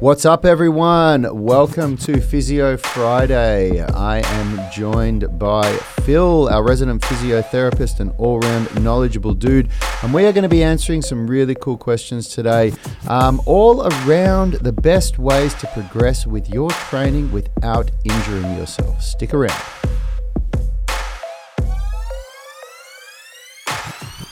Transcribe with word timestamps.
What's 0.00 0.24
up, 0.24 0.44
everyone? 0.44 1.26
Welcome 1.42 1.96
to 1.96 2.20
Physio 2.20 2.76
Friday. 2.76 3.82
I 3.82 4.20
am 4.20 4.70
joined 4.70 5.36
by 5.40 5.72
Phil, 6.04 6.48
our 6.50 6.62
resident 6.62 7.02
physiotherapist 7.02 7.98
and 7.98 8.12
all 8.16 8.38
round 8.38 8.84
knowledgeable 8.84 9.34
dude. 9.34 9.68
And 10.04 10.14
we 10.14 10.24
are 10.26 10.32
going 10.32 10.44
to 10.44 10.48
be 10.48 10.62
answering 10.62 11.02
some 11.02 11.26
really 11.26 11.56
cool 11.56 11.76
questions 11.76 12.28
today, 12.28 12.74
um, 13.08 13.42
all 13.44 13.88
around 13.88 14.52
the 14.60 14.72
best 14.72 15.18
ways 15.18 15.52
to 15.54 15.66
progress 15.66 16.28
with 16.28 16.48
your 16.48 16.70
training 16.70 17.32
without 17.32 17.90
injuring 18.04 18.56
yourself. 18.56 19.02
Stick 19.02 19.34
around. 19.34 19.60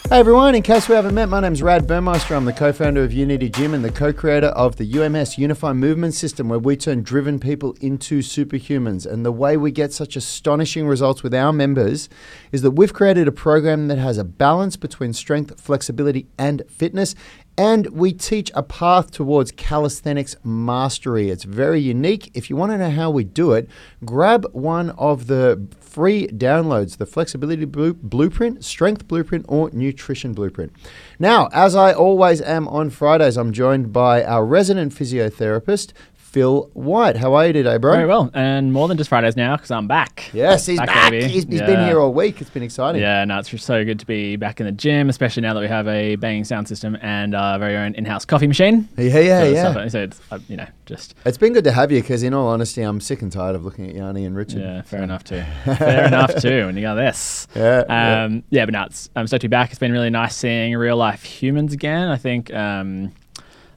Hey 0.08 0.20
everyone, 0.20 0.54
in 0.54 0.62
case 0.62 0.88
we 0.88 0.94
haven't 0.94 1.16
met, 1.16 1.28
my 1.28 1.40
name's 1.40 1.64
Rad 1.64 1.88
Burmeister. 1.88 2.36
I'm 2.36 2.44
the 2.44 2.52
co 2.52 2.72
founder 2.72 3.02
of 3.02 3.12
Unity 3.12 3.48
Gym 3.48 3.74
and 3.74 3.84
the 3.84 3.90
co 3.90 4.12
creator 4.12 4.46
of 4.46 4.76
the 4.76 4.84
UMS 4.84 5.36
Unify 5.36 5.72
Movement 5.72 6.14
System, 6.14 6.48
where 6.48 6.60
we 6.60 6.76
turn 6.76 7.02
driven 7.02 7.40
people 7.40 7.76
into 7.80 8.20
superhumans. 8.20 9.04
And 9.04 9.26
the 9.26 9.32
way 9.32 9.56
we 9.56 9.72
get 9.72 9.92
such 9.92 10.14
astonishing 10.14 10.86
results 10.86 11.24
with 11.24 11.34
our 11.34 11.52
members 11.52 12.08
is 12.52 12.62
that 12.62 12.70
we've 12.70 12.92
created 12.92 13.26
a 13.26 13.32
program 13.32 13.88
that 13.88 13.98
has 13.98 14.16
a 14.16 14.22
balance 14.22 14.76
between 14.76 15.12
strength, 15.12 15.60
flexibility, 15.60 16.28
and 16.38 16.62
fitness. 16.68 17.16
And 17.58 17.86
we 17.88 18.12
teach 18.12 18.50
a 18.54 18.62
path 18.62 19.10
towards 19.10 19.50
calisthenics 19.50 20.36
mastery. 20.44 21.30
It's 21.30 21.44
very 21.44 21.80
unique. 21.80 22.30
If 22.34 22.50
you 22.50 22.56
want 22.56 22.72
to 22.72 22.78
know 22.78 22.90
how 22.90 23.10
we 23.10 23.24
do 23.24 23.52
it, 23.52 23.68
grab 24.04 24.46
one 24.52 24.90
of 24.90 25.26
the 25.26 25.66
free 25.80 26.26
downloads 26.28 26.98
the 26.98 27.06
flexibility 27.06 27.64
blueprint, 27.64 28.62
strength 28.62 29.08
blueprint, 29.08 29.46
or 29.48 29.70
nutrition 29.72 30.34
blueprint. 30.34 30.70
Now, 31.18 31.48
as 31.52 31.74
I 31.74 31.94
always 31.94 32.42
am 32.42 32.68
on 32.68 32.90
Fridays, 32.90 33.38
I'm 33.38 33.52
joined 33.52 33.90
by 33.90 34.22
our 34.22 34.44
resident 34.44 34.92
physiotherapist, 34.92 35.94
Phil 36.36 36.68
White. 36.74 37.16
How 37.16 37.32
are 37.32 37.46
you 37.46 37.54
today, 37.54 37.78
bro? 37.78 37.94
Very 37.94 38.06
well, 38.06 38.30
and 38.34 38.70
more 38.70 38.88
than 38.88 38.98
just 38.98 39.08
Fridays 39.08 39.36
now 39.38 39.56
because 39.56 39.70
I'm 39.70 39.88
back. 39.88 40.28
Yes, 40.34 40.66
he's 40.66 40.76
back. 40.78 40.88
back. 40.88 41.12
He's, 41.14 41.44
he's 41.44 41.46
yeah. 41.46 41.64
been 41.64 41.86
here 41.86 41.98
all 41.98 42.12
week. 42.12 42.42
It's 42.42 42.50
been 42.50 42.62
exciting. 42.62 43.00
Yeah, 43.00 43.24
no, 43.24 43.38
it's 43.38 43.62
so 43.64 43.86
good 43.86 43.98
to 44.00 44.04
be 44.04 44.36
back 44.36 44.60
in 44.60 44.66
the 44.66 44.72
gym, 44.72 45.08
especially 45.08 45.40
now 45.40 45.54
that 45.54 45.60
we 45.60 45.66
have 45.68 45.88
a 45.88 46.16
banging 46.16 46.44
sound 46.44 46.68
system 46.68 46.98
and 47.00 47.34
our 47.34 47.58
very 47.58 47.74
own 47.74 47.94
in-house 47.94 48.26
coffee 48.26 48.46
machine. 48.46 48.86
Yeah, 48.98 49.18
yeah, 49.18 49.40
so 49.40 49.50
yeah. 49.50 49.88
So 49.88 50.02
it's 50.02 50.20
uh, 50.30 50.38
you 50.46 50.58
know 50.58 50.66
just. 50.84 51.14
It's 51.24 51.38
been 51.38 51.54
good 51.54 51.64
to 51.64 51.72
have 51.72 51.90
you 51.90 52.02
because, 52.02 52.22
in 52.22 52.34
all 52.34 52.48
honesty, 52.48 52.82
I'm 52.82 53.00
sick 53.00 53.22
and 53.22 53.32
tired 53.32 53.56
of 53.56 53.64
looking 53.64 53.88
at 53.88 53.94
Yanni 53.94 54.26
and 54.26 54.36
Richard. 54.36 54.60
Yeah, 54.60 54.82
fair 54.82 55.00
so. 55.00 55.04
enough 55.04 55.24
too. 55.24 55.42
fair 55.64 56.06
enough 56.06 56.34
too. 56.34 56.66
When 56.66 56.76
you 56.76 56.82
got 56.82 56.96
this. 56.96 57.48
Yeah. 57.56 57.78
Um, 57.88 58.34
yeah. 58.34 58.40
yeah, 58.50 58.64
but 58.66 58.72
no, 58.74 58.84
it's, 58.84 59.08
I'm 59.16 59.26
so 59.26 59.38
to 59.38 59.48
be 59.48 59.50
back. 59.50 59.70
It's 59.70 59.78
been 59.78 59.90
really 59.92 60.10
nice 60.10 60.36
seeing 60.36 60.76
real 60.76 60.98
life 60.98 61.22
humans 61.22 61.72
again. 61.72 62.08
I 62.08 62.18
think 62.18 62.52
um, 62.52 63.14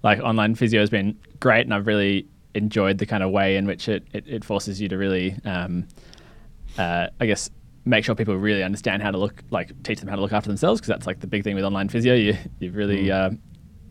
like 0.04 0.20
online 0.20 0.56
physio 0.56 0.82
has 0.82 0.90
been 0.90 1.18
great, 1.40 1.62
and 1.62 1.74
I've 1.74 1.88
really 1.88 2.28
enjoyed 2.60 2.98
the 3.00 3.06
kind 3.06 3.24
of 3.24 3.32
way 3.32 3.58
in 3.58 3.66
which 3.66 3.90
it, 3.90 4.04
it, 4.14 4.24
it 4.28 4.44
forces 4.46 4.80
you 4.80 4.88
to 4.90 4.98
really, 4.98 5.36
um, 5.46 5.88
uh, 6.78 7.08
I 7.20 7.26
guess, 7.26 7.50
make 7.86 8.06
sure 8.06 8.14
people 8.14 8.36
really 8.36 8.64
understand 8.64 9.02
how 9.02 9.12
to 9.12 9.18
look, 9.18 9.42
like 9.50 9.72
teach 9.84 10.00
them 10.00 10.10
how 10.10 10.16
to 10.16 10.22
look 10.22 10.34
after 10.34 10.50
themselves, 10.50 10.80
because 10.80 10.90
that's 10.90 11.08
like 11.08 11.20
the 11.22 11.28
big 11.28 11.44
thing 11.44 11.56
with 11.56 11.64
online 11.64 11.90
physio. 11.90 12.14
You 12.14 12.38
you 12.60 12.72
really, 12.72 13.06
mm. 13.06 13.12
uh, 13.12 13.36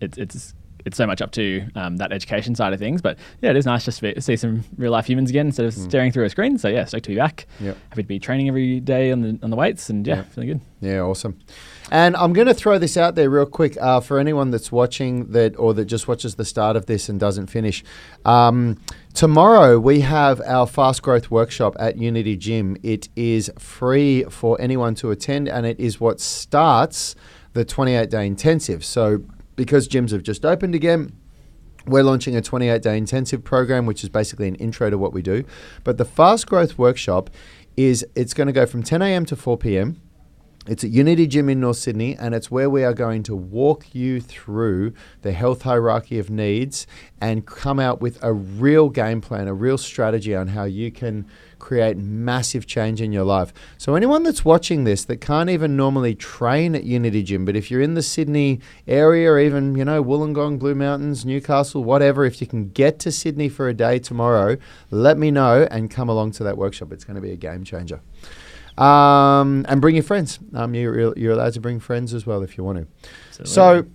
it's 0.00 0.16
it's 0.18 0.54
it's 0.84 0.96
so 0.96 1.06
much 1.06 1.20
up 1.20 1.32
to 1.32 1.66
um, 1.74 1.96
that 1.96 2.12
education 2.12 2.54
side 2.54 2.72
of 2.72 2.78
things. 2.78 3.02
But 3.02 3.18
yeah, 3.40 3.50
it 3.50 3.56
is 3.56 3.66
nice 3.66 3.84
just 3.84 4.00
to 4.00 4.20
see 4.20 4.36
some 4.36 4.64
real 4.76 4.92
life 4.92 5.06
humans 5.06 5.30
again 5.30 5.46
instead 5.46 5.66
of 5.66 5.74
mm. 5.74 5.84
staring 5.84 6.12
through 6.12 6.24
a 6.24 6.30
screen. 6.30 6.58
So 6.58 6.68
yeah, 6.68 6.84
stoked 6.84 7.04
to 7.04 7.10
be 7.10 7.16
back. 7.16 7.46
Yep. 7.60 7.76
Happy 7.90 8.02
to 8.02 8.08
be 8.08 8.18
training 8.18 8.48
every 8.48 8.80
day 8.80 9.12
on 9.12 9.22
the 9.22 9.38
on 9.42 9.50
the 9.50 9.56
weights, 9.56 9.90
and 9.90 10.06
yeah, 10.06 10.16
yep. 10.16 10.32
feeling 10.32 10.48
good. 10.48 10.60
Yeah, 10.80 11.00
awesome. 11.00 11.38
And 11.90 12.16
I'm 12.16 12.32
going 12.32 12.46
to 12.46 12.54
throw 12.54 12.78
this 12.78 12.96
out 12.96 13.14
there 13.14 13.30
real 13.30 13.46
quick 13.46 13.76
uh, 13.80 14.00
for 14.00 14.18
anyone 14.18 14.50
that's 14.50 14.70
watching 14.70 15.32
that 15.32 15.58
or 15.58 15.74
that 15.74 15.86
just 15.86 16.06
watches 16.06 16.36
the 16.36 16.44
start 16.44 16.76
of 16.76 16.86
this 16.86 17.08
and 17.08 17.18
doesn't 17.18 17.48
finish. 17.48 17.82
Um, 18.24 18.80
tomorrow 19.14 19.78
we 19.78 20.00
have 20.00 20.40
our 20.42 20.66
fast 20.66 21.02
growth 21.02 21.30
workshop 21.30 21.74
at 21.80 21.96
Unity 21.96 22.36
Gym. 22.36 22.76
It 22.82 23.08
is 23.16 23.50
free 23.58 24.24
for 24.24 24.60
anyone 24.60 24.94
to 24.96 25.10
attend, 25.10 25.48
and 25.48 25.66
it 25.66 25.80
is 25.80 25.98
what 25.98 26.20
starts 26.20 27.16
the 27.54 27.64
28 27.64 28.10
day 28.10 28.26
intensive. 28.26 28.84
So 28.84 29.24
because 29.58 29.88
gyms 29.88 30.12
have 30.12 30.22
just 30.22 30.44
opened 30.44 30.76
again. 30.76 31.12
We're 31.84 32.04
launching 32.04 32.36
a 32.36 32.40
28 32.40 32.80
day 32.80 32.96
intensive 32.96 33.42
program, 33.42 33.86
which 33.86 34.04
is 34.04 34.08
basically 34.08 34.46
an 34.46 34.54
intro 34.54 34.88
to 34.88 34.96
what 34.96 35.12
we 35.12 35.20
do. 35.20 35.44
But 35.82 35.98
the 35.98 36.04
fast 36.04 36.46
growth 36.46 36.78
workshop 36.78 37.28
is 37.76 38.06
it's 38.14 38.34
going 38.34 38.46
to 38.46 38.52
go 38.52 38.66
from 38.66 38.84
10 38.84 39.02
a.m. 39.02 39.26
to 39.26 39.36
4 39.36 39.58
p.m. 39.58 40.00
It's 40.68 40.84
at 40.84 40.90
Unity 40.90 41.26
Gym 41.26 41.48
in 41.48 41.60
North 41.60 41.78
Sydney, 41.78 42.14
and 42.14 42.34
it's 42.34 42.50
where 42.50 42.68
we 42.68 42.84
are 42.84 42.92
going 42.92 43.22
to 43.22 43.34
walk 43.34 43.94
you 43.94 44.20
through 44.20 44.92
the 45.22 45.32
health 45.32 45.62
hierarchy 45.62 46.18
of 46.18 46.28
needs 46.28 46.86
and 47.22 47.46
come 47.46 47.80
out 47.80 48.02
with 48.02 48.22
a 48.22 48.34
real 48.34 48.90
game 48.90 49.22
plan, 49.22 49.48
a 49.48 49.54
real 49.54 49.78
strategy 49.78 50.34
on 50.34 50.48
how 50.48 50.64
you 50.64 50.92
can 50.92 51.26
create 51.58 51.96
massive 51.96 52.66
change 52.66 53.00
in 53.00 53.12
your 53.12 53.24
life. 53.24 53.50
So, 53.78 53.94
anyone 53.94 54.24
that's 54.24 54.44
watching 54.44 54.84
this 54.84 55.06
that 55.06 55.22
can't 55.22 55.48
even 55.48 55.74
normally 55.74 56.14
train 56.14 56.74
at 56.74 56.84
Unity 56.84 57.22
Gym, 57.22 57.46
but 57.46 57.56
if 57.56 57.70
you're 57.70 57.80
in 57.80 57.94
the 57.94 58.02
Sydney 58.02 58.60
area 58.86 59.32
or 59.32 59.38
even, 59.38 59.74
you 59.74 59.86
know, 59.86 60.04
Wollongong, 60.04 60.58
Blue 60.58 60.74
Mountains, 60.74 61.24
Newcastle, 61.24 61.82
whatever, 61.82 62.26
if 62.26 62.42
you 62.42 62.46
can 62.46 62.68
get 62.68 62.98
to 62.98 63.10
Sydney 63.10 63.48
for 63.48 63.70
a 63.70 63.74
day 63.74 63.98
tomorrow, 63.98 64.58
let 64.90 65.16
me 65.16 65.30
know 65.30 65.66
and 65.70 65.90
come 65.90 66.10
along 66.10 66.32
to 66.32 66.44
that 66.44 66.58
workshop. 66.58 66.92
It's 66.92 67.04
going 67.04 67.16
to 67.16 67.22
be 67.22 67.32
a 67.32 67.36
game 67.36 67.64
changer. 67.64 68.02
Um, 68.78 69.66
and 69.68 69.80
bring 69.80 69.96
your 69.96 70.04
friends. 70.04 70.38
Um, 70.54 70.74
you're, 70.74 71.16
you're 71.18 71.32
allowed 71.32 71.54
to 71.54 71.60
bring 71.60 71.80
friends 71.80 72.14
as 72.14 72.26
well 72.26 72.42
if 72.42 72.56
you 72.56 72.64
want 72.64 72.78
to. 72.78 73.46
So, 73.46 73.86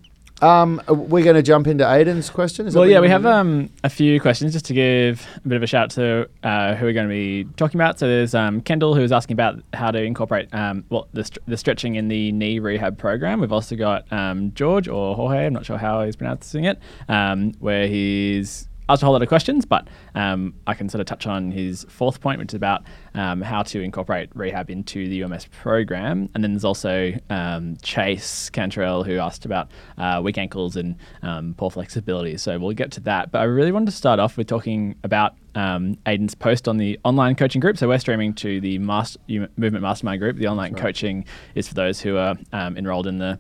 um, 0.44 0.82
we're 0.90 1.24
going 1.24 1.38
to 1.38 1.42
jump 1.42 1.68
into 1.68 1.86
Aiden's 1.86 2.30
question. 2.30 2.70
well, 2.74 2.86
yeah, 2.86 3.00
we 3.00 3.08
have 3.08 3.26
um, 3.26 3.70
a 3.84 3.90
few 3.90 4.20
questions 4.20 4.52
just 4.52 4.66
to 4.66 4.74
give 4.74 5.26
a 5.44 5.48
bit 5.48 5.56
of 5.56 5.64
a 5.64 5.68
shout 5.68 5.84
out 5.84 5.90
to 5.92 6.30
uh, 6.44 6.76
who 6.76 6.86
we're 6.86 6.94
going 6.94 7.08
to 7.08 7.14
be 7.14 7.46
talking 7.56 7.80
about. 7.80 7.98
So 7.98 8.08
there's 8.08 8.36
um, 8.36 8.60
Kendall 8.60 8.94
who 8.94 9.02
is 9.02 9.14
asking 9.14 9.36
about 9.36 9.62
how 9.74 9.90
to 9.92 10.02
incorporate 10.02 10.54
um, 10.54 10.84
well 10.90 11.08
the, 11.14 11.24
st- 11.24 11.46
the 11.48 11.56
stretching 11.56 11.96
in 11.96 12.10
the 12.10 12.34
knee 12.34 12.60
rehab 12.60 12.98
program. 12.98 13.40
We've 13.40 13.54
also 13.54 13.78
got 13.78 14.12
um, 14.12 14.54
George 14.54 14.90
or 14.90 15.16
Jorge, 15.16 15.46
I'm 15.46 15.54
not 15.54 15.66
sure 15.66 15.78
how 15.78 16.04
he's 16.04 16.18
pronouncing 16.18 16.66
it, 16.66 16.78
um, 17.08 17.54
where 17.60 17.88
he's 17.88 18.68
asked 18.90 19.02
a 19.02 19.06
whole 19.06 19.14
lot 19.14 19.22
of 19.22 19.28
questions, 19.28 19.66
but 19.66 19.88
um, 20.16 20.54
I 20.68 20.74
can 20.74 20.90
sort 20.90 21.00
of 21.00 21.08
touch 21.08 21.28
on 21.28 21.52
his 21.52 21.86
fourth 21.90 22.22
point, 22.22 22.40
which 22.40 22.50
is 22.50 22.56
about 22.56 22.84
um, 23.16 23.42
how 23.42 23.64
to 23.64 23.82
incorporate 23.82 24.30
rehab 24.36 24.70
into 24.70 25.08
the 25.08 25.24
UMS 25.24 25.48
program. 25.52 26.30
And 26.34 26.44
then 26.44 26.54
there's 26.54 26.66
also 26.66 27.14
um, 27.30 27.78
Chase 27.82 28.50
Cantrell 28.50 29.04
who 29.04 29.18
asked 29.18 29.46
about 29.46 29.72
uh, 29.98 30.22
weak 30.24 30.38
ankles 30.38 30.76
and 30.76 30.96
um, 31.22 31.54
poor 31.58 31.70
flexibility. 31.70 32.38
So 32.38 32.58
we'll 32.60 32.74
get 32.74 32.92
to 32.94 33.00
that. 33.02 33.32
But 33.32 33.40
I 33.40 33.46
really 33.46 33.72
wanted 33.72 33.88
to 33.88 33.92
start 33.92 34.20
off 34.20 34.38
with 34.38 34.48
talking 34.48 34.96
about 35.04 35.36
um, 35.56 35.98
Aiden's 36.06 36.36
post 36.36 36.68
on 36.68 36.78
the 36.78 37.00
online 37.04 37.36
coaching 37.36 37.62
group. 37.62 37.78
So 37.78 37.88
we're 37.88 38.00
streaming 38.00 38.34
to 38.36 38.60
the 38.60 38.80
Master, 38.80 39.20
Movement 39.28 39.82
Mastermind 39.82 40.20
group. 40.20 40.38
The 40.38 40.48
online 40.48 40.74
right. 40.74 40.82
coaching 40.82 41.26
is 41.56 41.68
for 41.68 41.74
those 41.74 42.02
who 42.02 42.18
are 42.18 42.36
um, 42.52 42.78
enrolled 42.78 43.08
in 43.08 43.20
the 43.20 43.40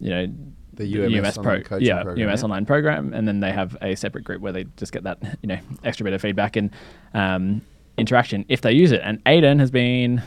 you 0.00 0.10
know 0.10 0.26
the 0.76 1.04
UMS, 1.04 1.14
UMS 1.14 1.38
pro, 1.38 1.78
yeah, 1.78 2.02
program, 2.02 2.28
UMS 2.28 2.40
yeah? 2.40 2.44
online 2.44 2.66
program, 2.66 3.12
and 3.14 3.26
then 3.26 3.40
they 3.40 3.52
have 3.52 3.76
a 3.82 3.94
separate 3.94 4.24
group 4.24 4.40
where 4.40 4.52
they 4.52 4.64
just 4.76 4.92
get 4.92 5.04
that 5.04 5.18
you 5.42 5.48
know 5.48 5.58
extra 5.84 6.04
bit 6.04 6.12
of 6.12 6.20
feedback 6.20 6.56
and 6.56 6.70
um, 7.14 7.62
interaction 7.96 8.44
if 8.48 8.60
they 8.60 8.72
use 8.72 8.92
it. 8.92 9.00
And 9.04 9.22
Aiden 9.24 9.58
has 9.60 9.70
been 9.70 10.22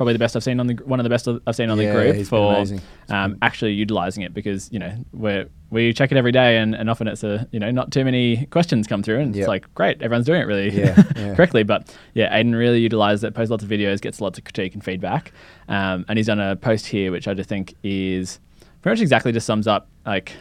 probably 0.00 0.14
the 0.14 0.18
best 0.18 0.34
I've 0.34 0.42
seen 0.42 0.58
on 0.60 0.66
the 0.66 0.74
one 0.86 0.98
of 0.98 1.04
the 1.04 1.10
best 1.10 1.28
I've 1.28 1.54
seen 1.54 1.68
on 1.68 1.78
yeah, 1.78 1.92
the 1.92 2.12
group 2.12 2.26
for 2.26 2.64
um, 3.10 3.36
actually 3.42 3.72
utilizing 3.72 4.22
it 4.22 4.32
because 4.32 4.72
you 4.72 4.78
know 4.78 4.96
we 5.12 5.44
we 5.68 5.92
check 5.92 6.10
it 6.10 6.16
every 6.16 6.32
day 6.32 6.56
and, 6.56 6.74
and 6.74 6.88
often 6.88 7.06
it's 7.06 7.22
a 7.22 7.46
you 7.52 7.60
know 7.60 7.70
not 7.70 7.92
too 7.92 8.02
many 8.02 8.46
questions 8.46 8.86
come 8.86 9.02
through 9.02 9.18
and 9.20 9.34
yep. 9.36 9.42
it's 9.42 9.48
like 9.48 9.74
great 9.74 10.00
everyone's 10.00 10.24
doing 10.24 10.40
it 10.40 10.46
really 10.46 10.70
yeah, 10.70 11.02
yeah. 11.16 11.34
correctly 11.34 11.64
but 11.64 11.94
yeah 12.14 12.34
Aiden 12.34 12.56
really 12.56 12.80
utilized 12.80 13.24
it 13.24 13.34
posts 13.34 13.50
lots 13.50 13.62
of 13.62 13.68
videos 13.68 14.00
gets 14.00 14.22
lots 14.22 14.38
of 14.38 14.44
critique 14.44 14.72
and 14.72 14.82
feedback 14.82 15.32
um, 15.68 16.06
and 16.08 16.18
he's 16.18 16.28
done 16.28 16.40
a 16.40 16.56
post 16.56 16.86
here 16.86 17.12
which 17.12 17.28
I 17.28 17.34
just 17.34 17.50
think 17.50 17.74
is 17.82 18.40
pretty 18.82 18.94
much 18.94 19.02
exactly 19.02 19.32
just 19.32 19.46
sums 19.46 19.66
up 19.66 19.88
like 20.06 20.32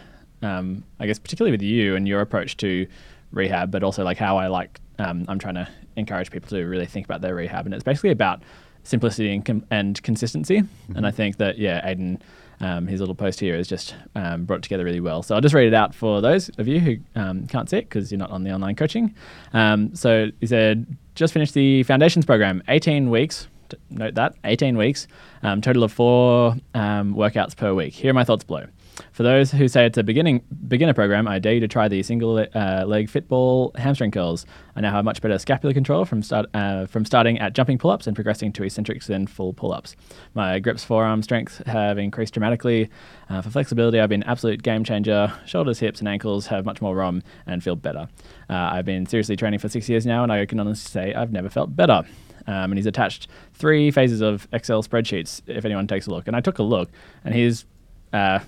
um, 0.42 0.84
I 1.00 1.08
guess 1.08 1.20
particularly 1.20 1.52
with 1.52 1.62
you 1.62 1.96
and 1.96 2.08
your 2.08 2.22
approach 2.22 2.58
to 2.58 2.88
rehab, 3.32 3.72
but 3.72 3.84
also 3.84 4.04
like 4.04 4.18
how 4.18 4.38
I 4.38 4.48
like 4.48 4.80
um, 4.98 5.26
I'm 5.28 5.40
trying 5.40 5.56
to 5.56 5.68
encourage 5.96 6.32
people 6.32 6.50
to 6.50 6.64
really 6.64 6.86
think 6.86 7.06
about 7.06 7.22
their 7.22 7.36
rehab, 7.36 7.66
and 7.66 7.74
it's 7.74 7.84
basically 7.84 8.12
about 8.12 8.42
simplicity 8.84 9.34
and, 9.34 9.46
com- 9.46 9.66
and 9.70 10.02
consistency. 10.04 10.62
Mm-hmm. 10.62 10.98
And 10.98 11.06
I 11.06 11.12
think 11.12 11.38
that 11.38 11.58
yeah, 11.58 11.88
Aiden. 11.88 12.22
Um, 12.62 12.88
his 12.88 13.00
little 13.00 13.16
post 13.16 13.40
here 13.40 13.56
is 13.56 13.70
just 13.70 13.96
um, 14.16 14.44
brought 14.44 14.62
together 14.62 14.84
really 14.84 15.00
well. 15.00 15.24
So 15.24 15.34
I'll 15.34 15.40
just 15.40 15.56
read 15.56 15.68
it 15.68 15.74
out 15.74 15.96
for 15.96 16.20
those 16.20 16.50
of 16.58 16.68
you 16.68 16.82
who 16.82 16.98
um, 17.16 17.48
can't 17.48 17.70
see 17.70 17.78
it 17.78 17.88
because 17.88 18.12
you're 18.12 18.20
not 18.20 18.32
on 18.32 18.44
the 18.44 18.52
online 18.52 18.76
coaching. 18.76 19.16
Um, 19.54 19.96
so 19.96 20.28
he 20.42 20.46
said, 20.46 20.86
just 21.16 21.32
finished 21.32 21.54
the 21.54 21.84
foundations 21.84 22.26
program, 22.26 22.62
18 22.68 23.10
weeks, 23.10 23.48
note 23.90 24.16
that 24.16 24.36
18 24.44 24.78
weeks, 24.78 25.08
um, 25.44 25.62
total 25.62 25.84
of 25.84 25.92
four 25.92 26.56
um, 26.74 27.16
workouts 27.16 27.56
per 27.56 27.74
week. 27.74 27.94
Here 27.94 28.12
are 28.12 28.14
my 28.14 28.24
thoughts 28.24 28.44
below. 28.44 28.66
for 29.12 29.24
those 29.24 29.52
who 29.52 29.68
say 29.68 29.86
it's 29.86 29.98
a 29.98 30.04
beginning 30.04 30.42
beginner 30.68 30.94
program, 30.94 31.28
I 31.28 31.40
dare 31.40 31.54
you 31.54 31.60
to 31.62 31.68
try 31.68 31.88
the 31.88 32.04
single 32.04 32.46
uh, 32.54 32.84
leg 32.86 33.10
fitball 33.10 33.72
hamstring 33.78 34.12
curls. 34.12 34.46
I 34.76 34.82
now 34.82 34.92
have 34.92 35.06
much 35.06 35.22
better 35.22 35.38
scapular 35.38 35.74
control 35.74 36.06
from 36.06 36.22
start 36.22 36.48
uh, 36.54 36.86
from 36.86 37.06
starting 37.06 37.40
at 37.40 37.54
jumping 37.54 37.78
pull 37.78 37.92
ups 37.92 38.08
and 38.08 38.16
progressing 38.16 38.52
to 38.54 38.64
eccentrics 38.64 39.10
and 39.10 39.30
full 39.30 39.54
pull 39.54 39.74
ups. 39.74 39.96
My 40.34 40.60
grips, 40.60 40.84
forearm 40.84 41.24
strength 41.24 41.66
have 41.66 41.98
increased 41.98 42.34
dramatically. 42.34 42.90
Uh, 43.30 43.42
for 43.42 43.50
flexibility, 43.50 44.00
I've 44.00 44.10
been 44.10 44.24
absolute 44.24 44.64
game 44.64 44.84
changer. 44.84 45.32
Shoulders, 45.46 45.80
hips, 45.80 46.00
and 46.00 46.08
ankles 46.08 46.48
have 46.48 46.66
much 46.66 46.82
more 46.82 46.96
ROM 46.96 47.22
and 47.46 47.64
feel 47.64 47.76
better. 47.76 48.08
Uh, 48.50 48.70
I've 48.72 48.86
been 48.86 49.06
seriously 49.06 49.36
training 49.36 49.60
for 49.60 49.70
six 49.70 49.90
years 49.90 50.06
now, 50.06 50.24
and 50.24 50.32
I 50.32 50.46
can 50.46 50.60
honestly 50.60 50.90
say 50.90 51.14
I've 51.14 51.32
never 51.32 51.50
felt 51.50 51.76
better. 51.76 52.04
Um, 52.50 52.72
and 52.72 52.76
he's 52.78 52.86
attached 52.88 53.28
three 53.54 53.92
phases 53.92 54.22
of 54.22 54.48
Excel 54.52 54.82
spreadsheets. 54.82 55.42
If 55.48 55.66
anyone 55.66 55.86
takes 55.88 56.08
a 56.08 56.10
look, 56.12 56.28
and 56.28 56.36
I 56.36 56.42
took 56.42 56.58
a 56.60 56.64
look, 56.64 56.90
and 57.24 57.36
he's 57.36 57.66
uh, 58.14 58.40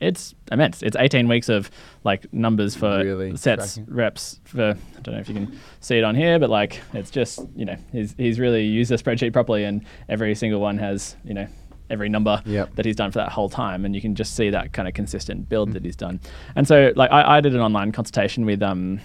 it's 0.00 0.34
immense. 0.50 0.82
It's 0.82 0.96
18 0.96 1.26
weeks 1.28 1.48
of 1.48 1.70
like 2.04 2.32
numbers 2.32 2.74
for 2.76 2.98
Really 3.04 3.36
sets, 3.36 3.74
tracking. 3.76 3.94
reps 3.94 4.40
for. 4.44 4.76
I 4.96 5.00
don't 5.00 5.14
know 5.14 5.20
if 5.20 5.28
you 5.28 5.34
can 5.34 5.58
see 5.80 5.96
it 5.98 6.04
on 6.04 6.14
here, 6.14 6.38
but 6.38 6.50
like 6.50 6.80
it's 6.92 7.10
just 7.10 7.40
you 7.56 7.64
know 7.64 7.76
he's 7.90 8.14
he's 8.16 8.38
really 8.38 8.64
used 8.64 8.90
the 8.90 8.96
spreadsheet 8.96 9.32
properly, 9.32 9.64
and 9.64 9.84
every 10.08 10.34
single 10.34 10.60
one 10.60 10.78
has 10.78 11.16
you 11.24 11.34
know 11.34 11.46
every 11.90 12.08
number 12.08 12.40
Yep. 12.46 12.76
that 12.76 12.84
he's 12.86 12.96
done 12.96 13.10
for 13.10 13.18
that 13.18 13.30
whole 13.32 13.48
time, 13.48 13.84
and 13.84 13.94
you 13.94 14.00
can 14.00 14.14
just 14.14 14.34
see 14.36 14.50
that 14.50 14.72
kind 14.72 14.86
of 14.88 14.94
consistent 14.94 15.48
build 15.48 15.72
that 15.72 15.84
he's 15.84 15.96
done. 15.96 16.20
And 16.56 16.66
so 16.66 16.92
like 16.96 17.10
I, 17.10 17.38
I 17.38 17.40
did 17.40 17.54
an 17.54 17.60
online 17.60 17.90
consultation 17.92 18.44
with 18.46 18.62
um 18.62 19.00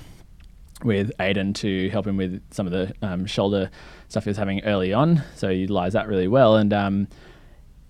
with 0.83 1.11
Aiden 1.19 1.53
to 1.55 1.89
help 1.89 2.05
him 2.07 2.17
with 2.17 2.41
some 2.51 2.65
of 2.67 2.71
the 2.71 2.93
um, 3.01 3.25
shoulder 3.25 3.69
stuff 4.09 4.23
he 4.25 4.29
was 4.29 4.37
having 4.37 4.63
early 4.63 4.93
on. 4.93 5.23
So 5.35 5.49
he 5.49 5.57
utilised 5.57 5.93
that 5.93 6.07
really 6.07 6.27
well, 6.27 6.55
and 6.57 6.71
um, 6.73 7.07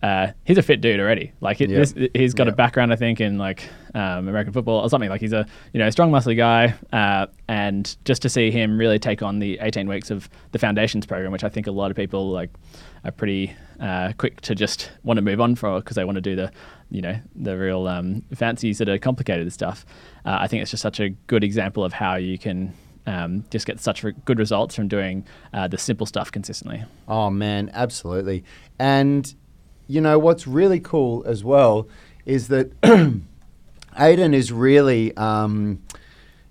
uh, 0.03 0.27
he's 0.45 0.57
a 0.57 0.61
fit 0.61 0.79
dude 0.79 0.99
already. 0.99 1.33
Like 1.41 1.59
it, 1.59 1.69
Yeah. 1.69 1.79
this, 1.79 1.93
he's 2.13 2.33
got 2.33 2.47
Yeah. 2.47 2.53
a 2.53 2.55
background, 2.55 2.93
I 2.93 2.95
think, 2.95 3.19
in 3.19 3.37
like 3.37 3.63
um, 3.95 4.27
American 4.27 4.53
football 4.53 4.81
or 4.81 4.89
something. 4.89 5.09
Like 5.09 5.21
he's 5.21 5.33
a 5.33 5.45
you 5.73 5.79
know 5.79 5.89
strong, 5.89 6.11
muscly 6.11 6.37
guy, 6.37 6.75
uh, 6.93 7.25
and 7.47 7.95
just 8.05 8.21
to 8.21 8.29
see 8.29 8.51
him 8.51 8.77
really 8.77 8.99
take 8.99 9.23
on 9.23 9.39
the 9.39 9.57
18 9.61 9.87
weeks 9.89 10.11
of 10.11 10.29
the 10.51 10.59
foundations 10.59 11.05
program, 11.05 11.31
which 11.31 11.43
I 11.43 11.49
think 11.49 11.65
a 11.67 11.71
lot 11.71 11.89
of 11.89 11.97
people 11.97 12.29
like 12.29 12.51
are 13.03 13.11
pretty 13.11 13.53
uh, 13.79 14.11
quick 14.17 14.41
to 14.41 14.53
just 14.55 14.91
want 15.03 15.17
to 15.17 15.21
move 15.21 15.41
on 15.41 15.55
for 15.55 15.79
because 15.79 15.95
they 15.95 16.03
want 16.05 16.15
to 16.15 16.21
do 16.21 16.35
the 16.35 16.51
you 16.91 17.01
know 17.01 17.19
the 17.35 17.57
real 17.57 17.87
um, 17.87 18.23
fancy 18.35 18.73
sort 18.73 18.89
of 18.89 19.01
complicated 19.01 19.51
stuff. 19.51 19.83
Uh, 20.27 20.39
I 20.41 20.47
think 20.47 20.61
it's 20.61 20.71
just 20.71 20.83
such 20.83 20.99
a 20.99 21.09
good 21.09 21.41
example 21.41 21.85
of 21.85 21.93
how 21.93 22.15
you 22.15 22.37
can. 22.37 22.73
Um, 23.05 23.45
just 23.49 23.65
get 23.65 23.79
such 23.79 24.03
re- 24.03 24.13
good 24.25 24.37
results 24.37 24.75
from 24.75 24.89
doing 24.89 25.25
uh, 25.53 25.69
the 25.69 25.77
simple 25.77 26.05
stuff 26.05 26.29
consistently. 26.29 26.83
Oh 27.07 27.29
man, 27.29 27.71
absolutely. 27.73 28.43
And 28.77 29.33
you 29.87 30.01
know 30.01 30.19
what's 30.19 30.45
really 30.45 30.81
cool 30.81 31.23
as 31.25 31.41
well 31.41 31.87
is 32.25 32.49
that 32.49 32.69
Aiden 32.81 34.33
is 34.33 34.51
really 34.51 35.15
um, 35.15 35.81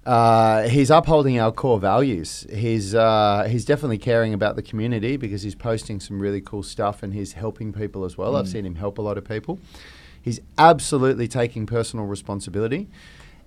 uh, 0.07 0.69
he's 0.69 0.89
upholding 0.89 1.39
our 1.39 1.53
core 1.53 1.79
values. 1.79 2.47
He's 2.51 2.95
uh, 2.95 3.47
he's 3.51 3.67
definitely 3.67 3.99
caring 3.99 4.33
about 4.33 4.57
the 4.57 4.63
community 4.63 5.19
because 5.19 5.43
he's 5.43 5.55
posting 5.55 6.01
some 6.01 6.21
really 6.21 6.41
cool 6.41 6.63
stuff 6.63 7.03
and 7.03 7.13
he's 7.13 7.35
helping 7.35 7.71
people 7.71 8.07
as 8.07 8.17
well. 8.17 8.35
I've 8.35 8.49
seen 8.49 8.65
him 8.65 8.77
help 8.77 8.97
a 8.97 9.03
lot 9.03 9.19
of 9.19 9.25
people. 9.25 9.59
He's 10.23 10.41
absolutely 10.57 11.29
taking 11.29 11.67
personal 11.67 12.07
responsibility. 12.07 12.89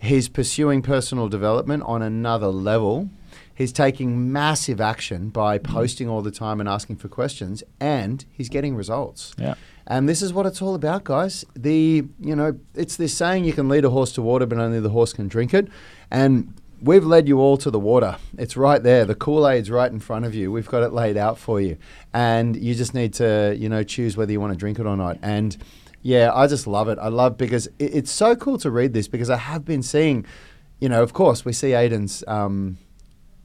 He's 0.02 0.30
pursuing 0.30 0.82
personal 0.82 1.28
development 1.28 1.84
on 1.84 2.02
another 2.02 2.48
level. 2.48 3.10
He's 3.54 3.74
taking 3.74 4.32
massive 4.32 4.80
action 4.80 5.30
by 5.30 5.60
mm. 5.60 5.64
posting 5.64 6.08
all 6.08 6.22
the 6.22 6.32
time 6.32 6.60
and 6.60 6.70
asking 6.70 6.96
for 6.96 7.10
questions, 7.10 7.64
and 7.80 8.24
he's 8.32 8.48
getting 8.48 8.76
results. 8.76 9.34
Yeah. 9.38 9.56
And 9.86 10.08
this 10.08 10.22
is 10.22 10.32
what 10.32 10.46
it's 10.46 10.62
all 10.62 10.76
about, 10.76 11.04
guys. 11.04 11.44
The 11.56 12.06
you 12.20 12.36
know, 12.36 12.58
it's 12.76 12.96
this 12.96 13.14
saying 13.14 13.44
you 13.44 13.54
can 13.54 13.68
lead 13.68 13.84
a 13.84 13.90
horse 13.90 14.14
to 14.14 14.22
water, 14.22 14.46
but 14.46 14.58
only 14.60 14.80
the 14.80 14.90
horse 14.90 15.12
can 15.12 15.28
drink 15.28 15.54
it. 15.54 15.68
And 16.10 16.54
we've 16.82 17.04
led 17.06 17.28
you 17.28 17.40
all 17.40 17.58
to 17.58 17.70
the 17.70 17.80
water. 17.80 18.18
It's 18.38 18.56
right 18.56 18.82
there. 18.82 19.04
The 19.06 19.16
Kool-Aid's 19.16 19.70
right 19.70 19.92
in 19.92 20.00
front 20.00 20.26
of 20.26 20.34
you. 20.34 20.52
We've 20.52 20.68
got 20.68 20.84
it 20.84 20.94
laid 20.94 21.18
out 21.18 21.38
for 21.38 21.60
you. 21.60 21.78
And 22.14 22.56
you 22.56 22.76
just 22.76 22.94
need 22.94 23.14
to, 23.16 23.56
you 23.58 23.68
know, 23.68 23.84
choose 23.84 24.16
whether 24.16 24.32
you 24.32 24.40
want 24.40 24.54
to 24.54 24.58
drink 24.58 24.80
it 24.80 24.86
or 24.86 24.96
not. 24.96 25.18
And 25.22 25.58
yeah, 26.02 26.32
I 26.34 26.48
just 26.48 26.68
love 26.68 26.88
it. 26.88 26.98
I 27.00 27.10
love 27.10 27.38
because 27.38 27.68
it, 27.78 27.96
it's 27.96 28.12
so 28.12 28.36
cool 28.36 28.58
to 28.60 28.72
read 28.72 28.94
this 28.94 29.08
because 29.08 29.30
I 29.30 29.38
have 29.38 29.66
been 29.66 29.84
seeing, 29.84 30.26
you 30.80 30.90
know, 30.90 31.04
of 31.04 31.14
course, 31.14 31.44
we 31.44 31.54
see 31.54 31.70
Aiden's 31.70 32.24
um, 32.28 32.78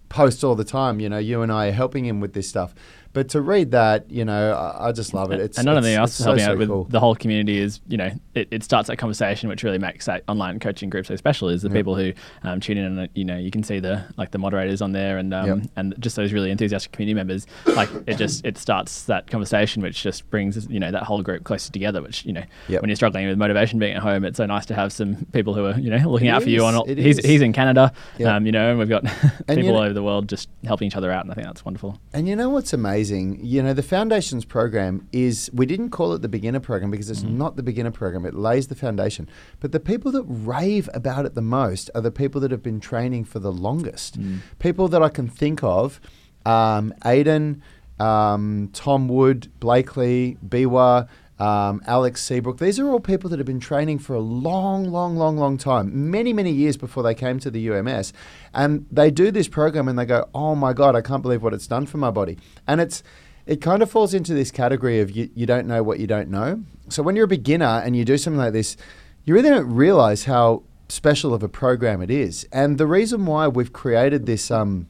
posts 0.08 0.44
all 0.44 0.54
the 0.54 0.64
time. 0.64 1.00
You 1.00 1.08
know, 1.08 1.18
you 1.18 1.42
and 1.42 1.50
I 1.50 1.68
are 1.68 1.72
helping 1.72 2.04
him 2.04 2.20
with 2.20 2.32
this 2.32 2.48
stuff. 2.48 2.74
But 3.14 3.30
to 3.30 3.40
read 3.40 3.70
that, 3.70 4.10
you 4.10 4.24
know, 4.26 4.52
I, 4.52 4.88
I 4.88 4.92
just 4.92 5.14
love 5.14 5.30
it. 5.32 5.40
It's 5.40 5.56
and 5.56 5.64
not 5.64 5.76
only 5.78 5.92
it's- 5.92 6.04
us 6.10 6.14
so, 6.16 6.24
helping 6.24 6.44
so 6.44 6.52
out 6.52 6.58
with 6.58 6.68
cool. 6.68 6.84
the 6.90 7.00
whole 7.00 7.14
community 7.14 7.58
is 7.58 7.80
you 7.88 7.96
know 7.96 8.10
it, 8.34 8.48
it 8.50 8.62
starts 8.62 8.88
that 8.88 8.96
conversation 8.98 9.48
which 9.48 9.62
really 9.62 9.78
makes 9.78 10.04
that 10.06 10.22
online 10.28 10.58
coaching 10.60 10.90
group 10.90 11.06
so 11.06 11.16
special 11.16 11.48
is 11.48 11.62
the 11.62 11.70
people 11.70 11.94
who 11.96 12.12
um, 12.42 12.60
tune 12.60 12.76
in 12.76 12.84
and 12.84 13.00
uh, 13.00 13.06
you 13.14 13.24
know 13.24 13.38
you 13.38 13.50
can 13.50 13.62
see 13.62 13.78
the 13.80 14.04
like 14.18 14.32
the 14.32 14.38
moderators 14.38 14.82
on 14.82 14.92
there 14.92 15.16
and 15.18 15.32
um, 15.32 15.46
Yep. 15.46 15.58
and 15.76 15.94
just 16.00 16.16
those 16.16 16.32
really 16.32 16.50
enthusiastic 16.50 16.90
community 16.92 17.14
members 17.14 17.46
like 17.76 17.88
it 18.06 18.16
just 18.18 18.44
it 18.44 18.58
starts 18.58 19.04
that 19.04 19.28
conversation 19.28 19.80
which 19.82 20.02
just 20.02 20.28
brings 20.30 20.66
you 20.68 20.80
know 20.80 20.90
that 20.90 21.04
whole 21.04 21.22
group 21.22 21.44
closer 21.44 21.70
together 21.72 22.02
which 22.02 22.24
you 22.24 22.32
know 22.32 22.42
Yep. 22.68 22.80
when 22.82 22.88
you're 22.90 22.96
struggling 22.96 23.28
with 23.28 23.38
motivation 23.38 23.78
being 23.78 23.94
at 23.94 24.02
home 24.02 24.24
it's 24.24 24.38
so 24.38 24.46
nice 24.46 24.66
to 24.66 24.74
have 24.74 24.92
some 24.92 25.24
people 25.32 25.54
who 25.54 25.66
are 25.66 25.78
you 25.78 25.90
know 25.90 26.08
looking 26.10 26.26
It 26.28 26.30
out 26.30 26.42
for 26.42 26.48
you 26.50 26.56
is, 26.58 26.62
on 26.64 26.74
all, 26.74 26.84
he's, 26.86 27.18
is. 27.20 27.24
he's 27.24 27.42
in 27.42 27.52
Canada 27.52 27.92
Yep. 28.18 28.28
um, 28.28 28.46
you 28.46 28.50
know 28.52 28.70
and 28.70 28.78
we've 28.80 28.88
got 28.88 29.04
people 29.46 29.56
you 29.56 29.62
know- 29.70 29.76
all 29.76 29.82
over 29.84 29.94
the 29.94 30.02
world 30.02 30.28
just 30.28 30.48
helping 30.64 30.88
each 30.88 30.96
other 30.96 31.12
out 31.12 31.22
and 31.22 31.30
I 31.30 31.34
think 31.34 31.46
that's 31.46 31.64
wonderful 31.64 32.00
And 32.12 32.26
you 32.26 32.34
know 32.34 32.50
what's 32.50 32.72
amazing? 32.72 33.03
You 33.10 33.62
know, 33.62 33.72
the 33.72 33.82
Foundations 33.82 34.44
program 34.44 35.06
is, 35.12 35.50
we 35.52 35.66
didn't 35.66 35.90
call 35.90 36.12
it 36.12 36.22
the 36.22 36.28
beginner 36.28 36.60
program 36.60 36.90
because 36.90 37.10
it's 37.10 37.22
Mm-hmm. 37.22 37.38
not 37.38 37.56
the 37.56 37.62
beginner 37.62 37.90
program. 37.90 38.24
It 38.26 38.34
lays 38.34 38.68
the 38.68 38.74
foundation. 38.74 39.28
But 39.60 39.72
the 39.72 39.80
people 39.80 40.10
that 40.12 40.24
rave 40.26 40.88
about 40.94 41.26
it 41.26 41.34
the 41.34 41.42
most 41.42 41.90
are 41.94 42.00
the 42.00 42.10
people 42.10 42.40
that 42.42 42.50
have 42.50 42.62
been 42.62 42.80
training 42.80 43.24
for 43.24 43.38
the 43.38 43.52
longest. 43.52 44.20
Mm. 44.20 44.38
People 44.58 44.88
that 44.88 45.02
I 45.02 45.08
can 45.08 45.28
think 45.28 45.62
of 45.62 46.00
um, 46.46 46.92
Aiden, 47.04 47.60
um, 48.00 48.70
Tom 48.72 49.08
Wood, 49.08 49.50
Blakely, 49.60 50.36
Biwa, 50.46 51.08
um, 51.38 51.82
Alex 51.86 52.22
Seabrook. 52.22 52.58
These 52.58 52.78
are 52.78 52.88
all 52.88 53.00
people 53.00 53.28
that 53.30 53.38
have 53.38 53.46
been 53.46 53.60
training 53.60 53.98
for 53.98 54.14
a 54.14 54.20
long, 54.20 54.84
long, 54.84 55.16
long, 55.16 55.36
long 55.36 55.58
time, 55.58 56.10
many, 56.10 56.32
many 56.32 56.50
years 56.50 56.76
before 56.76 57.02
they 57.02 57.14
came 57.14 57.38
to 57.40 57.50
the 57.50 57.68
UMS. 57.70 58.12
And 58.52 58.86
they 58.90 59.10
do 59.10 59.30
this 59.30 59.48
program 59.48 59.88
and 59.88 59.98
they 59.98 60.06
go, 60.06 60.28
oh 60.34 60.54
my 60.54 60.72
God, 60.72 60.94
I 60.94 61.00
can't 61.00 61.22
believe 61.22 61.42
what 61.42 61.52
it's 61.52 61.66
done 61.66 61.86
for 61.86 61.98
my 61.98 62.10
body. 62.10 62.38
And 62.66 62.80
it's, 62.80 63.02
it 63.46 63.60
kind 63.60 63.82
of 63.82 63.90
falls 63.90 64.14
into 64.14 64.32
this 64.32 64.50
category 64.50 65.00
of 65.00 65.10
you, 65.10 65.28
you 65.34 65.46
don't 65.46 65.66
know 65.66 65.82
what 65.82 65.98
you 65.98 66.06
don't 66.06 66.30
know. 66.30 66.62
So 66.88 67.02
when 67.02 67.16
you're 67.16 67.24
a 67.24 67.28
beginner 67.28 67.82
and 67.84 67.96
you 67.96 68.04
do 68.04 68.16
something 68.16 68.38
like 68.38 68.52
this, 68.52 68.76
you 69.24 69.34
really 69.34 69.50
don't 69.50 69.72
realize 69.72 70.24
how 70.24 70.62
special 70.88 71.34
of 71.34 71.42
a 71.42 71.48
program 71.48 72.00
it 72.00 72.10
is. 72.10 72.46
And 72.52 72.78
the 72.78 72.86
reason 72.86 73.26
why 73.26 73.48
we've 73.48 73.72
created 73.72 74.26
this, 74.26 74.50
um, 74.50 74.86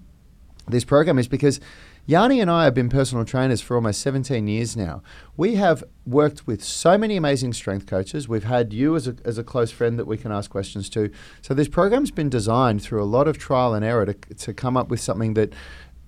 this 0.69 0.85
program 0.85 1.19
is 1.19 1.29
because 1.29 1.61
Yanni 2.07 2.41
and 2.41 2.51
I 2.51 2.65
have 2.65 2.75
been 2.75 2.91
personal 2.91 3.25
trainers 3.25 3.63
for 3.63 3.77
almost 3.77 4.01
17 4.03 4.47
years 4.47 4.77
now. 4.77 5.03
We 5.37 5.55
have 5.55 5.83
worked 6.05 6.47
with 6.47 6.63
so 6.63 6.99
many 6.99 7.17
amazing 7.17 7.55
strength 7.55 7.87
coaches. 7.87 8.29
We've 8.29 8.45
had 8.45 8.73
you 8.75 8.95
as 8.95 9.09
a, 9.09 9.17
as 9.25 9.39
a 9.39 9.45
close 9.45 9.71
friend 9.71 9.99
that 9.99 10.07
we 10.07 10.19
can 10.19 10.31
ask 10.31 10.51
questions 10.51 10.91
to. 10.91 11.11
So 11.41 11.55
this 11.55 11.69
program's 11.69 12.11
been 12.11 12.29
designed 12.29 12.83
through 12.83 13.03
a 13.03 13.07
lot 13.07 13.27
of 13.27 13.39
trial 13.39 13.73
and 13.73 13.85
error 13.85 14.05
to, 14.05 14.13
to 14.13 14.53
come 14.53 14.77
up 14.77 14.89
with 14.89 15.01
something 15.01 15.35
that 15.35 15.53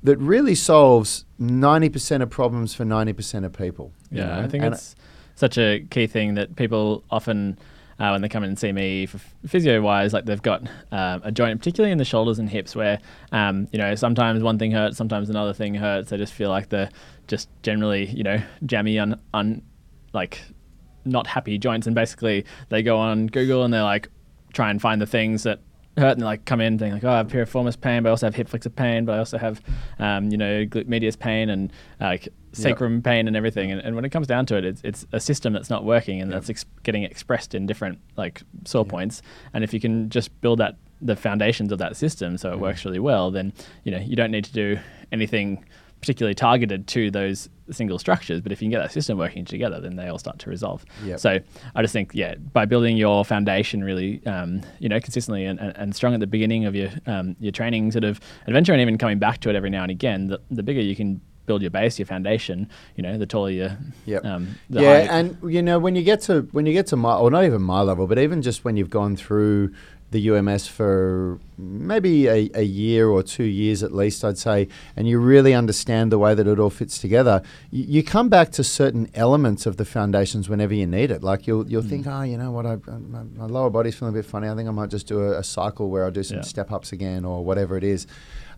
that 0.03 0.19
really 0.19 0.55
solves 0.55 1.25
90% 1.41 2.23
of 2.23 2.31
problems 2.31 2.75
for 2.75 2.85
90% 2.85 3.45
of 3.45 3.53
people. 3.55 3.93
you 4.11 4.19
Yeah, 4.19 4.27
know? 4.27 4.43
I 4.43 4.49
think 4.49 4.63
And 4.63 4.75
it's 4.75 4.95
such 5.35 5.59
a 5.59 5.81
key 5.91 6.07
thing 6.07 6.35
that 6.35 6.55
people 6.55 7.03
often, 7.11 7.59
uh, 7.99 8.11
when 8.11 8.21
they 8.23 8.29
come 8.29 8.43
in 8.43 8.51
and 8.51 8.59
see 8.59 8.73
me 8.73 9.07
for 9.07 9.19
physio 9.47 9.81
wise, 9.81 10.13
like 10.13 10.27
they've 10.27 10.43
got 10.43 10.63
um, 10.93 11.23
a 11.25 11.33
joint, 11.33 11.59
particularly 11.59 11.93
in 11.93 11.99
the 11.99 12.05
shoulders 12.05 12.39
and 12.39 12.51
hips, 12.51 12.77
where 12.77 12.99
um, 13.33 13.69
you 13.73 13.79
know 13.79 13.95
sometimes 13.95 14.43
one 14.43 14.59
thing 14.59 14.71
hurts, 14.71 14.97
sometimes 14.97 15.31
another 15.31 15.53
thing 15.53 15.75
hurts. 15.75 16.11
They 16.11 16.17
just 16.17 16.33
feel 16.33 16.51
like 16.51 16.69
they're 16.69 16.91
just 17.27 17.49
generally 17.63 18.07
you 18.07 18.23
know 18.23 18.41
jammy, 18.67 18.99
un, 18.99 19.19
un 19.33 19.63
like 20.13 20.43
not 21.05 21.27
happy 21.27 21.57
joints, 21.59 21.87
and 21.87 21.95
basically 21.95 22.45
they 22.69 22.83
go 22.83 22.99
on 22.99 23.29
Google 23.29 23.65
and 23.65 23.73
they're 23.73 23.83
like 23.83 24.09
try 24.53 24.71
and 24.71 24.81
find 24.81 25.01
the 25.01 25.07
things 25.07 25.43
that 25.43 25.61
hurt 25.97 26.13
and 26.13 26.23
like 26.23 26.45
come 26.45 26.61
in 26.61 26.77
being 26.77 26.93
like, 26.93 27.05
oh, 27.05 27.11
I 27.11 27.17
have 27.19 27.29
piriformis 27.29 27.81
pain, 27.81 28.03
but 28.03 28.09
I 28.09 28.11
also 28.11 28.27
have 28.27 28.35
hip 28.35 28.49
flexor 28.49 28.71
pain, 28.71 29.05
but 29.05 29.15
I 29.15 29.19
also 29.19 29.39
have, 29.39 29.63
um, 29.99 30.31
you 30.31 30.37
know, 30.37 30.65
glute 30.67 30.89
medius 30.89 31.17
pain 31.17 31.49
and 31.51 31.73
uh, 32.01 32.07
like 32.07 32.29
sacrum 32.53 33.03
pain 33.03 33.27
and 33.29 33.37
everything. 33.37 33.71
And, 33.71 33.81
and 33.81 33.95
when 33.95 34.05
it 34.05 34.11
comes 34.11 34.27
down 34.27 34.47
to 34.47 34.57
it, 34.57 34.65
it's, 34.65 34.81
it's 34.85 35.07
a 35.13 35.21
system 35.21 35.53
that's 35.53 35.71
not 35.71 35.85
working 35.85 36.21
and 36.21 36.33
that's 36.33 36.51
ex- 36.51 36.65
getting 36.83 37.03
expressed 37.05 37.55
in 37.55 37.67
different 37.67 37.99
like 38.17 38.43
sore 38.65 38.85
points. 38.85 39.23
And 39.55 39.65
if 39.65 39.73
you 39.73 39.81
can 39.81 40.11
just 40.11 40.39
build 40.41 40.59
that 40.59 40.77
the 41.01 41.17
foundations 41.17 41.73
of 41.73 41.79
that 41.79 41.95
system 41.95 42.39
so 42.39 42.53
it 42.53 42.59
works 42.59 42.85
really 42.85 42.99
well, 42.99 43.31
then 43.31 43.53
you 43.85 43.93
know 43.93 43.99
you 43.99 44.17
don't 44.17 44.31
need 44.31 44.45
to 44.45 44.53
do 44.53 44.79
anything 45.13 45.65
particularly 46.01 46.35
targeted 46.35 46.87
to 46.89 47.11
those 47.11 47.49
single 47.71 47.99
structures. 47.99 48.41
But 48.41 48.53
if 48.53 48.61
you 48.63 48.67
can 48.67 48.71
get 48.71 48.79
that 48.81 48.93
system 48.93 49.19
working 49.19 49.45
together, 49.45 49.81
then 49.81 49.97
they 49.97 50.07
all 50.09 50.19
start 50.19 50.39
to 50.41 50.51
resolve. 50.51 50.85
Yep. 51.05 51.19
So 51.19 51.39
I 51.75 51.83
just 51.83 51.93
think, 51.93 52.13
yeah, 52.15 52.35
by 52.37 52.65
building 52.65 52.97
your 52.97 53.25
foundation 53.25 53.83
really, 53.83 54.25
um, 54.27 54.63
you 54.79 54.89
know, 54.89 55.01
consistently 55.01 55.45
and, 55.47 55.59
and, 55.59 55.77
and 55.77 55.95
strong 55.97 56.15
at 56.15 56.21
the 56.21 56.27
beginning 56.27 56.65
of 56.65 56.75
your 56.75 56.91
um, 57.07 57.35
your 57.41 57.53
training 57.53 57.91
sort 57.93 58.05
of 58.05 58.21
adventure, 58.47 58.73
and 58.73 58.81
even 58.81 58.99
coming 58.99 59.19
back 59.19 59.41
to 59.41 59.51
it 59.51 59.57
every 59.57 59.71
now 59.71 59.83
and 59.83 59.91
again, 59.91 60.29
the, 60.29 60.41
the 60.51 60.63
bigger 60.63 60.81
you 60.81 60.95
can 60.95 61.21
build 61.47 61.63
your 61.63 61.71
base, 61.71 61.97
your 61.97 62.07
foundation, 62.07 62.69
you 62.97 63.03
know, 63.05 63.17
the 63.17 63.25
taller 63.27 63.51
you, 63.51 63.71
Yep. 64.07 64.25
um, 64.25 64.57
the 64.69 64.83
yeah, 64.83 64.89
higher- 65.07 65.09
and 65.11 65.37
you 65.53 65.63
know 65.63 65.79
when 65.79 65.95
you 65.95 66.03
get 66.03 66.21
to 66.23 66.43
when 66.53 66.67
you 66.67 66.73
get 66.73 66.87
to 66.89 66.97
my 66.97 67.15
or 67.17 67.31
not 67.31 67.45
even 67.45 67.63
my 67.63 67.81
level, 67.83 68.07
but 68.07 68.19
even 68.19 68.43
just 68.43 68.65
when 68.65 68.77
you've 68.77 68.91
gone 68.91 69.17
through 69.17 69.73
the 70.13 70.31
UMS 70.31 70.69
for 70.69 71.39
maybe 71.59 72.29
a, 72.29 72.49
a 72.55 72.63
year 72.63 73.09
or 73.09 73.23
two 73.25 73.45
years 73.45 73.83
at 73.83 73.93
least, 73.93 74.25
I'd 74.25 74.39
say, 74.39 74.69
and 74.95 75.09
you 75.09 75.19
really 75.19 75.53
understand 75.53 76.13
the 76.13 76.19
way 76.19 76.33
that 76.35 76.47
it 76.47 76.59
all 76.61 76.71
fits 76.71 76.99
together, 76.99 77.43
you, 77.73 77.85
you 77.89 78.03
come 78.05 78.29
back 78.29 78.53
to 78.53 78.63
certain 78.65 79.09
elements 79.15 79.67
of 79.67 79.77
the 79.79 79.85
foundations 79.85 80.49
whenever 80.49 80.75
you 80.75 80.87
need 80.87 81.11
it. 81.11 81.23
Like 81.25 81.47
you'll 81.49 81.67
you'll 81.69 81.83
think, 81.83 82.07
oh, 82.07 82.23
you 82.23 82.39
know 82.39 82.53
what, 82.53 82.67
I, 82.67 82.77
my, 82.77 83.23
my 83.35 83.47
lower 83.47 83.69
body's 83.71 83.97
feeling 83.97 84.15
a 84.15 84.19
bit 84.19 84.27
funny. 84.27 84.49
I 84.49 84.55
think 84.55 84.69
I 84.69 84.73
might 84.73 84.91
just 84.91 85.07
do 85.09 85.21
a, 85.23 85.39
a 85.39 85.45
cycle 85.45 85.91
where 85.91 86.07
I 86.07 86.11
do 86.11 86.23
some 86.23 86.37
Yeah. 86.39 86.43
step 86.45 86.71
ups 86.71 86.93
again 86.93 87.25
or 87.25 87.45
whatever 87.45 87.77
it 87.77 87.85
is. 87.85 88.07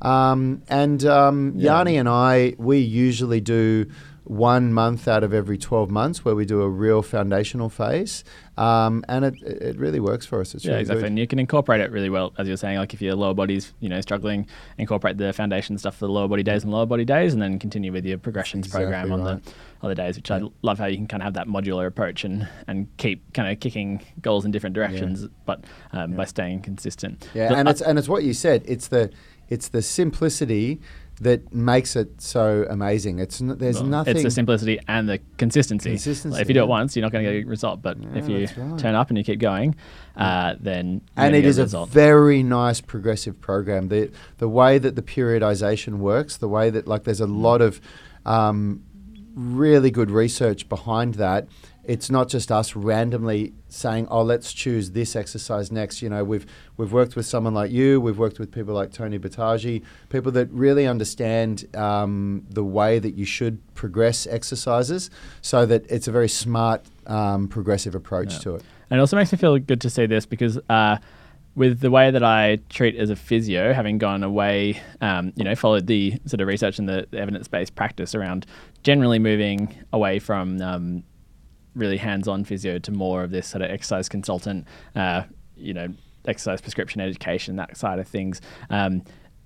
Um, 0.03 0.63
and 0.69 1.05
um, 1.07 1.55
Yeah. 1.57 1.79
Yanni 1.79 1.97
and 1.97 2.09
I, 2.09 2.55
we 2.59 2.79
usually 2.79 3.41
do 3.41 3.87
one 4.29 4.73
month 4.73 5.09
out 5.09 5.25
of 5.25 5.33
every 5.33 5.57
12 5.57 5.91
months 5.91 6.25
where 6.25 6.35
we 6.35 6.45
do 6.45 6.61
a 6.61 6.69
real 6.69 7.01
foundational 7.01 7.71
phase. 7.71 8.25
Um, 8.59 9.05
and 9.09 9.25
it, 9.25 9.41
it 9.43 9.79
really 9.79 10.01
works 10.01 10.27
for 10.27 10.41
us. 10.41 10.55
It's 10.55 10.65
yeah, 10.65 10.73
really 10.73 10.81
exactly. 10.83 11.03
good. 11.03 11.09
And 11.09 11.19
you 11.19 11.27
can 11.27 11.39
incorporate 11.39 11.81
it 11.81 11.91
really 11.93 12.11
well, 12.11 12.35
as 12.37 12.47
you 12.47 12.53
were 12.53 12.59
saying. 12.59 12.77
Like 12.77 12.93
if 12.93 13.01
your 13.01 13.15
lower 13.15 13.33
body's, 13.33 13.73
you 13.81 13.89
know, 13.89 14.01
struggling, 14.01 14.47
incorporate 14.77 15.17
the 15.17 15.33
foundation 15.33 15.79
stuff 15.79 15.97
for 15.97 16.07
the 16.07 16.13
lower 16.13 16.29
body 16.29 16.43
days 16.43 16.63
and 16.63 16.73
lower 16.73 16.85
body 16.85 17.05
days, 17.05 17.33
and 17.33 17.41
then 17.41 17.59
continue 17.59 17.93
with 17.93 18.05
your 18.05 18.19
progressions 18.19 18.69
program 18.69 19.07
Exactly 19.07 19.13
on 19.13 19.25
right. 19.25 19.45
the 19.45 19.53
other 19.83 19.95
days. 19.95 20.17
Which 20.17 20.31
I 20.31 20.43
love 20.63 20.79
how 20.79 20.87
you 20.87 20.97
can 20.97 21.07
kind 21.07 21.23
of 21.23 21.25
have 21.25 21.35
that 21.35 21.47
modular 21.47 21.87
approach 21.87 22.25
and 22.25 22.49
and 22.67 22.89
keep 22.97 23.33
kind 23.33 23.51
of 23.51 23.61
kicking 23.61 24.05
goals 24.21 24.45
in 24.45 24.51
different 24.51 24.75
directions, 24.75 25.27
but 25.47 25.65
um, 25.93 26.13
by 26.13 26.25
staying 26.25 26.63
consistent. 26.63 27.29
Yeah, 27.35 27.55
and 27.55 27.69
uh, 27.69 27.71
it's 27.71 27.81
and 27.81 27.99
it's 27.99 28.09
what 28.09 28.25
you 28.25 28.35
said. 28.35 28.65
It's 28.67 28.89
the 28.89 29.11
it's 29.49 29.69
the 29.69 29.83
simplicity 29.83 30.81
that 31.21 31.53
makes 31.53 31.97
it 31.97 32.21
so 32.21 32.65
amazing. 32.71 33.19
It's 33.19 33.41
n- 33.41 33.57
there's 33.59 33.77
well, 33.81 33.87
nothing. 33.87 34.15
It's 34.17 34.23
the 34.25 34.31
simplicity 34.31 34.79
and 34.87 35.09
the 35.09 35.19
consistency. 35.37 35.91
Consistency, 35.91 36.33
Like, 36.35 36.43
if 36.43 36.49
you 36.49 36.55
do 36.55 36.63
it 36.63 36.69
once, 36.69 36.95
you're 36.95 37.03
not 37.03 37.13
going 37.13 37.25
to 37.25 37.33
get 37.33 37.45
a 37.45 37.49
result. 37.49 37.83
But 37.83 38.01
Yeah, 38.01 38.09
if 38.15 38.29
you 38.29 38.47
right. 38.57 38.79
turn 38.79 38.95
up 38.95 39.09
and 39.09 39.19
you 39.19 39.25
keep 39.25 39.41
going, 39.41 39.75
uh, 40.17 40.55
then 40.61 41.03
you're 41.17 41.27
and 41.27 41.35
it 41.35 41.45
is 41.45 41.59
a 41.59 41.63
result. 41.65 41.91
very 41.91 42.43
nice 42.43 42.81
progressive 42.81 43.41
program. 43.41 43.89
The 43.89 44.11
the 44.39 44.49
way 44.49 44.79
that 44.79 44.95
the 44.97 45.03
periodization 45.03 45.99
works, 45.99 46.37
the 46.37 46.49
way 46.49 46.71
that 46.71 46.87
like 46.87 47.05
there's 47.05 47.21
a 47.21 47.27
Mm. 47.27 47.41
lot 47.43 47.61
of 47.63 47.81
um, 48.27 48.83
really 49.35 49.91
good 49.91 50.11
research 50.11 50.69
behind 50.69 51.15
that. 51.15 51.49
It's 51.89 52.11
not 52.11 52.29
just 52.29 52.53
us 52.53 52.77
randomly 52.77 53.55
saying, 53.71 54.09
"Oh, 54.11 54.23
let's 54.23 54.53
choose 54.53 54.91
this 54.91 55.17
exercise 55.17 55.73
next." 55.73 56.03
You 56.03 56.11
know, 56.11 56.23
we've 56.23 56.45
we've 56.77 56.93
worked 56.93 57.17
with 57.17 57.25
someone 57.25 57.55
like 57.55 57.71
you. 57.71 57.99
We've 57.99 58.19
worked 58.19 58.39
with 58.39 58.53
people 58.53 58.75
like 58.75 58.93
Tony 58.93 59.19
Bataji, 59.19 59.83
people 60.11 60.31
that 60.33 60.51
really 60.51 60.87
understand 60.87 61.65
um, 61.75 62.45
the 62.51 62.63
way 62.63 62.99
that 62.99 63.15
you 63.15 63.25
should 63.25 63.59
progress 63.75 64.27
exercises, 64.27 65.09
so 65.41 65.65
that 65.65 65.91
it's 65.91 66.07
a 66.07 66.13
very 66.13 66.29
smart, 66.29 66.85
um, 67.07 67.49
progressive 67.49 67.95
approach 67.95 68.35
Yeah. 68.35 68.39
to 68.41 68.55
it. 68.57 68.63
And 68.91 68.99
it 68.99 69.01
also 69.01 69.17
makes 69.17 69.33
me 69.33 69.39
feel 69.39 69.59
good 69.59 69.81
to 69.81 69.89
see 69.91 70.05
this 70.05 70.27
because 70.27 70.59
uh, 70.69 70.99
with 71.57 71.81
the 71.81 71.91
way 71.91 72.11
that 72.11 72.23
I 72.23 72.59
treat 72.69 72.97
as 72.97 73.09
a 73.09 73.17
physio, 73.17 73.73
having 73.73 73.97
gone 73.97 74.23
away, 74.23 74.81
um, 75.01 75.33
you 75.37 75.45
know, 75.45 75.55
followed 75.55 75.87
the 75.87 76.21
sort 76.27 76.43
of 76.43 76.49
research 76.49 76.79
and 76.79 76.87
the, 76.87 77.07
the 77.11 77.19
evidence-based 77.19 77.75
practice 77.75 78.15
around 78.15 78.45
generally 78.83 79.19
moving 79.19 79.75
away 79.93 80.19
from 80.19 80.61
um, 80.61 81.03
really 81.79 81.97
hands-on 81.97 82.45
physio 82.45 82.79
to 82.81 82.91
more 82.91 83.23
of 83.25 83.31
this 83.31 83.47
sort 83.47 83.63
of 83.63 83.71
exercise 83.71 84.09
consultant, 84.09 84.67
uh, 84.95 85.23
you 85.57 85.73
know, 85.73 85.89
exercise 86.27 86.61
prescription 86.61 87.01
education, 87.01 87.57
that 87.57 87.77
side 87.77 87.99
of 87.99 88.07
things. 88.07 88.41
Um, 88.71 89.03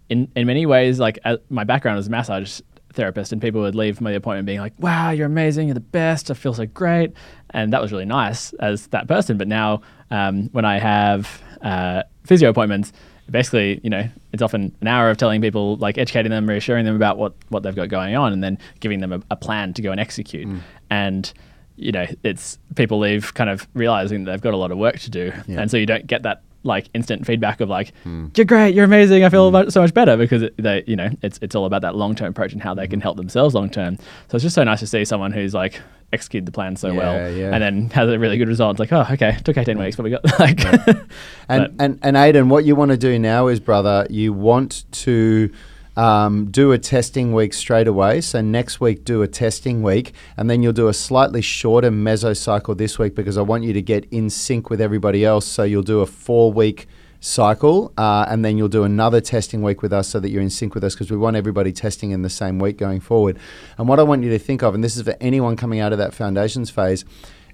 in 0.08 0.30
in 0.34 0.46
many 0.46 0.66
ways, 0.66 0.98
like 0.98 1.18
uh, 1.24 1.36
my 1.48 1.64
background 1.64 1.98
as 1.98 2.06
a 2.08 2.10
massage 2.10 2.60
therapist, 2.92 3.32
and 3.32 3.40
people 3.40 3.60
would 3.62 3.74
leave 3.74 4.00
my 4.00 4.10
appointment 4.12 4.46
being 4.46 4.60
like, 4.60 4.74
"Wow, 4.78 5.10
you're 5.10 5.26
amazing, 5.26 5.68
you're 5.68 5.74
the 5.74 5.80
best, 5.80 6.30
I 6.30 6.34
feel 6.34 6.54
so 6.54 6.66
great," 6.66 7.12
and 7.50 7.72
that 7.72 7.80
was 7.80 7.92
really 7.92 8.04
nice 8.04 8.52
as 8.54 8.88
that 8.88 9.08
person. 9.08 9.38
But 9.38 9.48
now, 9.48 9.82
um, 10.10 10.48
when 10.52 10.64
I 10.64 10.78
have 10.78 11.42
uh, 11.62 12.02
physio 12.24 12.50
appointments, 12.50 12.92
basically, 13.30 13.80
you 13.82 13.90
know, 13.90 14.06
it's 14.32 14.42
often 14.42 14.74
an 14.80 14.86
hour 14.86 15.10
of 15.10 15.16
telling 15.16 15.40
people, 15.40 15.76
like 15.76 15.98
educating 15.98 16.30
them, 16.30 16.48
reassuring 16.48 16.84
them 16.84 16.96
about 16.96 17.16
what 17.18 17.34
what 17.48 17.62
they've 17.62 17.74
got 17.74 17.88
going 17.88 18.14
on, 18.14 18.32
and 18.32 18.42
then 18.42 18.58
giving 18.80 19.00
them 19.00 19.12
a, 19.12 19.22
a 19.30 19.36
plan 19.36 19.72
to 19.74 19.82
go 19.82 19.90
and 19.90 20.00
execute. 20.00 20.46
Mm. 20.46 20.60
And 20.90 21.32
you 21.76 21.92
know, 21.92 22.06
it's 22.22 22.58
people 22.76 22.98
leave 22.98 23.34
kind 23.34 23.50
of 23.50 23.66
realizing 23.74 24.24
that 24.24 24.32
they've 24.32 24.40
got 24.40 24.54
a 24.54 24.56
lot 24.56 24.70
of 24.70 24.78
work 24.78 24.98
to 25.00 25.10
do, 25.10 25.32
Yeah. 25.46 25.60
and 25.60 25.70
so 25.70 25.76
you 25.76 25.86
don't 25.86 26.06
get 26.06 26.22
that 26.24 26.42
like 26.64 26.88
instant 26.94 27.26
feedback 27.26 27.60
of 27.60 27.68
like 27.68 27.92
Hmm. 28.04 28.26
you're 28.36 28.44
great, 28.44 28.72
you're 28.74 28.84
amazing, 28.84 29.24
I 29.24 29.30
feel 29.30 29.50
mu- 29.50 29.68
so 29.68 29.80
much 29.80 29.92
better 29.92 30.16
because 30.16 30.42
it, 30.42 30.54
they, 30.58 30.84
you 30.86 30.94
know, 30.94 31.08
it's 31.20 31.38
it's 31.42 31.56
all 31.56 31.64
about 31.64 31.82
that 31.82 31.96
long 31.96 32.14
term 32.14 32.28
approach 32.28 32.52
and 32.52 32.62
how 32.62 32.72
they 32.72 32.86
can 32.86 33.00
Hmm. 33.00 33.04
help 33.04 33.16
themselves 33.16 33.52
long 33.54 33.68
term. 33.68 33.96
So 34.28 34.36
it's 34.36 34.44
just 34.44 34.54
so 34.54 34.62
nice 34.62 34.78
to 34.80 34.86
see 34.86 35.04
someone 35.04 35.32
who's 35.32 35.54
like 35.54 35.80
executed 36.12 36.46
the 36.46 36.52
plan 36.52 36.76
so 36.76 36.92
well, 36.94 37.14
Yeah, 37.14 37.28
yeah. 37.30 37.50
and 37.54 37.62
then 37.62 37.90
has 37.90 38.08
a 38.10 38.18
really 38.18 38.36
good 38.38 38.46
result. 38.46 38.78
It's 38.78 38.80
like, 38.80 38.92
oh, 38.92 39.12
okay, 39.14 39.30
it 39.30 39.44
took 39.44 39.56
18 39.56 39.76
weeks, 39.78 39.96
but 39.96 40.02
we 40.04 40.10
got 40.10 40.22
like, 40.38 40.60
And, 41.48 41.74
and 41.80 41.98
and 42.02 42.16
Aiden, 42.16 42.48
what 42.48 42.64
you 42.64 42.76
want 42.76 42.90
to 42.92 42.96
do 42.96 43.18
now 43.18 43.48
is, 43.48 43.58
brother, 43.60 44.06
you 44.10 44.32
want 44.32 44.84
to 44.92 45.50
um, 45.96 46.50
do 46.50 46.72
a 46.72 46.78
testing 46.78 47.32
week 47.32 47.52
straight 47.52 47.86
away. 47.86 48.20
So 48.20 48.40
next 48.40 48.80
week, 48.80 49.04
do 49.04 49.22
a 49.22 49.28
testing 49.28 49.82
week, 49.82 50.12
and 50.36 50.48
then 50.48 50.62
you'll 50.62 50.72
do 50.72 50.88
a 50.88 50.94
slightly 50.94 51.42
shorter 51.42 51.90
mesocycle 51.90 52.76
this 52.76 52.98
week 52.98 53.14
because 53.14 53.36
I 53.36 53.42
want 53.42 53.64
you 53.64 53.72
to 53.72 53.82
get 53.82 54.06
in 54.10 54.30
sync 54.30 54.70
with 54.70 54.80
everybody 54.80 55.24
else. 55.24 55.46
So 55.46 55.62
you'll 55.64 55.82
do 55.82 56.00
a 56.00 56.06
four 56.06 56.52
week 56.52 56.86
cycle, 57.20 57.92
uh, 57.96 58.26
and 58.28 58.44
then 58.44 58.58
you'll 58.58 58.68
do 58.68 58.82
another 58.82 59.20
testing 59.20 59.62
week 59.62 59.80
with 59.80 59.92
us 59.92 60.08
so 60.08 60.18
that 60.18 60.30
you're 60.30 60.42
in 60.42 60.50
sync 60.50 60.74
with 60.74 60.82
us 60.82 60.94
because 60.94 61.10
we 61.10 61.16
want 61.16 61.36
everybody 61.36 61.72
testing 61.72 62.10
in 62.10 62.22
the 62.22 62.30
same 62.30 62.58
week 62.58 62.76
going 62.76 63.00
forward. 63.00 63.38
And 63.78 63.86
what 63.86 64.00
I 64.00 64.02
want 64.02 64.24
you 64.24 64.30
to 64.30 64.38
think 64.38 64.62
of, 64.62 64.74
and 64.74 64.82
this 64.82 64.96
is 64.96 65.02
for 65.02 65.16
anyone 65.20 65.56
coming 65.56 65.78
out 65.78 65.92
of 65.92 65.98
that 65.98 66.14
foundations 66.14 66.68
phase, 66.68 67.04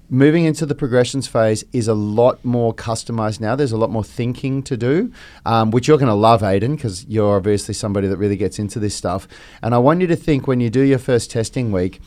moving 0.09 0.45
into 0.45 0.65
the 0.65 0.75
progressions 0.75 1.27
phase 1.27 1.63
is 1.71 1.87
a 1.87 1.93
lot 1.93 2.43
more 2.43 2.73
customized 2.73 3.39
now. 3.39 3.55
There's 3.55 3.71
a 3.71 3.77
lot 3.77 3.91
more 3.91 4.03
thinking 4.03 4.63
to 4.63 4.75
do, 4.75 5.11
um, 5.45 5.71
which 5.71 5.87
you're 5.87 5.97
going 5.97 6.07
to 6.07 6.15
love, 6.15 6.41
Aiden, 6.41 6.75
because 6.75 7.05
you're 7.05 7.37
obviously 7.37 7.73
somebody 7.73 8.07
that 8.07 8.17
really 8.17 8.37
gets 8.37 8.59
into 8.59 8.79
this 8.79 8.95
stuff. 8.95 9.27
And 9.61 9.75
I 9.75 9.77
want 9.77 10.01
you 10.01 10.07
to 10.07 10.15
think 10.15 10.47
when 10.47 10.59
you 10.59 10.69
do 10.69 10.81
your 10.81 10.99
first 10.99 11.29
testing 11.29 11.71
week, 11.71 12.01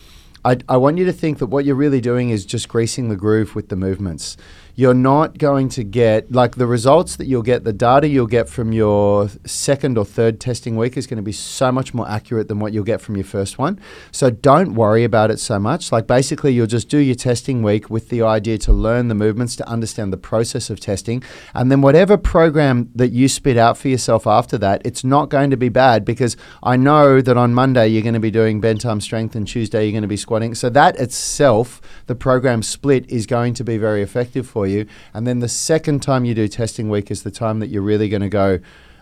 I, 0.45 0.59
I 0.69 0.77
want 0.77 0.99
you 0.99 1.05
to 1.05 1.13
think 1.13 1.39
that 1.39 1.47
what 1.47 1.65
you're 1.65 1.77
really 1.77 2.01
doing 2.01 2.31
is 2.31 2.45
just 2.45 2.69
greasing 2.69 3.09
the 3.09 3.17
groove 3.17 3.55
with 3.55 3.69
the 3.69 3.77
movements. 3.77 4.37
You're 4.75 4.95
not 4.95 5.37
going 5.37 5.69
to 5.71 5.85
get, 5.85 6.33
like, 6.33 6.55
the 6.55 6.67
results 6.67 7.17
that 7.17 7.27
you'll 7.27 7.43
get, 7.43 7.65
the 7.65 7.75
data 7.75 8.09
you'll 8.09 8.27
get 8.27 8.49
from 8.49 8.73
your 8.73 9.29
second 9.45 9.99
or 9.99 10.05
third 10.07 10.41
testing 10.41 10.77
week 10.77 10.97
is 10.97 11.07
going 11.07 11.19
to 11.19 11.23
be 11.23 11.33
so 11.33 11.71
much 11.71 11.93
more 11.93 12.09
accurate 12.09 12.49
than 12.49 12.59
what 12.59 12.73
you'll 12.73 12.83
get 12.83 13.03
from 13.03 13.15
your 13.15 13.25
first 13.25 13.59
one. 13.59 13.79
So 14.13 14.31
don't 14.31 14.75
worry 14.75 15.05
about 15.05 15.31
it 15.31 15.39
so 15.39 15.59
much. 15.59 15.93
Like, 15.93 16.07
basically, 16.07 16.55
you'll 16.55 16.67
just 16.67 16.89
do 16.89 16.97
your 16.97 17.15
testing 17.15 17.63
week 17.63 17.91
with 17.91 18.09
the 18.09 18.23
idea 18.23 18.57
to 18.59 18.73
learn 18.73 19.09
the 19.09 19.15
movements, 19.15 19.57
to 19.57 19.69
understand 19.69 20.11
the 20.11 20.17
process 20.17 20.71
of 20.71 20.81
testing. 20.81 21.23
And 21.55 21.71
then, 21.71 21.83
whatever 21.83 22.17
program 22.17 22.91
that 22.95 23.13
you 23.13 23.29
spit 23.29 23.59
out 23.59 23.77
for 23.77 23.89
yourself 23.89 24.27
after 24.27 24.57
that, 24.59 24.81
it's 24.87 25.05
not 25.05 25.29
going 25.29 25.51
to 25.51 25.59
be 25.59 25.69
bad 25.69 26.07
because 26.07 26.35
I 26.63 26.77
know 26.77 27.21
that 27.21 27.37
on 27.37 27.53
Monday 27.53 27.89
you're 27.89 28.03
going 28.03 28.15
to 28.15 28.21
be 28.21 28.31
doing 28.31 28.63
bent 28.63 28.87
arm 28.87 29.03
strength 29.03 29.35
and 29.35 29.47
Tuesday 29.47 29.85
you're 29.85 29.93
going 29.93 30.01
to 30.01 30.09
be 30.09 30.17
squatting. 30.17 30.55
So, 30.55 30.71
that 30.71 30.99
itself, 30.99 31.83
the 32.07 32.15
program 32.15 32.63
split, 32.63 33.11
is 33.11 33.27
going 33.27 33.53
to 33.55 33.65
be 33.65 33.77
very 33.77 34.01
effective 34.01 34.49
for 34.49 34.62
you. 34.67 34.87
And 35.15 35.27
then 35.27 35.41
the 35.41 35.49
second 35.49 36.03
time 36.03 36.25
you 36.25 36.35
do 36.35 36.49
testing 36.49 36.89
week 36.89 37.11
is 37.11 37.23
the 37.23 37.31
time 37.31 37.61
that 37.61 37.69
you're 37.69 37.83
really 37.83 38.09
going 38.09 38.23
to 38.23 38.29
go, 38.29 38.61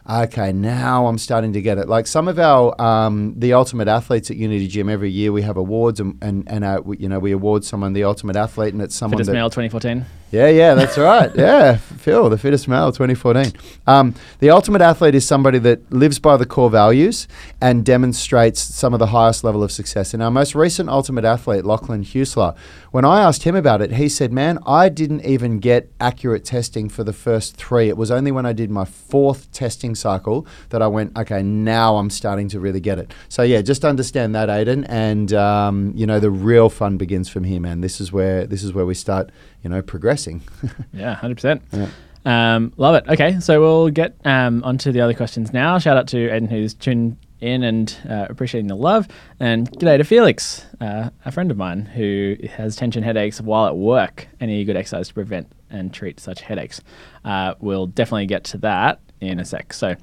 okay, 0.08 0.52
now 0.52 1.06
I'm 1.06 1.18
starting 1.18 1.52
to 1.52 1.62
get 1.62 1.78
it. 1.78 1.88
Like 1.88 2.06
some 2.06 2.28
of 2.28 2.38
our, 2.38 2.80
um, 2.80 3.34
the 3.36 3.52
ultimate 3.52 3.88
athletes 3.88 4.30
at 4.30 4.36
Unity 4.36 4.68
Gym, 4.68 4.88
every 4.88 5.10
year 5.10 5.32
we 5.32 5.42
have 5.42 5.56
awards 5.56 6.00
and, 6.00 6.16
and, 6.22 6.48
and 6.48 6.64
uh, 6.64 6.80
we, 6.84 6.98
you 6.98 7.08
know, 7.08 7.18
we 7.18 7.32
award 7.32 7.64
someone 7.64 7.92
the 7.92 8.04
ultimate 8.04 8.36
athlete 8.36 8.72
and 8.72 8.82
it's 8.82 8.94
someone 8.94 9.18
Fittest 9.18 9.28
that, 9.28 9.34
Male 9.34 9.50
2014. 9.50 10.06
Yeah, 10.30 10.48
yeah, 10.48 10.74
that's 10.74 10.96
right. 10.96 11.30
Yeah, 11.34 11.76
Phil, 11.76 12.30
the 12.30 12.38
fittest 12.38 12.68
male, 12.68 12.92
2014. 12.92 13.52
Um, 13.86 14.14
the 14.38 14.50
ultimate 14.50 14.80
athlete 14.80 15.14
is 15.14 15.26
somebody 15.26 15.58
that 15.60 15.92
lives 15.92 16.18
by 16.18 16.36
the 16.36 16.46
core 16.46 16.70
values 16.70 17.26
and 17.60 17.84
demonstrates 17.84 18.60
some 18.60 18.92
of 18.92 19.00
the 19.00 19.08
highest 19.08 19.42
level 19.42 19.62
of 19.62 19.72
success. 19.72 20.14
And 20.14 20.22
our 20.22 20.30
most 20.30 20.54
recent 20.54 20.88
ultimate 20.88 21.24
athlete, 21.24 21.64
Lachlan 21.64 22.04
Husler, 22.04 22.56
when 22.90 23.04
I 23.04 23.22
asked 23.22 23.44
him 23.44 23.54
about 23.54 23.80
it, 23.82 23.92
he 23.92 24.08
said, 24.08 24.32
"Man, 24.32 24.58
I 24.66 24.88
didn't 24.88 25.24
even 25.24 25.58
get 25.58 25.90
accurate 26.00 26.44
testing 26.44 26.88
for 26.88 27.04
the 27.04 27.12
first 27.12 27.56
three. 27.56 27.88
It 27.88 27.96
was 27.96 28.10
only 28.10 28.32
when 28.32 28.46
I 28.46 28.52
did 28.52 28.70
my 28.70 28.84
fourth 28.84 29.50
testing 29.52 29.94
cycle 29.94 30.46
that 30.70 30.82
I 30.82 30.88
went, 30.88 31.16
okay, 31.16 31.42
now 31.42 31.96
I'm 31.96 32.10
starting 32.10 32.48
to 32.48 32.60
really 32.60 32.80
get 32.80 32.98
it." 32.98 33.12
So 33.28 33.42
yeah, 33.42 33.62
just 33.62 33.84
understand 33.84 34.34
that, 34.34 34.48
Aiden, 34.48 34.86
and 34.88 35.32
um, 35.32 35.92
you 35.94 36.06
know 36.06 36.18
the 36.18 36.30
real 36.30 36.68
fun 36.68 36.96
begins 36.96 37.28
from 37.28 37.44
here, 37.44 37.60
man. 37.60 37.80
This 37.80 38.00
is 38.00 38.12
where 38.12 38.46
this 38.46 38.64
is 38.64 38.72
where 38.72 38.86
we 38.86 38.94
start, 38.94 39.30
you 39.62 39.70
know, 39.70 39.82
progressing. 39.82 40.42
Yeah, 40.92 41.14
hundred 41.14 41.36
percent. 41.36 41.62
Yeah. 41.72 41.88
Um, 42.24 42.72
love 42.76 42.94
it. 42.96 43.08
Okay, 43.08 43.40
so 43.40 43.60
we'll 43.60 43.90
get 43.90 44.14
um, 44.24 44.62
onto 44.64 44.92
the 44.92 45.00
other 45.00 45.14
questions 45.14 45.52
now. 45.52 45.78
Shout 45.78 45.96
out 45.96 46.08
to 46.08 46.26
Eden 46.26 46.48
who's 46.48 46.74
tuned 46.74 47.16
in 47.40 47.62
and 47.62 47.96
uh, 48.08 48.26
appreciating 48.28 48.66
the 48.66 48.76
love. 48.76 49.08
And 49.38 49.70
g'day 49.72 49.96
to 49.96 50.04
Felix, 50.04 50.66
uh, 50.80 51.10
a 51.24 51.32
friend 51.32 51.50
of 51.50 51.56
mine 51.56 51.86
who 51.86 52.36
has 52.54 52.76
tension 52.76 53.02
headaches 53.02 53.40
while 53.40 53.66
at 53.66 53.76
work. 53.76 54.28
Any 54.40 54.64
good 54.64 54.76
exercise 54.76 55.08
to 55.08 55.14
prevent 55.14 55.50
and 55.70 55.92
treat 55.92 56.20
such 56.20 56.40
headaches? 56.42 56.80
Uh, 57.24 57.54
we'll 57.60 57.86
definitely 57.86 58.26
get 58.26 58.44
to 58.44 58.58
that 58.58 59.00
in 59.20 59.40
a 59.40 59.44
sec. 59.44 59.72
So, 59.72 59.96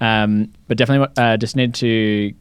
um, 0.00 0.52
but 0.68 0.76
definitely 0.76 1.08
uh, 1.16 1.36
just 1.36 1.56
need 1.56 1.74
to 1.76 2.32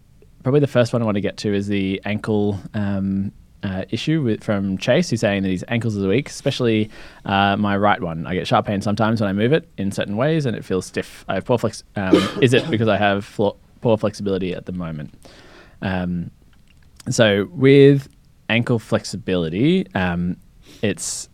probably 0.43 0.59
the 0.59 0.67
first 0.67 0.93
one 0.93 1.01
I 1.01 1.05
want 1.05 1.15
to 1.15 1.21
get 1.21 1.37
to 1.37 1.53
is 1.53 1.67
the 1.67 2.01
ankle 2.05 2.59
um, 2.73 3.31
uh, 3.63 3.85
issue 3.89 4.21
with, 4.21 4.43
from 4.43 4.77
Chase, 4.77 5.09
who's 5.09 5.21
saying 5.21 5.43
that 5.43 5.49
his 5.49 5.65
ankles 5.67 5.97
are 5.97 6.07
weak, 6.07 6.29
especially 6.29 6.89
uh, 7.25 7.55
my 7.57 7.77
right 7.77 8.01
one. 8.01 8.27
I 8.27 8.35
get 8.35 8.47
sharp 8.47 8.65
pain 8.65 8.81
sometimes 8.81 9.21
when 9.21 9.29
I 9.29 9.33
move 9.33 9.53
it 9.53 9.69
in 9.77 9.91
certain 9.91 10.17
ways, 10.17 10.45
and 10.45 10.55
it 10.55 10.65
feels 10.65 10.85
stiff. 10.85 11.25
I 11.27 11.35
have 11.35 11.45
poor 11.45 11.57
flex. 11.57 11.83
Um, 11.95 12.15
is 12.41 12.53
it 12.53 12.69
because 12.69 12.87
I 12.87 12.97
have 12.97 13.25
flo- 13.25 13.57
poor 13.81 13.97
flexibility 13.97 14.53
at 14.53 14.65
the 14.65 14.73
moment? 14.73 15.13
Um, 15.81 16.31
so 17.09 17.47
with 17.51 18.09
ankle 18.49 18.79
flexibility, 18.79 19.87
um, 19.95 20.37
it's 20.81 21.29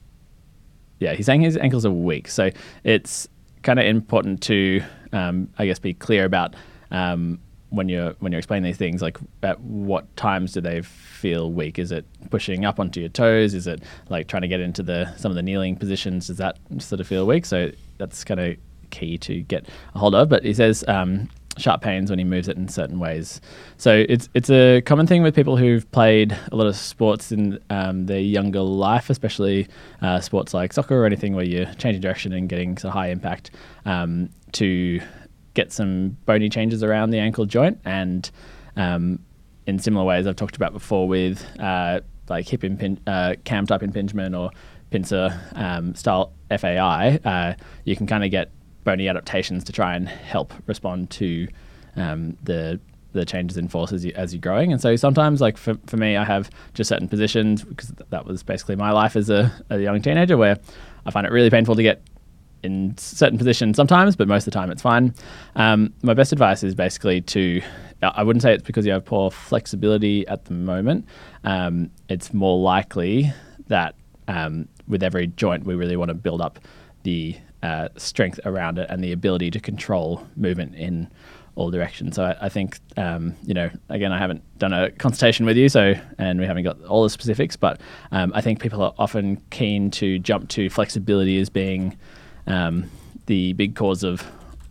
yeah, 1.00 1.14
he's 1.14 1.26
saying 1.26 1.42
his 1.42 1.58
ankles 1.58 1.86
are 1.86 1.92
weak. 1.92 2.28
So 2.28 2.52
it's 2.84 3.28
kind 3.64 3.80
of 3.80 3.86
important 3.86 4.42
to, 4.44 4.82
um, 5.14 5.50
I 5.58 5.66
guess, 5.66 5.80
be 5.80 5.94
clear 5.94 6.26
about 6.26 6.56
um, 6.92 7.40
when 7.70 7.90
you're 7.90 8.12
when 8.20 8.32
you're 8.32 8.40
explaining 8.40 8.64
these 8.64 8.78
things. 8.78 9.02
Like, 9.02 9.18
at 9.44 9.60
what 9.62 10.16
times 10.16 10.54
do 10.54 10.62
they 10.62 10.82
feel 10.82 11.52
weak? 11.52 11.80
Is 11.80 11.92
it 11.92 12.06
pushing 12.30 12.66
up 12.66 12.80
onto 12.80 13.00
your 13.00 13.10
toes? 13.10 13.54
Is 13.54 13.68
it 13.68 13.84
like 14.10 14.28
trying 14.28 14.42
to 14.42 14.48
get 14.48 14.60
into 14.60 14.84
the 14.84 15.14
some 15.18 15.32
of 15.32 15.36
the 15.36 15.44
kneeling 15.44 15.76
positions? 15.76 16.28
Does 16.28 16.38
that 16.38 16.58
sort 16.80 17.02
of 17.02 17.08
feel 17.08 17.26
weak? 17.26 17.46
So 17.46 17.72
that's 17.98 18.24
kind 18.24 18.40
of 18.40 18.58
key 18.90 19.18
to 19.20 19.42
get 19.42 19.68
a 19.94 20.00
hold 20.00 20.16
of. 20.16 20.30
But 20.30 20.44
he 20.44 20.54
says 20.54 20.84
um, 20.88 21.30
sharp 21.58 21.82
pains 21.82 22.10
when 22.10 22.20
he 22.20 22.26
moves 22.26 22.48
it 22.48 22.58
in 22.58 22.68
certain 22.68 23.00
ways. 23.00 23.42
So 23.78 24.06
it's 24.08 24.30
it's 24.34 24.50
a 24.50 24.82
common 24.82 25.08
thing 25.08 25.22
with 25.22 25.36
people 25.36 25.58
who've 25.58 25.90
played 25.92 26.38
a 26.52 26.56
lot 26.56 26.68
of 26.68 26.76
sports 26.76 27.32
in 27.32 27.60
um, 27.70 28.06
their 28.06 28.20
younger 28.20 28.62
life, 28.62 29.10
especially 29.10 29.68
uh, 30.02 30.20
sports 30.20 30.54
like 30.54 30.74
soccer 30.74 31.02
or 31.02 31.06
anything 31.06 31.36
where 31.36 31.46
you're 31.46 31.72
changing 31.76 32.02
direction 32.02 32.34
and 32.34 32.50
getting 32.50 32.78
a 32.84 32.90
high 32.90 33.10
impact 33.10 33.52
um, 33.86 34.30
to 34.54 35.02
get 35.60 35.72
some 35.74 36.18
bony 36.26 36.50
changes 36.50 36.84
around 36.84 37.10
the 37.10 37.20
ankle 37.20 37.46
joint 37.46 37.80
and 37.84 38.32
um, 38.78 39.20
in 39.68 39.78
similar 39.78 40.06
ways 40.06 40.26
I've 40.26 40.36
talked 40.36 40.56
about 40.56 40.72
before 40.72 41.08
with 41.08 41.46
uh, 41.60 42.00
like 42.30 42.48
hip 42.48 42.62
imping- 42.62 43.00
uh, 43.06 43.36
cam 43.44 43.66
type 43.66 43.84
impingement 43.84 44.36
or 44.36 44.52
pincer 44.90 45.40
um, 45.54 45.94
style 45.96 46.32
FAI, 46.50 47.20
uh, 47.26 47.54
you 47.84 47.96
can 47.96 48.08
kind 48.08 48.24
of 48.24 48.32
get 48.32 48.52
bony 48.84 49.08
adaptations 49.08 49.64
to 49.66 49.72
try 49.74 49.96
and 49.96 50.08
help 50.08 50.54
respond 50.66 51.10
to 51.12 51.48
um, 51.96 52.38
the 52.44 52.80
the 53.12 53.26
changes 53.26 53.58
in 53.58 53.68
force 53.68 53.92
as, 53.92 54.06
you, 54.06 54.14
as 54.16 54.36
you're 54.36 54.40
growing. 54.40 54.72
And 54.72 54.80
so 54.80 54.96
sometimes, 54.96 55.42
like 55.42 55.58
for, 55.58 55.76
for 55.88 55.98
me, 55.98 56.16
I 56.16 56.24
have 56.24 56.48
just 56.76 56.90
certain 56.90 57.08
positions 57.08 57.64
because 57.64 57.92
that 58.12 58.24
was 58.24 58.44
basically 58.44 58.76
my 58.76 58.92
life 58.92 59.16
as 59.16 59.32
a, 59.32 59.52
a 59.72 59.80
young 59.80 60.00
teenager 60.00 60.38
where 60.38 60.60
I 61.08 61.10
find 61.12 61.26
it 61.26 61.32
really 61.32 61.50
painful 61.50 61.76
to 61.76 61.82
get 61.82 62.04
in 62.64 62.98
certain 62.98 63.38
positions 63.38 63.78
sometimes, 63.78 64.16
but 64.16 64.28
most 64.28 64.48
of 64.48 64.54
the 64.54 64.60
time 64.60 64.72
it's 64.72 64.82
fine. 64.82 65.14
Um, 65.56 65.94
my 66.02 66.14
best 66.14 66.32
advice 66.32 66.64
is 66.64 66.76
basically 66.76 67.22
to, 67.22 67.62
I 68.02 68.24
wouldn't 68.24 68.44
say 68.44 68.54
it's 68.54 68.64
because 68.64 68.86
you 68.86 68.92
have 68.92 69.06
poor 69.06 69.32
flexibility 69.32 70.28
at 70.28 70.46
the 70.46 70.54
moment. 70.54 71.06
Um, 71.44 71.92
it's 72.10 72.34
more 72.34 72.60
likely 72.60 73.32
that 73.68 73.96
um, 74.28 74.68
with 74.88 75.04
every 75.04 75.28
joint, 75.28 75.66
we 75.66 75.76
really 75.76 75.96
want 75.96 76.10
to 76.10 76.16
build 76.16 76.42
up 76.42 76.60
the 77.04 77.36
uh, 77.64 77.90
strength 77.98 78.40
around 78.46 78.78
it 78.78 78.90
and 78.90 79.04
the 79.04 79.12
ability 79.12 79.52
to 79.52 79.60
control 79.60 80.26
movement 80.36 80.76
in 80.76 81.10
all 81.56 81.70
directions. 81.70 82.16
So 82.16 82.24
I, 82.24 82.46
I 82.46 82.50
think, 82.50 82.80
um, 82.96 83.36
you 83.44 83.54
know, 83.54 83.70
again, 83.90 84.12
I 84.12 84.18
haven't 84.18 84.42
done 84.60 84.72
a 84.72 84.92
consultation 84.92 85.46
with 85.46 85.58
you, 85.58 85.68
so 85.68 85.94
and 86.18 86.40
we 86.40 86.46
haven't 86.46 86.64
got 86.64 86.82
all 86.86 87.04
the 87.04 87.10
specifics, 87.10 87.58
but 87.58 87.82
um, 88.12 88.32
I 88.34 88.42
think 88.42 88.62
people 88.62 88.82
are 88.82 88.94
often 88.98 89.42
keen 89.50 89.92
to 89.92 90.20
jump 90.20 90.48
to 90.50 90.70
flexibility 90.70 91.40
as 91.40 91.50
being 91.50 91.98
um, 92.48 92.90
the 93.26 93.54
big 93.54 93.76
cause 93.76 94.04
of 94.04 94.24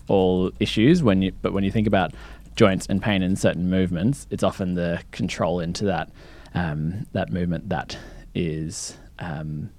all 0.08 0.50
issues. 0.60 1.02
When 1.02 1.22
you, 1.22 1.32
but 1.42 1.52
when 1.52 1.64
you 1.64 1.70
think 1.70 1.86
about 1.86 2.12
joints 2.56 2.86
and 2.86 3.00
pain 3.00 3.22
in 3.22 3.36
certain 3.36 3.70
movements, 3.70 4.26
it's 4.30 4.42
often 4.42 4.74
the 4.74 5.00
control 5.12 5.60
into 5.60 5.84
that 5.84 6.10
um, 6.54 7.06
that 7.12 7.30
movement 7.30 7.68
that 7.68 7.96
is 8.34 8.96
um, 9.18 9.70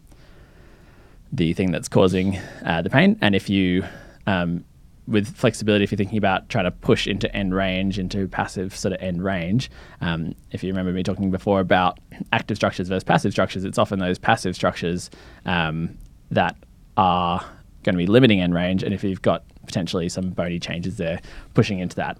the 1.31 1.53
thing 1.53 1.71
that's 1.71 1.87
causing 1.87 2.37
uh, 2.65 2.81
the 2.81 2.89
pain. 2.89 3.17
And 3.21 3.35
if 3.35 3.49
you, 3.49 3.83
um, 4.25 4.63
with 5.07 5.35
flexibility, 5.35 5.83
if 5.83 5.91
you're 5.91 5.97
thinking 5.97 6.17
about 6.17 6.49
trying 6.49 6.65
to 6.65 6.71
push 6.71 7.07
into 7.07 7.33
end 7.35 7.53
range, 7.53 7.99
into 7.99 8.27
passive 8.27 8.75
sort 8.75 8.93
of 8.93 9.01
end 9.01 9.23
range, 9.23 9.69
um, 10.01 10.35
if 10.51 10.63
you 10.63 10.69
remember 10.69 10.91
me 10.91 11.03
talking 11.03 11.31
before 11.31 11.59
about 11.59 11.99
active 12.31 12.57
structures 12.57 12.87
versus 12.87 13.03
passive 13.03 13.31
structures, 13.31 13.63
it's 13.63 13.77
often 13.77 13.99
those 13.99 14.19
passive 14.19 14.55
structures 14.55 15.09
um, 15.45 15.97
that 16.31 16.55
are 16.97 17.43
going 17.83 17.93
to 17.93 17.97
be 17.97 18.07
limiting 18.07 18.41
end 18.41 18.53
range. 18.53 18.83
And 18.83 18.93
if 18.93 19.03
you've 19.03 19.21
got 19.21 19.43
potentially 19.65 20.09
some 20.09 20.31
bony 20.31 20.59
changes 20.59 20.97
there, 20.97 21.21
pushing 21.53 21.79
into 21.79 21.95
that 21.97 22.17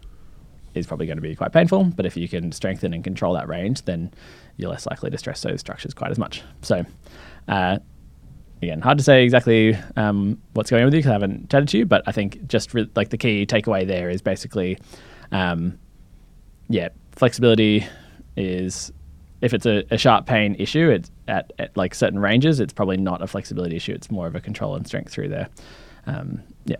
is 0.74 0.88
probably 0.88 1.06
going 1.06 1.18
to 1.18 1.22
be 1.22 1.36
quite 1.36 1.52
painful. 1.52 1.86
But 1.86 2.06
if 2.06 2.16
you 2.16 2.28
can 2.28 2.52
strengthen 2.52 2.94
and 2.94 3.04
control 3.04 3.34
that 3.34 3.48
range, 3.48 3.84
then 3.84 4.12
you're 4.58 4.70
less 4.70 4.86
likely 4.86 5.10
to 5.10 5.18
stress 5.18 5.42
those 5.42 5.60
structures 5.60 5.94
quite 5.94 6.12
as 6.12 6.20
much. 6.20 6.44
So, 6.62 6.86
uh, 7.48 7.80
again, 8.62 8.82
hard 8.82 8.98
to 8.98 9.04
say 9.04 9.24
exactly 9.24 9.78
um, 9.96 10.42
what's 10.54 10.70
going 10.70 10.84
on 10.84 10.88
with 10.88 10.94
you 10.94 11.00
because 11.00 11.10
I 11.10 11.14
haven't 11.14 11.50
chatted 11.50 11.70
to 11.70 11.78
you, 11.80 11.86
but 11.86 12.04
I 12.06 12.12
think 12.12 12.48
just 12.48 12.74
re- 12.74 12.90
like 12.96 13.10
the 13.10 13.18
key 13.18 13.46
takeaway 13.46 13.88
there 13.88 14.10
is 14.10 14.22
basically, 14.22 14.78
um, 15.32 15.80
yeah, 16.68 16.90
flexibility 17.14 17.88
is 18.36 18.92
if 19.42 19.54
it's 19.54 19.66
a, 19.66 19.84
a 19.92 19.98
sharp 19.98 20.26
pain 20.26 20.56
issue, 20.60 20.90
it's 20.90 21.12
at, 21.28 21.52
at, 21.60 21.76
like 21.78 21.96
certain 21.96 22.20
ranges, 22.20 22.60
it's 22.60 22.74
probably 22.74 22.98
not 22.98 23.22
a 23.22 23.28
flexibility 23.28 23.76
issue. 23.76 23.94
It's 23.94 24.12
more 24.12 24.28
of 24.28 24.36
a 24.36 24.42
control 24.42 24.76
and 24.76 24.86
strength 24.86 25.12
through 25.12 25.30
there. 25.30 25.48
Um, 26.08 26.42
yeah, 26.66 26.78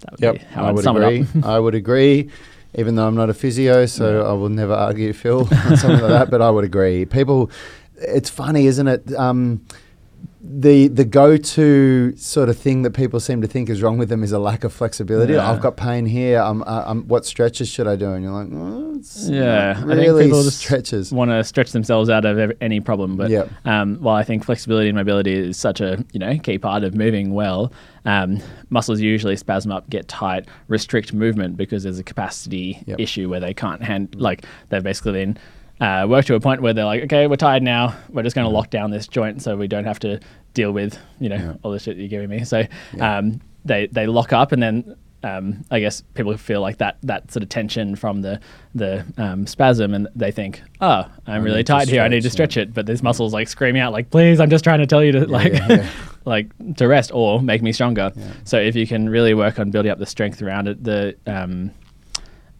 that 0.00 0.10
would 0.12 0.20
Yep, 0.20 0.34
be 0.34 0.38
how 0.40 0.64
I 0.64 0.68
I'd 0.68 0.74
would 0.74 0.84
sum 0.84 0.96
agree. 0.96 1.20
it 1.20 1.36
up. 1.38 1.44
I 1.48 1.58
would 1.58 1.74
agree, 1.74 2.30
even 2.74 2.94
though 2.96 3.06
I'm 3.06 3.14
not 3.14 3.30
a 3.30 3.34
physio, 3.34 3.86
so 3.86 4.26
I 4.26 4.32
will 4.32 4.48
never 4.48 4.74
argue 4.74 5.12
Phil 5.12 5.40
on 5.66 5.76
something 5.76 6.00
like 6.00 6.10
that. 6.10 6.30
But 6.30 6.42
I 6.42 6.50
would 6.50 6.64
agree. 6.64 7.04
People, 7.04 7.50
it's 7.96 8.28
funny, 8.30 8.66
isn't 8.66 8.88
it? 8.88 9.14
Um, 9.14 9.64
the 10.46 10.88
the 10.88 11.06
go 11.06 11.38
to 11.38 12.14
sort 12.16 12.50
of 12.50 12.58
thing 12.58 12.82
that 12.82 12.90
people 12.90 13.18
seem 13.18 13.40
to 13.40 13.48
think 13.48 13.70
is 13.70 13.80
wrong 13.80 13.96
with 13.96 14.10
them 14.10 14.22
is 14.22 14.30
a 14.30 14.38
lack 14.38 14.62
of 14.62 14.74
flexibility. 14.74 15.32
Yeah. 15.32 15.50
I've 15.50 15.62
got 15.62 15.78
pain 15.78 16.04
here. 16.04 16.38
I'm, 16.40 16.62
I'm, 16.66 17.08
what 17.08 17.24
stretches 17.24 17.66
should 17.68 17.86
I 17.86 17.96
do? 17.96 18.10
And 18.12 18.22
you're 18.22 18.32
like, 18.32 18.48
oh, 18.52 18.94
it's 18.96 19.26
Yeah, 19.26 19.72
not 19.72 19.76
I 19.76 19.80
think 19.96 20.00
really 20.08 20.24
people 20.24 20.42
just 20.42 20.58
stretches. 20.58 21.10
want 21.12 21.30
to 21.30 21.42
stretch 21.44 21.72
themselves 21.72 22.10
out 22.10 22.26
of 22.26 22.52
any 22.60 22.80
problem. 22.80 23.16
But 23.16 23.30
Yep. 23.30 23.48
um, 23.64 23.96
while 24.02 24.16
I 24.16 24.22
think 24.22 24.44
flexibility 24.44 24.90
and 24.90 24.96
mobility 24.98 25.32
is 25.32 25.56
such 25.56 25.80
a 25.80 26.04
you 26.12 26.20
know 26.20 26.36
key 26.38 26.58
part 26.58 26.84
of 26.84 26.94
moving 26.94 27.32
well, 27.32 27.72
um, 28.04 28.38
muscles 28.68 29.00
usually 29.00 29.36
spasm 29.36 29.72
up, 29.72 29.88
get 29.88 30.08
tight, 30.08 30.46
restrict 30.68 31.14
movement 31.14 31.56
because 31.56 31.84
there's 31.84 31.98
a 31.98 32.04
capacity 32.04 32.82
Yep. 32.86 33.00
issue 33.00 33.30
where 33.30 33.40
they 33.40 33.54
can't 33.54 33.82
hand 33.82 34.14
like 34.14 34.44
they've 34.68 34.82
basically 34.82 35.12
been. 35.12 35.38
Uh, 35.84 36.06
worked 36.06 36.26
to 36.28 36.34
a 36.34 36.40
point 36.40 36.62
where 36.62 36.72
they're 36.72 36.84
like, 36.84 37.02
okay, 37.04 37.26
we're 37.26 37.36
tired 37.36 37.62
now. 37.62 37.94
We're 38.10 38.22
just 38.22 38.34
going 38.34 38.46
to 38.46 38.54
lock 38.54 38.70
down 38.70 38.90
this 38.90 39.06
joint 39.06 39.42
so 39.42 39.56
we 39.56 39.68
don't 39.68 39.84
have 39.84 39.98
to 40.00 40.18
deal 40.54 40.72
with, 40.72 40.98
you 41.20 41.28
know, 41.28 41.36
Yeah. 41.36 41.52
all 41.62 41.70
the 41.72 41.78
shit 41.78 41.96
you're 41.96 42.08
giving 42.08 42.28
me. 42.30 42.44
So 42.44 42.64
Yeah. 42.94 43.18
um, 43.18 43.40
they 43.64 43.86
they 43.88 44.06
lock 44.06 44.32
up, 44.32 44.52
and 44.52 44.62
then 44.62 44.96
um, 45.22 45.64
I 45.70 45.80
guess 45.80 46.02
people 46.14 46.36
feel 46.36 46.60
like 46.60 46.78
that 46.78 46.98
that 47.02 47.30
sort 47.32 47.42
of 47.42 47.48
tension 47.48 47.96
from 47.96 48.20
the 48.22 48.40
the 48.74 49.04
um, 49.18 49.46
spasm, 49.46 49.94
and 49.94 50.06
they 50.14 50.30
think, 50.30 50.62
oh, 50.80 51.06
I'm 51.26 51.34
I 51.34 51.36
really 51.36 51.64
tight 51.64 51.88
here. 51.88 52.02
I 52.02 52.08
need 52.08 52.22
to 52.24 52.30
stretch, 52.30 52.52
stretch 52.52 52.68
it, 52.68 52.74
but 52.74 52.84
this 52.86 53.02
muscle's 53.02 53.32
like 53.32 53.48
screaming 53.48 53.80
out, 53.82 53.92
like, 53.92 54.10
please, 54.10 54.38
I'm 54.40 54.50
just 54.50 54.64
trying 54.64 54.80
to 54.80 54.86
tell 54.86 55.02
you 55.02 55.12
to 55.12 55.26
like 55.26 55.52
yeah, 55.54 55.66
yeah. 55.68 55.90
like 56.26 56.48
to 56.76 56.86
rest 56.86 57.10
or 57.14 57.40
make 57.42 57.62
me 57.62 57.72
stronger. 57.72 58.12
Yeah. 58.14 58.32
So 58.44 58.58
if 58.58 58.74
you 58.76 58.86
can 58.86 59.08
really 59.08 59.32
work 59.34 59.58
on 59.58 59.70
building 59.70 59.90
up 59.92 59.98
the 59.98 60.06
strength 60.06 60.40
around 60.42 60.68
it, 60.68 60.84
the 60.84 61.16
um, 61.26 61.70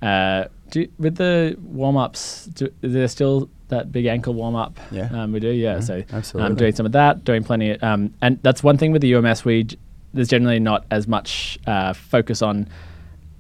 uh, 0.05 0.49
do, 0.71 0.89
with 0.99 1.17
the 1.17 1.57
warm 1.63 1.97
ups, 1.97 2.49
is 2.61 2.93
there 2.93 3.09
still 3.09 3.49
that 3.69 3.91
big 3.91 4.07
ankle 4.07 4.35
warm 4.35 4.55
up? 4.55 4.79
Yeah. 4.91 5.09
um, 5.13 5.33
we 5.33 5.41
do. 5.41 5.49
Yeah, 5.49 5.75
Yeah, 5.75 5.81
so 5.81 6.03
absolutely. 6.13 6.51
Um, 6.51 6.57
doing 6.57 6.75
some 6.75 6.87
of 6.87 6.93
that, 6.93 7.25
doing 7.25 7.43
plenty, 7.43 7.81
um, 7.81 8.13
and 8.21 8.39
that's 8.43 8.63
one 8.63 8.77
thing 8.77 8.93
with 8.93 9.03
the 9.03 9.15
UMS. 9.15 9.45
We 9.45 9.67
there's 10.13 10.29
generally 10.29 10.61
not 10.61 10.85
as 10.91 11.09
much 11.09 11.59
uh, 11.67 11.93
focus 11.93 12.43
on 12.43 12.69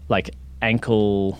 like 0.09 0.31
ankle 0.63 1.39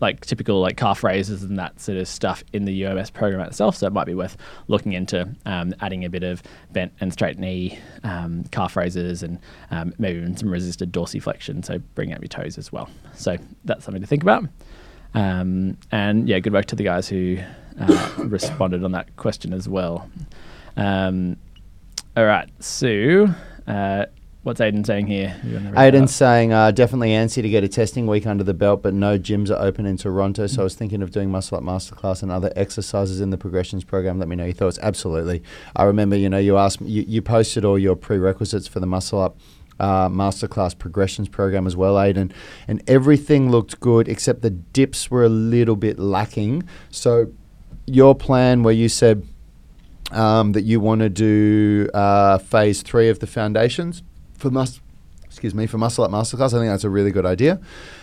like 0.00 0.24
typical 0.24 0.60
like 0.60 0.76
calf 0.76 1.02
raises 1.02 1.42
and 1.42 1.58
that 1.58 1.80
sort 1.80 1.98
of 1.98 2.06
stuff 2.06 2.44
in 2.52 2.64
the 2.64 2.84
UMS 2.84 3.10
program 3.10 3.46
itself. 3.46 3.76
So 3.76 3.86
it 3.86 3.92
might 3.92 4.06
be 4.06 4.14
worth 4.14 4.36
looking 4.68 4.92
into 4.92 5.28
um, 5.44 5.74
adding 5.80 6.04
a 6.04 6.10
bit 6.10 6.22
of 6.22 6.42
bent 6.72 6.92
and 7.00 7.12
straight 7.12 7.38
knee 7.38 7.78
um, 8.04 8.44
calf 8.50 8.76
raises 8.76 9.22
and 9.22 9.38
um, 9.70 9.92
maybe 9.98 10.18
even 10.18 10.36
some 10.36 10.50
resisted 10.50 10.92
dorsiflexion. 10.92 11.64
So 11.64 11.78
bring 11.94 12.12
up 12.12 12.20
your 12.20 12.28
toes 12.28 12.58
as 12.58 12.72
well. 12.72 12.88
So 13.14 13.36
that's 13.64 13.84
something 13.84 14.02
to 14.02 14.06
think 14.06 14.22
about. 14.22 14.44
Um, 15.14 15.78
and 15.90 16.28
yeah, 16.28 16.38
good 16.38 16.52
work 16.52 16.66
to 16.66 16.76
the 16.76 16.84
guys 16.84 17.08
who 17.08 17.38
uh, 17.80 18.10
responded 18.18 18.84
on 18.84 18.92
that 18.92 19.16
question 19.16 19.52
as 19.52 19.68
well. 19.68 20.08
Um, 20.76 21.36
all 22.16 22.24
right, 22.24 22.48
Sue. 22.62 23.28
Uh, 23.66 24.06
what's 24.42 24.60
Aiden 24.60 24.86
saying 24.86 25.06
here? 25.06 25.38
You 25.44 25.54
wanna 25.54 25.72
read 25.72 25.94
that 25.94 25.94
Aiden's 25.94 26.14
saying 26.14 26.52
uh, 26.52 26.70
definitely 26.70 27.10
antsy 27.10 27.42
to 27.42 27.48
get 27.48 27.64
a 27.64 27.68
testing 27.68 28.06
week 28.06 28.26
under 28.26 28.44
the 28.44 28.54
belt, 28.54 28.82
but 28.82 28.94
no 28.94 29.18
gyms 29.18 29.50
are 29.50 29.60
open 29.60 29.86
in 29.86 29.96
Toronto. 29.96 30.46
So 30.46 30.62
I 30.62 30.64
was 30.64 30.74
thinking 30.74 31.02
of 31.02 31.10
doing 31.10 31.30
muscle 31.30 31.58
up 31.58 31.64
masterclass 31.64 32.22
and 32.22 32.30
other 32.30 32.52
exercises 32.56 33.20
in 33.20 33.30
the 33.30 33.38
progressions 33.38 33.84
program. 33.84 34.18
Let 34.18 34.28
me 34.28 34.36
know 34.36 34.44
your 34.44 34.54
thoughts. 34.54 34.78
Absolutely. 34.80 35.42
I 35.76 35.84
remember, 35.84 36.16
you 36.16 36.28
know, 36.28 36.38
you 36.38 36.56
asked, 36.56 36.80
you, 36.80 37.04
you 37.06 37.22
posted 37.22 37.64
all 37.64 37.78
your 37.78 37.96
prerequisites 37.96 38.68
for 38.68 38.80
the 38.80 38.86
muscle 38.86 39.20
up 39.20 39.38
uh, 39.80 40.08
masterclass 40.08 40.76
progressions 40.76 41.28
program 41.28 41.66
as 41.66 41.76
well, 41.76 41.94
Aiden, 41.94 42.32
and 42.66 42.82
everything 42.88 43.50
looked 43.50 43.78
good 43.80 44.08
except 44.08 44.42
the 44.42 44.50
dips 44.50 45.10
were 45.10 45.24
a 45.24 45.28
little 45.28 45.76
bit 45.76 45.98
lacking. 45.98 46.64
So 46.90 47.32
your 47.86 48.14
plan 48.14 48.62
where 48.62 48.74
you 48.74 48.88
said 48.88 49.26
um, 50.10 50.52
that 50.52 50.62
you 50.62 50.80
want 50.80 51.00
to 51.00 51.08
do 51.08 51.88
uh, 51.94 52.38
phase 52.38 52.82
three 52.82 53.08
of 53.08 53.18
the 53.20 53.26
foundations 53.26 54.02
for 54.38 54.50
mus- 54.50 54.80
excuse 55.26 55.54
me 55.54 55.66
for 55.66 55.78
muscle 55.78 56.02
up 56.04 56.10
masterclass. 56.10 56.46
I 56.54 56.58
think 56.58 56.66
that's 56.70 56.84
a 56.84 56.90
really 56.90 57.10
good 57.12 57.26
idea, 57.26 57.60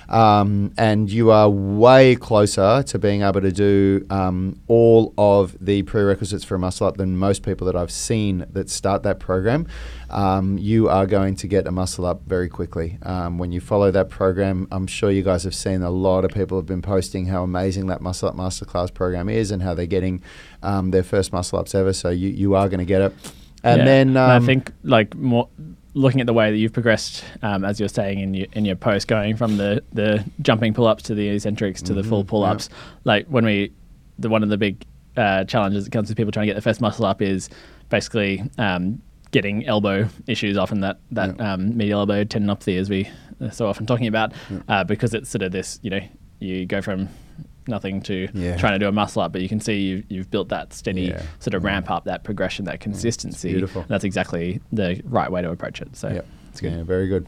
um, 0.10 0.72
and 0.78 1.10
you 1.12 1.32
are 1.32 1.50
way 1.50 2.16
closer 2.16 2.84
to 2.84 3.00
being 3.00 3.24
able 3.24 3.42
to 3.42 3.52
do 3.52 4.06
um, 4.10 4.62
all 4.68 5.14
of 5.18 5.58
the 5.60 5.82
prerequisites 5.84 6.44
for 6.46 6.56
a 6.56 6.60
muscle 6.60 6.88
up 6.88 6.98
than 6.98 7.18
most 7.18 7.44
people 7.44 7.66
that 7.68 7.76
I've 7.76 7.92
seen 7.92 8.46
that 8.54 8.70
start 8.70 9.04
that 9.04 9.20
program. 9.20 9.68
Um, 10.10 10.58
you 10.60 10.88
are 10.88 11.06
going 11.08 11.36
to 11.38 11.48
get 11.48 11.66
a 11.68 11.72
muscle 11.72 12.06
up 12.06 12.22
very 12.26 12.48
quickly 12.48 13.00
um, 13.04 13.38
when 13.38 13.52
you 13.52 13.60
follow 13.60 13.92
that 13.92 14.10
program. 14.10 14.68
I'm 14.72 14.88
sure 14.88 15.10
you 15.12 15.24
guys 15.24 15.44
have 15.44 15.56
seen 15.56 15.82
a 15.82 15.90
lot 15.90 16.24
of 16.26 16.32
people 16.32 16.58
have 16.58 16.68
been 16.68 16.84
posting 16.84 17.26
how 17.26 17.44
amazing 17.44 17.88
that 17.88 18.02
muscle 18.02 18.30
up 18.30 18.36
masterclass 18.36 18.94
program 18.94 19.28
is 19.30 19.52
and 19.52 19.62
how 19.64 19.74
they're 19.74 19.88
getting 19.88 20.22
um, 20.64 20.92
their 20.92 21.04
first 21.04 21.34
muscle 21.34 21.60
ups 21.60 21.74
ever. 21.76 21.92
So 21.92 22.10
you 22.12 22.30
you 22.30 22.56
are 22.56 22.70
going 22.70 22.80
to 22.80 22.86
get 22.86 23.02
it. 23.02 23.14
And 23.64 23.80
Yeah. 23.80 23.86
then 23.86 24.08
And 24.10 24.18
um, 24.20 24.44
I 24.44 24.46
think 24.46 24.72
like 24.84 25.16
more 25.16 25.50
looking 25.96 26.20
at 26.22 26.28
the 26.28 26.34
way 26.34 26.52
that 26.52 26.58
you've 26.58 26.74
progressed, 26.74 27.24
um, 27.42 27.66
as 27.66 27.80
you're 27.80 27.90
saying 27.90 28.20
in 28.20 28.34
your 28.34 28.48
in 28.54 28.66
your 28.66 28.76
post, 28.76 29.08
going 29.08 29.36
from 29.36 29.58
the 29.58 29.82
the 29.94 30.24
jumping 30.42 30.74
pull 30.74 30.86
ups 30.86 31.04
to 31.04 31.16
the 31.16 31.30
eccentrics 31.30 31.82
to 31.82 31.94
the 31.94 32.04
full 32.04 32.24
pull 32.24 32.42
yeah. 32.42 32.52
ups. 32.52 32.70
Like 33.06 33.26
when 33.28 33.46
we, 33.46 33.72
the 34.20 34.30
one 34.30 34.44
of 34.44 34.50
the 34.50 34.58
big 34.58 34.86
uh, 35.18 35.46
challenges 35.46 35.86
that 35.86 35.92
comes 35.92 36.10
with 36.10 36.18
people 36.18 36.32
trying 36.32 36.44
to 36.44 36.48
get 36.48 36.56
their 36.56 36.62
first 36.62 36.82
muscle 36.82 37.06
up 37.06 37.22
is 37.22 37.50
basically 37.90 38.44
um, 38.58 39.02
getting 39.32 39.66
elbow 39.66 40.08
issues, 40.28 40.58
often 40.58 40.82
that 40.82 41.00
that 41.12 41.36
Yeah. 41.38 41.54
um, 41.54 41.76
medial 41.76 42.02
elbow 42.02 42.24
tendinopathy, 42.24 42.78
as 42.78 42.90
we 42.90 43.10
are 43.42 43.52
so 43.52 43.68
often 43.68 43.86
talking 43.86 44.08
about, 44.08 44.34
uh, 44.68 44.84
because 44.84 45.14
it's 45.14 45.30
sort 45.30 45.42
of 45.42 45.52
this, 45.52 45.80
you 45.82 45.90
know, 45.90 46.02
you 46.40 46.66
go 46.66 46.82
from 46.82 47.08
nothing 47.68 48.02
to 48.04 48.28
Yeah. 48.34 48.58
trying 48.58 48.74
to 48.74 48.80
do 48.80 48.88
a 48.88 48.92
muscle 48.92 49.22
up, 49.22 49.32
but 49.32 49.42
you 49.42 49.50
can 49.50 49.60
see 49.60 49.80
you've, 49.82 50.04
you've 50.10 50.32
built 50.32 50.50
that 50.50 50.74
steady 50.74 51.04
Yeah. 51.04 51.22
sort 51.40 51.54
of 51.54 51.64
ramp 51.64 51.90
up, 51.92 52.06
that 52.06 52.24
progression, 52.24 52.66
that 52.66 52.80
consistency. 52.80 53.52
beautiful. 53.52 53.86
That's 53.88 54.04
exactly 54.04 54.62
the 54.72 55.02
right 55.06 55.32
way 55.32 55.42
to 55.42 55.50
approach 55.52 55.82
it. 55.82 55.96
So, 55.96 56.10
yeah, 56.10 56.22
it's 56.52 56.62
yeah, 56.62 56.84
very 56.84 57.08
good. 57.08 57.28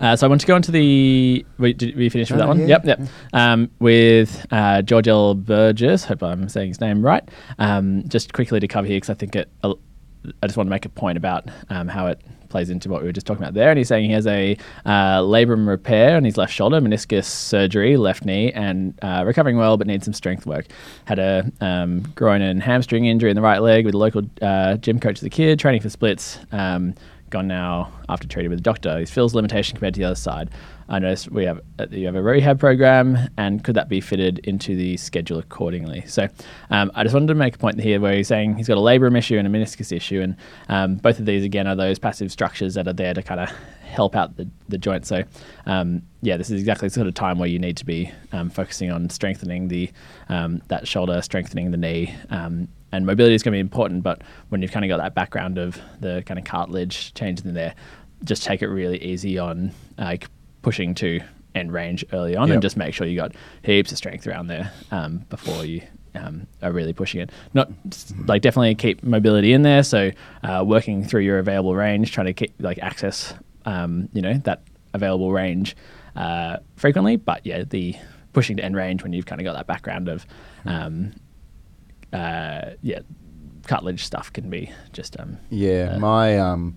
uh, 0.00 0.16
so 0.16 0.26
I 0.26 0.28
want 0.28 0.40
to 0.42 0.46
go 0.46 0.54
on 0.54 0.62
to 0.62 0.70
the. 0.72 1.44
Wait, 1.58 1.78
did 1.78 1.96
we 1.96 2.08
finish 2.08 2.30
with 2.30 2.38
that 2.40 2.48
one? 2.48 2.60
yeah, 2.60 2.78
Yep, 2.82 2.84
yep. 2.86 3.00
Um, 3.32 3.70
with 3.78 4.46
uh, 4.50 4.82
George 4.82 5.08
L. 5.08 5.34
Burgess. 5.34 6.04
Hope 6.04 6.22
I'm 6.22 6.48
saying 6.48 6.68
his 6.68 6.80
name 6.80 7.04
right. 7.04 7.26
Um, 7.58 8.06
just 8.08 8.32
quickly 8.32 8.60
to 8.60 8.68
cover 8.68 8.86
here, 8.86 8.96
because 8.96 9.10
I 9.10 9.14
think 9.14 9.34
it. 9.36 9.48
I 9.64 10.46
just 10.46 10.56
want 10.56 10.66
to 10.68 10.70
make 10.70 10.84
a 10.84 10.88
point 10.88 11.16
about 11.18 11.48
um, 11.70 11.88
how 11.88 12.06
it 12.08 12.20
plays 12.52 12.70
into 12.70 12.88
what 12.88 13.00
we 13.00 13.08
were 13.08 13.12
just 13.12 13.26
talking 13.26 13.42
about 13.42 13.54
there. 13.54 13.70
And 13.70 13.78
he's 13.78 13.88
saying 13.88 14.04
he 14.04 14.12
has 14.12 14.26
a 14.26 14.56
uh, 14.86 15.20
labrum 15.20 15.66
repair 15.66 16.16
on 16.16 16.24
his 16.24 16.36
left 16.36 16.52
shoulder, 16.52 16.80
meniscus 16.80 17.24
surgery, 17.24 17.96
left 17.96 18.24
knee, 18.24 18.52
and 18.52 18.96
uh, 19.02 19.24
recovering 19.26 19.56
well, 19.56 19.76
but 19.76 19.88
needs 19.88 20.04
some 20.04 20.14
strength 20.14 20.46
work. 20.46 20.66
Had 21.06 21.18
a 21.18 21.50
um, 21.60 22.02
groin 22.14 22.42
and 22.42 22.62
hamstring 22.62 23.06
injury 23.06 23.30
in 23.30 23.34
the 23.34 23.42
right 23.42 23.60
leg 23.60 23.84
with 23.86 23.94
a 23.94 23.98
local 23.98 24.22
uh, 24.40 24.76
gym 24.76 25.00
coach 25.00 25.18
as 25.18 25.24
a 25.24 25.30
kid, 25.30 25.58
training 25.58 25.80
for 25.80 25.90
splits. 25.90 26.38
Um, 26.52 26.94
gone 27.30 27.48
now 27.48 27.90
after 28.08 28.28
treated 28.28 28.50
with 28.50 28.60
a 28.60 28.62
doctor. 28.62 28.98
He 28.98 29.06
feels 29.06 29.34
limitation 29.34 29.74
compared 29.74 29.94
to 29.94 30.00
the 30.00 30.04
other 30.04 30.14
side. 30.14 30.50
I 30.92 30.98
noticed 30.98 31.30
we 31.30 31.46
have 31.46 31.58
uh, 31.78 31.86
you 31.90 32.04
have 32.04 32.16
a 32.16 32.22
rehab 32.22 32.60
program, 32.60 33.18
and 33.38 33.64
could 33.64 33.74
that 33.76 33.88
be 33.88 34.02
fitted 34.02 34.40
into 34.40 34.76
the 34.76 34.98
schedule 34.98 35.38
accordingly? 35.38 36.04
So, 36.06 36.28
um, 36.68 36.92
I 36.94 37.02
just 37.02 37.14
wanted 37.14 37.28
to 37.28 37.34
make 37.34 37.54
a 37.54 37.58
point 37.58 37.80
here 37.80 37.98
where 37.98 38.14
he's 38.14 38.28
saying 38.28 38.56
he's 38.56 38.68
got 38.68 38.76
a 38.76 38.80
labrum 38.82 39.16
issue 39.16 39.38
and 39.38 39.46
a 39.46 39.50
meniscus 39.50 39.90
issue, 39.90 40.20
and 40.20 40.36
um, 40.68 40.96
both 40.96 41.18
of 41.18 41.24
these 41.24 41.44
again 41.44 41.66
are 41.66 41.74
those 41.74 41.98
passive 41.98 42.30
structures 42.30 42.74
that 42.74 42.86
are 42.86 42.92
there 42.92 43.14
to 43.14 43.22
kind 43.22 43.40
of 43.40 43.48
help 43.82 44.14
out 44.14 44.36
the, 44.36 44.46
the 44.68 44.76
joint. 44.76 45.06
So, 45.06 45.22
um, 45.64 46.02
yeah, 46.20 46.36
this 46.36 46.50
is 46.50 46.60
exactly 46.60 46.88
the 46.88 46.94
sort 46.94 47.06
of 47.06 47.14
time 47.14 47.38
where 47.38 47.48
you 47.48 47.58
need 47.58 47.78
to 47.78 47.86
be 47.86 48.12
um, 48.32 48.50
focusing 48.50 48.92
on 48.92 49.08
strengthening 49.08 49.68
the 49.68 49.90
um, 50.28 50.60
that 50.68 50.86
shoulder, 50.86 51.22
strengthening 51.22 51.70
the 51.70 51.78
knee, 51.78 52.14
um, 52.28 52.68
and 52.92 53.06
mobility 53.06 53.34
is 53.34 53.42
going 53.42 53.52
to 53.52 53.56
be 53.56 53.60
important. 53.60 54.02
But 54.02 54.20
when 54.50 54.60
you've 54.60 54.72
kind 54.72 54.84
of 54.84 54.90
got 54.90 54.98
that 54.98 55.14
background 55.14 55.56
of 55.56 55.80
the 56.00 56.22
kind 56.26 56.38
of 56.38 56.44
cartilage 56.44 57.14
changes 57.14 57.46
in 57.46 57.54
there, 57.54 57.74
just 58.24 58.42
take 58.42 58.60
it 58.60 58.68
really 58.68 59.02
easy 59.02 59.38
on 59.38 59.72
like 59.96 60.28
pushing 60.62 60.94
to 60.96 61.20
end 61.54 61.72
range 61.72 62.04
early 62.12 62.34
on, 62.36 62.48
Yep. 62.48 62.54
and 62.54 62.62
just 62.62 62.76
make 62.76 62.94
sure 62.94 63.06
you 63.06 63.16
got 63.16 63.32
heaps 63.62 63.92
of 63.92 63.98
strength 63.98 64.26
around 64.26 64.46
there 64.46 64.72
um, 64.90 65.18
before 65.28 65.64
you. 65.64 65.82
Um, 66.14 66.46
are 66.62 66.70
really 66.72 66.92
pushing 66.92 67.22
it. 67.22 67.30
Not 67.54 67.70
like 68.26 68.42
definitely 68.42 68.74
keep 68.74 69.02
mobility 69.02 69.54
in 69.54 69.62
there. 69.62 69.82
So 69.82 70.10
uh, 70.42 70.62
working 70.66 71.04
through 71.04 71.22
your 71.22 71.38
available 71.38 71.74
range, 71.74 72.12
trying 72.12 72.26
to 72.26 72.34
keep 72.34 72.52
like 72.58 72.78
access, 72.80 73.32
um, 73.64 74.10
you 74.12 74.20
know, 74.20 74.34
that 74.44 74.60
available 74.92 75.32
range 75.32 75.74
uh, 76.14 76.58
frequently. 76.76 77.16
But 77.16 77.46
yeah, 77.46 77.64
the 77.64 77.96
pushing 78.34 78.58
to 78.58 78.62
end 78.62 78.76
range 78.76 79.02
when 79.02 79.14
you've 79.14 79.24
kind 79.24 79.40
of 79.40 79.44
got 79.46 79.54
that 79.54 79.66
background 79.66 80.10
of 80.10 80.26
um, 80.66 81.14
uh, 82.12 82.72
yeah, 82.82 83.00
cartilage 83.66 84.04
stuff 84.04 84.30
can 84.32 84.50
be 84.50 84.70
just 84.92 85.18
um, 85.18 85.38
Yeah, 85.48 85.92
uh, 85.94 85.98
my 85.98 86.38
um, 86.38 86.76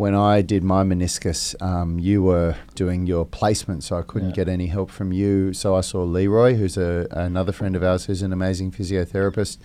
when 0.00 0.14
I 0.14 0.40
did 0.40 0.62
my 0.64 0.82
meniscus, 0.82 1.40
um, 1.60 1.98
you 1.98 2.22
were 2.22 2.54
doing 2.74 3.06
your 3.06 3.26
placement, 3.26 3.84
so 3.84 3.98
I 3.98 4.02
couldn't 4.10 4.30
Yeah. 4.30 4.44
get 4.44 4.48
any 4.48 4.68
help 4.76 4.90
from 4.90 5.12
you. 5.12 5.52
So 5.52 5.66
I 5.76 5.82
saw 5.82 6.02
Leroy, 6.04 6.54
who's 6.54 6.78
a, 6.78 7.06
another 7.10 7.52
friend 7.52 7.76
of 7.76 7.82
ours, 7.82 8.06
who's 8.06 8.22
an 8.22 8.32
amazing 8.32 8.70
physiotherapist, 8.72 9.58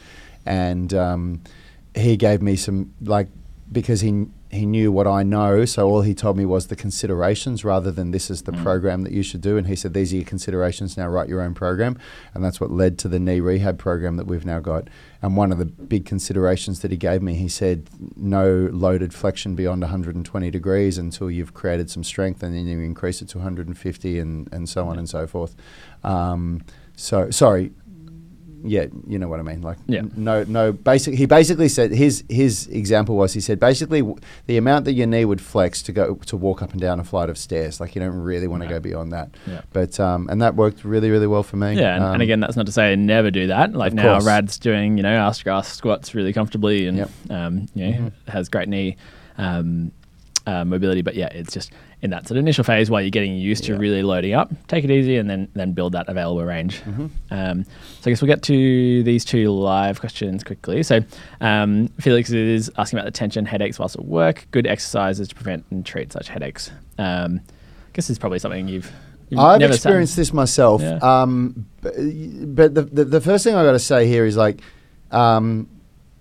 and 0.46 0.94
um, 0.94 1.22
he 1.96 2.18
gave 2.18 2.42
me 2.42 2.58
some 2.58 2.92
like 3.02 3.30
because 3.72 4.02
he 4.02 4.28
he 4.56 4.66
knew 4.66 4.92
what 4.92 5.06
I 5.08 5.24
know. 5.24 5.66
So 5.66 5.88
all 5.88 6.02
he 6.02 6.14
told 6.16 6.38
me 6.38 6.46
was 6.46 6.68
the 6.68 6.76
considerations 6.76 7.64
rather 7.64 7.92
than 7.92 8.12
this 8.12 8.30
is 8.30 8.44
the 8.44 8.52
Mm. 8.52 8.64
program 8.64 9.02
that 9.04 9.12
you 9.12 9.22
should 9.22 9.42
do. 9.42 9.58
And 9.58 9.68
he 9.68 9.76
said 9.76 9.94
these 9.94 10.12
are 10.14 10.18
your 10.18 10.26
considerations. 10.26 10.98
Now 10.98 11.08
write 11.08 11.30
your 11.30 11.42
own 11.42 11.54
program, 11.54 11.98
and 12.34 12.44
that's 12.44 12.60
what 12.60 12.72
led 12.72 12.98
to 13.00 13.08
the 13.08 13.20
knee 13.20 13.40
rehab 13.40 13.78
program 13.78 14.18
that 14.18 14.26
we've 14.28 14.46
now 14.46 14.60
got. 14.60 14.88
And 15.22 15.36
one 15.38 15.52
of 15.52 15.58
the 15.58 15.66
big 15.66 16.06
considerations 16.06 16.80
that 16.82 16.92
he 16.92 16.98
gave 16.98 17.22
me, 17.22 17.36
he 17.36 17.48
said, 17.48 17.90
no 18.16 18.70
loaded 18.72 19.14
flexion 19.14 19.56
beyond 19.56 19.82
120 19.82 20.52
degrees 20.52 20.98
until 20.98 21.30
you've 21.30 21.54
created 21.54 21.90
some 21.90 22.04
strength, 22.04 22.42
and 22.44 22.56
then 22.56 22.68
you 22.68 22.80
increase 22.80 23.22
it 23.22 23.30
to 23.30 23.38
150, 23.40 24.20
and, 24.20 24.50
and 24.52 24.70
so 24.70 24.88
on 24.88 24.98
and 24.98 25.10
so 25.10 25.28
forth. 25.28 25.56
Um, 26.04 26.62
so, 26.96 27.30
sorry, 27.30 27.72
yeah, 28.64 28.86
you 29.08 29.20
know 29.20 29.28
what 29.28 29.40
I 29.40 29.44
mean. 29.44 29.62
Like, 29.62 29.78
Yeah. 29.88 30.02
no, 30.16 30.44
no. 30.44 30.72
Basic. 30.72 31.14
He 31.16 31.26
basically 31.26 31.68
said 31.70 31.92
his 31.92 32.24
his 32.30 32.68
example 32.68 33.16
was 33.16 33.34
he 33.34 33.42
said 33.42 33.60
basically 33.60 34.00
w- 34.02 34.18
the 34.48 34.58
amount 34.58 34.86
that 34.86 34.94
your 34.94 35.08
knee 35.08 35.26
would 35.26 35.42
flex 35.42 35.82
to 35.84 35.92
go 35.92 36.16
to 36.16 36.38
walk 36.38 36.62
up 36.62 36.72
and 36.72 36.82
down 36.82 37.00
a 37.00 37.04
flight 37.04 37.30
of 37.30 37.38
stairs. 37.38 37.80
Like 37.80 37.96
you 37.96 38.02
don't 38.02 38.16
really 38.20 38.48
want 38.48 38.64
to 38.64 38.70
No. 38.70 38.76
go 38.76 38.80
beyond 38.80 39.12
that. 39.14 39.30
Yeah. 39.48 39.62
But 39.74 40.00
um, 40.00 40.28
and 40.30 40.42
that 40.42 40.56
worked 40.56 40.84
really 40.84 41.10
really 41.12 41.28
well 41.28 41.44
for 41.44 41.58
me. 41.58 41.76
Yeah, 41.76 41.96
and, 41.96 42.04
Um, 42.04 42.14
and 42.14 42.22
again, 42.22 42.40
that's 42.40 42.56
not 42.56 42.66
to 42.68 42.72
say 42.72 42.96
never 42.96 43.30
do 43.32 43.48
that. 43.48 43.74
Like 43.74 43.94
now, 43.94 44.14
course. 44.14 44.26
Rad's 44.26 44.58
doing 44.58 44.98
you 44.98 45.04
know 45.04 45.10
ask 45.16 45.44
grass 45.44 45.68
squats 45.68 46.16
really 46.16 46.34
comfortably, 46.34 46.88
and 46.88 46.98
Yep. 46.98 47.10
um, 47.30 47.66
you 47.76 47.86
know 47.86 47.98
Mhm. 47.98 48.12
has 48.30 48.50
great 48.50 48.70
knee 48.70 48.96
um, 49.38 49.92
uh, 50.46 50.64
mobility. 50.66 51.02
But 51.02 51.16
yeah, 51.16 51.28
it's 51.28 51.54
just 51.54 51.72
in 52.02 52.10
that 52.12 52.28
sort 52.28 52.38
of 52.38 52.44
initial 52.44 52.64
phase 52.64 52.90
while 52.90 53.02
you're 53.02 53.10
getting 53.10 53.36
used 53.36 53.68
Yeah. 53.68 53.76
to 53.76 53.80
really 53.82 54.04
loading 54.04 54.34
up. 54.34 54.52
Take 54.68 54.84
it 54.84 54.92
easy, 54.92 55.18
and 55.18 55.30
then 55.30 55.48
then 55.54 55.72
build 55.74 55.94
that 55.94 56.08
available 56.08 56.44
range. 56.44 56.82
Mhm. 56.84 57.10
Um, 57.32 57.64
so 57.64 57.72
I 58.06 58.10
guess 58.12 58.22
we'll 58.22 58.28
get 58.28 58.42
to 58.44 59.04
these 59.04 59.26
two 59.26 59.52
live 59.52 60.00
questions 60.00 60.44
quickly. 60.44 60.84
So 60.84 61.02
um, 61.42 61.88
Felix 62.00 62.30
is 62.32 62.72
asking 62.78 63.00
about 63.00 63.06
the 63.06 63.12
tension 63.18 63.46
headaches 63.46 63.80
whilst 63.80 63.96
at 63.96 64.06
work. 64.06 64.48
Good 64.52 64.68
exercises 64.68 65.28
to 65.30 65.36
prevent 65.36 65.66
and 65.72 65.86
treat 65.86 66.12
such 66.14 66.28
headaches. 66.30 66.72
Um, 66.98 67.42
I 67.48 67.90
guess 67.94 68.10
it's 68.10 68.20
probably 68.20 68.40
something 68.40 68.68
you've. 68.68 68.92
you've 69.30 69.40
I've 69.40 69.62
sat- 69.62 69.72
experienced 69.72 70.16
this 70.16 70.32
myself. 70.34 70.82
Yeah. 70.82 71.00
Um, 71.02 71.66
b- 71.82 72.46
but 72.46 72.76
the, 72.76 72.84
the 72.84 73.06
the 73.06 73.22
first 73.22 73.44
thing 73.44 73.56
I 73.56 73.64
got 73.64 73.72
to 73.72 73.80
say 73.80 74.08
here 74.08 74.26
is 74.26 74.38
like, 74.38 74.62
um, 75.12 75.68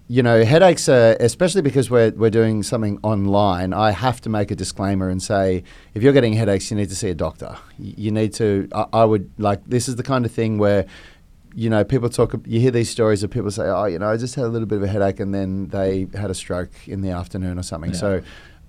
you 0.07 0.23
know, 0.23 0.45
headaches 0.45 0.89
are 0.89 1.17
especially 1.19 1.63
because 1.63 1.91
we're 1.91 2.11
we're 2.11 2.31
doing 2.31 2.63
something 2.63 2.99
online. 3.03 3.73
I 3.73 3.91
have 3.91 4.21
to 4.23 4.29
make 4.29 4.51
a 4.51 4.55
disclaimer 4.55 5.09
and 5.09 5.23
say 5.23 5.65
if 5.95 6.03
you're 6.03 6.13
getting 6.13 6.35
headaches, 6.35 6.71
you 6.71 6.77
need 6.77 6.91
to 6.91 6.97
see 6.97 7.09
a 7.09 7.15
doctor. 7.15 7.57
You 7.79 8.11
need 8.11 8.35
to. 8.35 8.69
I, 8.75 8.87
I 8.93 9.05
would 9.05 9.31
like 9.39 9.65
this 9.67 9.89
is 9.89 9.97
the 9.97 10.03
kind 10.03 10.25
of 10.25 10.33
thing 10.33 10.59
where. 10.59 10.87
You 11.57 11.71
know, 11.71 11.85
people 11.85 12.09
talk. 12.09 12.35
You 12.47 12.59
hear 12.59 12.73
these 12.73 12.91
stories 12.91 13.23
of 13.23 13.31
people 13.31 13.49
say, 13.49 13.63
"Oh, 13.63 13.85
you 13.85 14.01
know, 14.01 14.09
I 14.09 14.17
just 14.17 14.35
had 14.35 14.45
a 14.45 14.49
little 14.49 14.67
bit 14.67 14.79
of 14.79 14.83
a 14.83 14.89
headache, 14.89 15.21
and 15.21 15.33
then 15.33 15.69
they 15.69 16.09
had 16.13 16.29
a 16.29 16.35
stroke 16.35 16.73
in 16.89 17.01
the 17.01 17.11
afternoon 17.11 17.61
or 17.61 17.63
something." 17.63 17.93
Yeah. 17.93 17.97
So, 17.97 18.23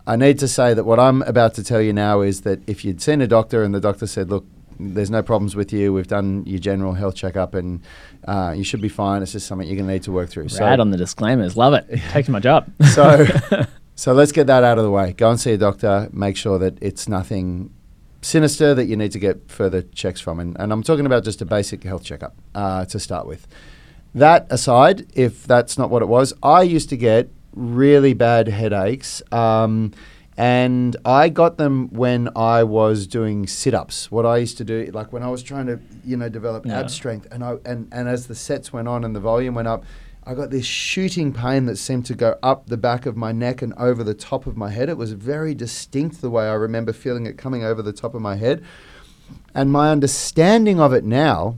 I 0.08 0.16
need 0.18 0.38
to 0.40 0.48
say 0.48 0.76
that 0.76 0.84
what 0.84 1.00
I'm 1.00 1.24
about 1.24 1.56
to 1.56 1.64
tell 1.64 1.82
you 1.82 1.94
now 1.94 2.22
is 2.22 2.42
that 2.42 2.60
if 2.70 2.86
you'd 2.86 3.02
seen 3.02 3.22
a 3.22 3.28
doctor 3.28 3.64
and 3.64 3.74
the 3.74 3.80
doctor 3.80 4.06
said, 4.06 4.30
look, 4.30 4.46
there's 4.80 5.10
no 5.10 5.24
problems 5.24 5.56
with 5.56 5.72
you, 5.74 5.94
we've 5.94 6.08
done 6.08 6.44
your 6.46 6.60
general 6.60 6.94
health 6.94 7.16
checkup 7.16 7.54
and 7.54 7.82
uh, 8.28 8.54
you 8.56 8.64
should 8.64 8.82
be 8.82 8.90
fine, 8.90 9.22
it's 9.22 9.32
just 9.32 9.48
something 9.48 9.68
you're 9.68 9.78
going 9.78 9.88
to 9.88 9.94
need 9.94 10.04
to 10.04 10.12
work 10.12 10.30
through. 10.30 10.48
Rad 10.60 10.80
on 10.80 10.92
the 10.92 10.98
disclaimers. 10.98 11.58
Love 11.58 11.74
it. 11.74 11.86
it. 11.90 12.02
Takes 12.12 12.30
my 12.30 12.40
job. 12.40 12.72
so, 12.94 13.26
so 13.96 14.14
let's 14.14 14.32
get 14.32 14.48
that 14.48 14.64
out 14.64 14.78
of 14.78 14.84
the 14.84 14.92
way. 14.92 15.14
Go 15.14 15.30
and 15.30 15.40
see 15.40 15.54
a 15.54 15.58
doctor, 15.58 16.10
make 16.12 16.38
sure 16.38 16.60
that 16.60 16.78
it's 16.82 17.08
nothing 17.08 17.74
sinister 18.22 18.74
that 18.74 18.86
you 18.86 18.96
need 18.96 19.12
to 19.12 19.20
get 19.20 19.50
further 19.50 19.84
checks 19.84 20.20
from. 20.20 20.40
And, 20.40 20.58
and 20.60 20.74
I'm 20.74 20.84
talking 20.84 21.06
about 21.06 21.24
just 21.24 21.42
a 21.42 21.46
basic 21.46 21.84
health 21.84 22.04
checkup 22.04 22.36
uh, 22.56 22.86
to 22.86 23.00
start 23.00 23.28
with. 23.28 23.48
That 24.16 24.48
aside, 24.50 25.12
if 25.14 25.46
that's 25.46 25.78
not 25.78 25.90
what 25.90 26.02
it 26.02 26.08
was, 26.08 26.34
I 26.42 26.64
used 26.64 26.90
to 26.90 26.98
get 26.98 27.30
really 27.54 28.14
bad 28.14 28.48
headaches. 28.48 29.22
Um, 29.32 29.94
And 30.38 30.98
I 31.06 31.30
got 31.30 31.58
them 31.58 31.88
when 31.94 32.30
I 32.36 32.64
was 32.64 33.08
doing 33.08 33.48
sit-ups. 33.48 34.12
What 34.12 34.26
I 34.26 34.38
used 34.38 34.58
to 34.58 34.66
do, 34.66 34.86
like 34.94 35.14
when 35.14 35.24
I 35.24 35.30
was 35.30 35.42
trying 35.42 35.68
to, 35.68 35.80
you 36.04 36.18
know, 36.18 36.28
develop 36.28 36.66
Yeah. 36.66 36.80
ab 36.80 36.90
strength, 36.90 37.28
and 37.32 37.44
I 37.44 37.56
and, 37.66 37.88
and 37.92 38.10
as 38.10 38.28
the 38.28 38.36
sets 38.36 38.74
went 38.74 38.88
on 38.88 39.06
and 39.06 39.16
the 39.16 39.22
volume 39.22 39.56
went 39.56 39.70
up, 39.70 39.86
I 40.26 40.34
got 40.34 40.50
this 40.50 40.66
shooting 40.66 41.32
pain 41.32 41.68
that 41.68 41.78
seemed 41.78 42.06
to 42.08 42.16
go 42.16 42.36
up 42.44 42.68
the 42.68 42.78
back 42.78 43.06
of 43.06 43.16
my 43.16 43.32
neck 43.32 43.62
and 43.62 43.74
over 43.78 44.04
the 44.04 44.14
top 44.14 44.46
of 44.46 44.58
my 44.58 44.72
head. 44.72 44.90
It 44.90 44.98
was 44.98 45.14
very 45.14 45.54
distinct 45.54 46.20
the 46.22 46.30
way 46.30 46.46
I 46.50 46.54
remember 46.54 46.92
feeling 46.92 47.28
it 47.28 47.38
coming 47.38 47.64
over 47.64 47.82
the 47.82 47.94
top 47.94 48.14
of 48.14 48.22
my 48.22 48.36
head. 48.36 48.62
And 49.54 49.72
my 49.72 49.90
understanding 49.92 50.80
of 50.82 50.92
it 50.94 51.06
now, 51.06 51.58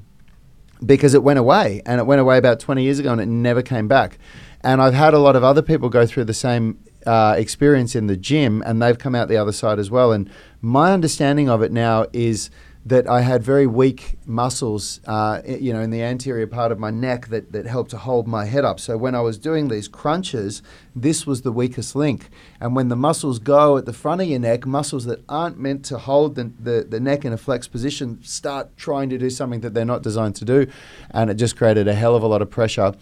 because 0.86 1.13
it 1.16 1.24
went 1.24 1.40
away, 1.40 1.82
and 1.86 2.00
it 2.00 2.06
went 2.06 2.22
away 2.22 2.38
about 2.38 2.60
20 2.60 2.84
years 2.84 3.00
ago 3.00 3.12
and 3.12 3.22
it 3.22 3.26
never 3.28 3.62
came 3.63 3.88
back. 3.88 4.20
And 4.62 4.82
I've 4.82 4.94
had 4.94 5.13
a 5.13 5.20
lot 5.20 5.36
of 5.36 5.44
other 5.44 5.62
people 5.62 5.90
go 5.90 6.06
through 6.06 6.26
the 6.26 6.34
same 6.34 6.78
uh, 7.08 7.36
experience 7.38 7.96
in 7.96 8.08
the 8.08 8.17
gym, 8.17 8.62
and 8.65 8.82
they've 8.82 9.00
come 9.00 9.15
out 9.15 9.30
the 9.30 9.38
other 9.38 9.54
side 9.54 9.80
as 9.80 9.89
well. 9.89 10.12
And 10.12 10.30
my 10.62 10.91
understanding 10.93 11.50
of 11.50 11.62
it 11.62 11.72
now 11.72 12.06
is 12.13 12.50
that 12.86 13.06
I 13.06 13.20
had 13.20 13.43
very 13.43 13.67
weak 13.67 14.17
muscles, 14.26 15.02
uh, 15.08 15.41
you 15.46 15.74
know, 15.74 15.82
in 15.82 15.89
the 15.89 16.02
anterior 16.02 16.48
part 16.48 16.72
of 16.72 16.80
my 16.80 16.89
neck 16.89 17.28
that, 17.28 17.52
that 17.52 17.65
helped 17.65 17.91
to 17.91 17.98
hold 17.98 18.30
my 18.30 18.46
head 18.46 18.63
up. 18.63 18.80
So 18.80 18.98
when 18.98 19.13
I 19.13 19.20
was 19.20 19.38
doing 19.38 19.67
these 19.67 19.89
crunches, 19.89 20.62
this 20.96 21.28
was 21.28 21.41
the 21.41 21.52
weakest 21.52 21.98
link. 21.98 22.30
And 22.62 22.78
when 22.78 22.88
the 22.88 22.96
muscles 22.96 23.39
go 23.39 23.78
at 23.78 23.86
the 23.86 23.91
front 23.91 24.22
of 24.22 24.28
your 24.30 24.39
neck, 24.39 24.65
muscles 24.65 25.04
that 25.04 25.22
aren't 25.28 25.60
meant 25.60 25.84
to 25.86 25.98
hold 25.98 26.36
the, 26.36 26.52
the, 26.60 26.88
the 26.89 27.02
neck 27.02 27.26
in 27.26 27.34
a 27.34 27.38
flexed 27.38 27.74
position 27.74 28.24
start 28.24 28.78
trying 28.78 29.10
to 29.10 29.17
do 29.17 29.30
something 29.30 29.60
that 29.62 29.74
they're 29.74 29.84
not 29.84 30.02
designed 30.02 30.36
to 30.36 30.46
do. 30.46 30.67
And 31.12 31.30
it 31.30 31.36
just 31.36 31.58
created 31.58 31.89
a 31.89 31.93
hell 31.93 32.15
of 32.15 32.24
a 32.24 32.28
lot 32.28 32.41
of 32.41 32.50
pressure. 32.50 32.93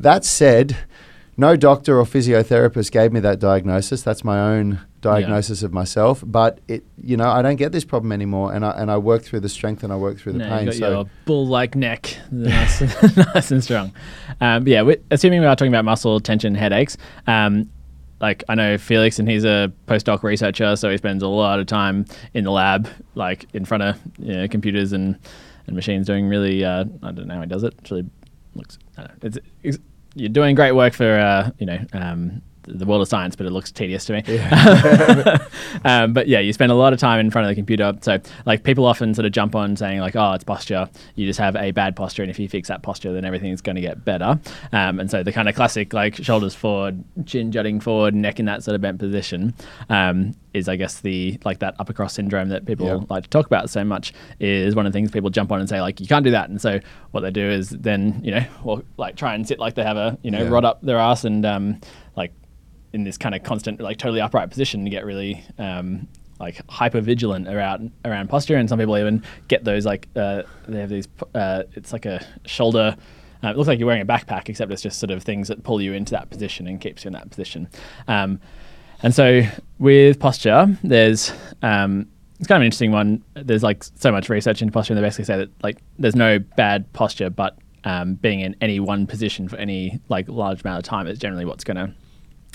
That 0.00 0.24
said, 0.24 0.78
no 1.36 1.56
doctor 1.56 1.98
or 1.98 2.04
physiotherapist 2.04 2.90
gave 2.90 3.12
me 3.12 3.20
that 3.20 3.38
diagnosis. 3.38 4.02
That's 4.02 4.24
my 4.24 4.38
own 4.38 4.80
diagnosis 5.02 5.62
of 5.62 5.72
myself. 5.72 6.24
But 6.26 6.60
it, 6.66 6.84
you 6.96 7.16
know, 7.16 7.28
I 7.28 7.42
don't 7.42 7.56
get 7.56 7.72
this 7.72 7.84
problem 7.84 8.12
anymore, 8.12 8.52
and 8.54 8.64
I 8.64 8.70
and 8.70 8.90
I 8.90 8.96
work 8.98 9.22
through 9.22 9.40
the 9.40 9.48
strength 9.48 9.82
and 9.84 9.92
I 9.92 9.96
work 9.96 10.18
through 10.18 10.32
the 10.32 10.38
No, 10.40 10.48
pain. 10.48 10.66
got 10.66 10.74
So 10.74 11.08
bull-like 11.24 11.74
neck, 11.74 12.16
nice, 12.30 12.80
nice 13.16 13.50
and 13.50 13.62
strong. 13.62 13.92
Um, 14.40 14.66
yeah, 14.66 14.82
we, 14.82 14.96
assuming 15.10 15.40
we 15.40 15.46
are 15.46 15.56
talking 15.56 15.72
about 15.72 15.84
muscle 15.84 16.20
tension 16.20 16.54
headaches, 16.54 16.96
um, 17.26 17.70
like 18.20 18.42
I 18.48 18.54
know 18.54 18.78
Felix, 18.78 19.18
and 19.18 19.28
he's 19.28 19.44
a 19.44 19.70
postdoc 19.86 20.22
researcher, 20.22 20.74
so 20.76 20.90
he 20.90 20.96
spends 20.96 21.22
a 21.22 21.28
lot 21.28 21.60
of 21.60 21.66
time 21.66 22.06
in 22.32 22.44
the 22.44 22.50
lab, 22.50 22.88
like 23.14 23.46
in 23.52 23.64
front 23.64 23.82
of 23.82 24.00
you 24.18 24.32
know, 24.32 24.48
computers 24.48 24.92
and, 24.92 25.18
and 25.66 25.76
machines, 25.76 26.06
doing 26.06 26.28
really. 26.28 26.64
Uh, 26.64 26.86
I 27.02 27.12
don't 27.12 27.26
know 27.26 27.34
how 27.34 27.40
he 27.42 27.46
does 27.46 27.62
it. 27.62 27.74
It's 27.78 27.90
really 27.90 28.06
looks. 28.54 28.78
I 28.96 29.02
don't 29.02 29.22
know, 29.22 29.26
it's, 29.26 29.38
it's, 29.62 29.78
you're 30.16 30.30
doing 30.30 30.54
great 30.54 30.72
work 30.72 30.94
for 30.94 31.18
uh, 31.18 31.50
you 31.58 31.66
know. 31.66 31.78
Um, 31.92 32.42
the 32.66 32.84
world 32.84 33.02
of 33.02 33.08
science, 33.08 33.36
but 33.36 33.46
it 33.46 33.50
looks 33.50 33.70
tedious 33.72 34.04
to 34.06 34.12
me. 34.14 34.22
um, 35.84 36.12
but 36.12 36.28
yeah, 36.28 36.40
you 36.40 36.52
spend 36.52 36.72
a 36.72 36.74
lot 36.74 36.92
of 36.92 36.98
time 36.98 37.20
in 37.20 37.30
front 37.30 37.46
of 37.46 37.50
the 37.50 37.54
computer. 37.54 37.92
So 38.00 38.18
like 38.44 38.62
people 38.62 38.84
often 38.84 39.14
sort 39.14 39.26
of 39.26 39.32
jump 39.32 39.54
on 39.54 39.76
saying 39.76 40.00
like, 40.00 40.16
oh, 40.16 40.32
it's 40.32 40.44
posture. 40.44 40.88
You 41.14 41.26
just 41.26 41.38
have 41.38 41.56
a 41.56 41.70
bad 41.70 41.96
posture, 41.96 42.22
and 42.22 42.30
if 42.30 42.38
you 42.38 42.48
fix 42.48 42.68
that 42.68 42.82
posture, 42.82 43.12
then 43.12 43.24
everything's 43.24 43.60
going 43.60 43.76
to 43.76 43.82
get 43.82 44.04
better. 44.04 44.38
Um, 44.72 45.00
and 45.00 45.10
so 45.10 45.22
the 45.22 45.32
kind 45.32 45.48
of 45.48 45.54
classic 45.54 45.92
like 45.92 46.16
shoulders 46.16 46.54
forward, 46.54 47.02
chin 47.26 47.52
jutting 47.52 47.80
forward, 47.80 48.14
neck 48.14 48.38
in 48.40 48.46
that 48.46 48.62
sort 48.62 48.74
of 48.74 48.80
bent 48.80 48.98
position 48.98 49.54
um, 49.88 50.34
is, 50.54 50.68
I 50.68 50.76
guess, 50.76 51.00
the 51.00 51.38
like 51.44 51.58
that 51.60 51.76
upper 51.78 51.92
cross 51.92 52.14
syndrome 52.14 52.48
that 52.48 52.66
people 52.66 52.86
Yeah. 52.86 52.98
like 53.08 53.24
to 53.24 53.30
talk 53.30 53.46
about 53.46 53.70
so 53.70 53.84
much 53.84 54.12
is 54.40 54.74
one 54.74 54.86
of 54.86 54.92
the 54.92 54.96
things 54.96 55.10
people 55.10 55.30
jump 55.30 55.52
on 55.52 55.60
and 55.60 55.68
say 55.68 55.80
like, 55.80 56.00
you 56.00 56.06
can't 56.06 56.24
do 56.24 56.30
that. 56.32 56.48
And 56.48 56.60
so 56.60 56.80
what 57.12 57.20
they 57.20 57.30
do 57.30 57.48
is 57.48 57.70
then 57.70 58.20
you 58.24 58.30
know, 58.32 58.44
well, 58.64 58.82
like 58.96 59.16
try 59.16 59.34
and 59.34 59.46
sit 59.46 59.58
like 59.58 59.74
they 59.74 59.82
have 59.84 59.96
a 59.96 60.18
you 60.22 60.30
know 60.30 60.42
Yeah. 60.42 60.48
rod 60.48 60.64
up 60.64 60.80
their 60.82 60.98
ass 60.98 61.24
and 61.24 61.44
um, 61.46 61.80
in 62.96 63.04
this 63.04 63.18
kind 63.18 63.34
of 63.34 63.42
constant, 63.42 63.78
like 63.78 63.98
totally 63.98 64.22
upright 64.22 64.48
position 64.48 64.82
to 64.84 64.90
get 64.90 65.04
really 65.04 65.44
um, 65.58 66.08
like 66.40 66.60
hyper 66.68 67.02
vigilant 67.02 67.46
around 67.46 67.92
around 68.06 68.28
posture. 68.28 68.56
And 68.56 68.68
some 68.68 68.78
people 68.78 68.96
even 68.96 69.22
get 69.48 69.64
those 69.64 69.84
like 69.84 70.08
uh, 70.16 70.42
they 70.66 70.80
have 70.80 70.88
these. 70.88 71.06
Uh, 71.34 71.64
it's 71.74 71.92
like 71.92 72.06
a 72.06 72.24
shoulder. 72.46 72.96
Uh, 73.44 73.48
it 73.48 73.56
looks 73.56 73.68
like 73.68 73.78
you're 73.78 73.86
wearing 73.86 74.02
a 74.02 74.06
backpack, 74.06 74.48
except 74.48 74.72
it's 74.72 74.82
just 74.82 74.98
sort 74.98 75.10
of 75.10 75.22
things 75.22 75.48
that 75.48 75.62
pull 75.62 75.80
you 75.80 75.92
into 75.92 76.12
that 76.12 76.30
position 76.30 76.66
and 76.66 76.80
keeps 76.80 77.04
you 77.04 77.10
in 77.10 77.12
that 77.12 77.28
position. 77.28 77.68
Um, 78.08 78.40
and 79.02 79.14
so 79.14 79.42
with 79.78 80.18
posture, 80.18 80.74
there's 80.82 81.32
um, 81.62 82.08
it's 82.40 82.48
kind 82.48 82.56
of 82.56 82.62
an 82.62 82.66
interesting 82.66 82.92
one. 82.92 83.22
There's 83.34 83.62
like 83.62 83.84
so 83.84 84.10
much 84.10 84.30
research 84.30 84.62
into 84.62 84.72
posture, 84.72 84.94
and 84.94 84.98
they 84.98 85.06
basically 85.06 85.26
say 85.26 85.36
that 85.36 85.50
like 85.62 85.82
there's 85.98 86.16
no 86.16 86.38
bad 86.38 86.90
posture, 86.94 87.28
but 87.28 87.58
um, 87.84 88.14
being 88.14 88.40
in 88.40 88.56
any 88.62 88.80
one 88.80 89.06
position 89.06 89.48
for 89.48 89.56
any 89.56 90.00
like 90.08 90.28
large 90.30 90.62
amount 90.62 90.78
of 90.78 90.84
time 90.84 91.06
is 91.06 91.18
generally 91.18 91.44
what's 91.44 91.62
going 91.62 91.76
to 91.76 91.94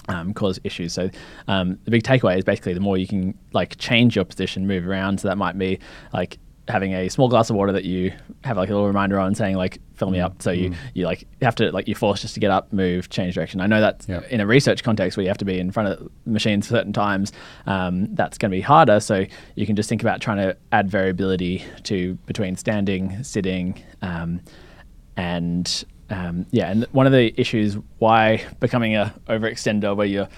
um, 0.09 0.33
cause 0.33 0.59
issues. 0.63 0.93
So 0.93 1.09
um, 1.47 1.77
the 1.85 1.91
big 1.91 2.03
takeaway 2.03 2.37
is 2.37 2.43
basically 2.43 2.73
the 2.73 2.79
more 2.79 2.97
you 2.97 3.07
can 3.07 3.37
like 3.53 3.77
change 3.77 4.15
your 4.15 4.25
position, 4.25 4.67
move 4.67 4.87
around. 4.87 5.19
So 5.19 5.27
that 5.27 5.37
might 5.37 5.57
be 5.57 5.79
like 6.13 6.37
having 6.67 6.93
a 6.93 7.09
small 7.09 7.27
glass 7.27 7.49
of 7.49 7.55
water 7.55 7.71
that 7.73 7.83
you 7.83 8.13
have 8.45 8.55
like 8.55 8.69
a 8.69 8.71
little 8.71 8.87
reminder 8.87 9.19
on 9.19 9.35
saying 9.35 9.57
like 9.57 9.79
fill 9.95 10.09
me 10.09 10.19
up. 10.19 10.41
So 10.41 10.51
you 10.51 10.73
you 10.93 11.05
like 11.05 11.27
have 11.41 11.55
to 11.55 11.71
like 11.71 11.87
you're 11.87 11.97
forced 11.97 12.21
just 12.21 12.33
to 12.35 12.39
get 12.39 12.49
up, 12.51 12.71
move, 12.71 13.09
change 13.09 13.35
direction. 13.35 13.59
I 13.61 13.67
know 13.67 13.81
that 13.81 14.05
Yeah. 14.07 14.21
in 14.29 14.39
a 14.41 14.47
research 14.47 14.83
context 14.83 15.17
where 15.17 15.23
you 15.23 15.27
have 15.29 15.37
to 15.39 15.45
be 15.45 15.59
in 15.59 15.71
front 15.71 15.89
of 15.89 16.09
machines 16.25 16.67
certain 16.67 16.93
times, 16.93 17.33
um, 17.65 18.13
that's 18.15 18.37
going 18.37 18.51
to 18.51 18.55
be 18.55 18.61
harder. 18.61 18.99
So 18.99 19.25
you 19.55 19.65
can 19.65 19.75
just 19.75 19.89
think 19.89 20.01
about 20.01 20.21
trying 20.21 20.37
to 20.37 20.55
add 20.71 20.89
variability 20.89 21.63
to 21.83 22.13
between 22.25 22.55
standing, 22.55 23.21
sitting. 23.23 23.81
Um, 24.01 24.39
and 25.17 25.83
um, 26.12 26.45
yeah, 26.52 26.69
and 26.69 26.86
one 26.91 27.08
of 27.08 27.13
the 27.13 27.34
issues 27.39 27.78
why 28.00 28.43
becoming 28.60 28.95
a 28.95 29.13
overextender 29.28 29.95
where 29.95 30.06
you're 30.08 30.30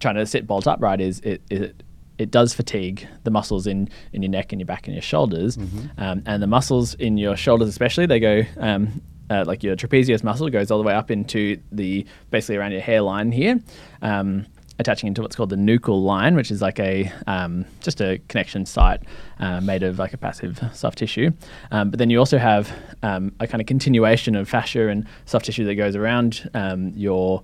trying 0.00 0.14
to 0.14 0.26
sit 0.26 0.46
bolt 0.46 0.66
upright 0.66 1.00
is 1.00 1.20
it, 1.20 1.42
it 1.50 1.82
it 2.16 2.30
does 2.32 2.52
fatigue 2.52 3.06
the 3.22 3.30
muscles 3.30 3.66
in, 3.66 3.88
in 4.12 4.22
your 4.22 4.30
neck 4.30 4.52
and 4.52 4.60
your 4.60 4.66
back 4.66 4.88
and 4.88 4.94
your 4.94 5.02
shoulders, 5.02 5.56
um, 5.98 6.22
and 6.26 6.42
the 6.42 6.46
muscles 6.46 6.94
in 6.94 7.16
your 7.18 7.36
shoulders 7.36 7.68
especially 7.68 8.06
they 8.06 8.18
go 8.18 8.42
um, 8.58 9.00
uh, 9.30 9.44
like 9.46 9.62
your 9.62 9.76
trapezius 9.76 10.24
muscle 10.24 10.48
goes 10.48 10.70
all 10.70 10.78
the 10.78 10.84
way 10.84 10.94
up 10.94 11.10
into 11.10 11.60
the 11.70 12.06
basically 12.30 12.56
around 12.56 12.72
your 12.72 12.80
hairline 12.80 13.30
here. 13.30 13.60
Um, 14.02 14.46
attaching 14.78 15.08
into 15.08 15.22
what's 15.22 15.34
called 15.34 15.50
the 15.50 15.56
nuchal 15.56 16.02
line, 16.04 16.36
which 16.36 16.50
is 16.50 16.62
like 16.62 16.78
a 16.78 17.10
um, 17.26 17.64
just 17.82 18.00
a 18.00 18.18
connection 18.28 18.64
site 18.66 19.00
uh, 19.40 19.60
made 19.60 19.82
of 19.82 19.98
like 19.98 20.12
a 20.12 20.16
passive 20.18 20.60
soft 20.72 20.98
tissue. 20.98 21.30
Um, 21.70 21.90
but 21.90 21.98
then 21.98 22.10
you 22.10 22.18
also 22.18 22.38
have 22.38 22.72
um, 23.02 23.32
a 23.40 23.46
kind 23.46 23.60
of 23.60 23.66
continuation 23.66 24.36
of 24.36 24.48
fascia 24.48 24.88
and 24.88 25.06
soft 25.26 25.46
tissue 25.46 25.64
that 25.64 25.74
goes 25.74 25.96
around 25.96 26.48
um, 26.54 26.92
your 26.94 27.42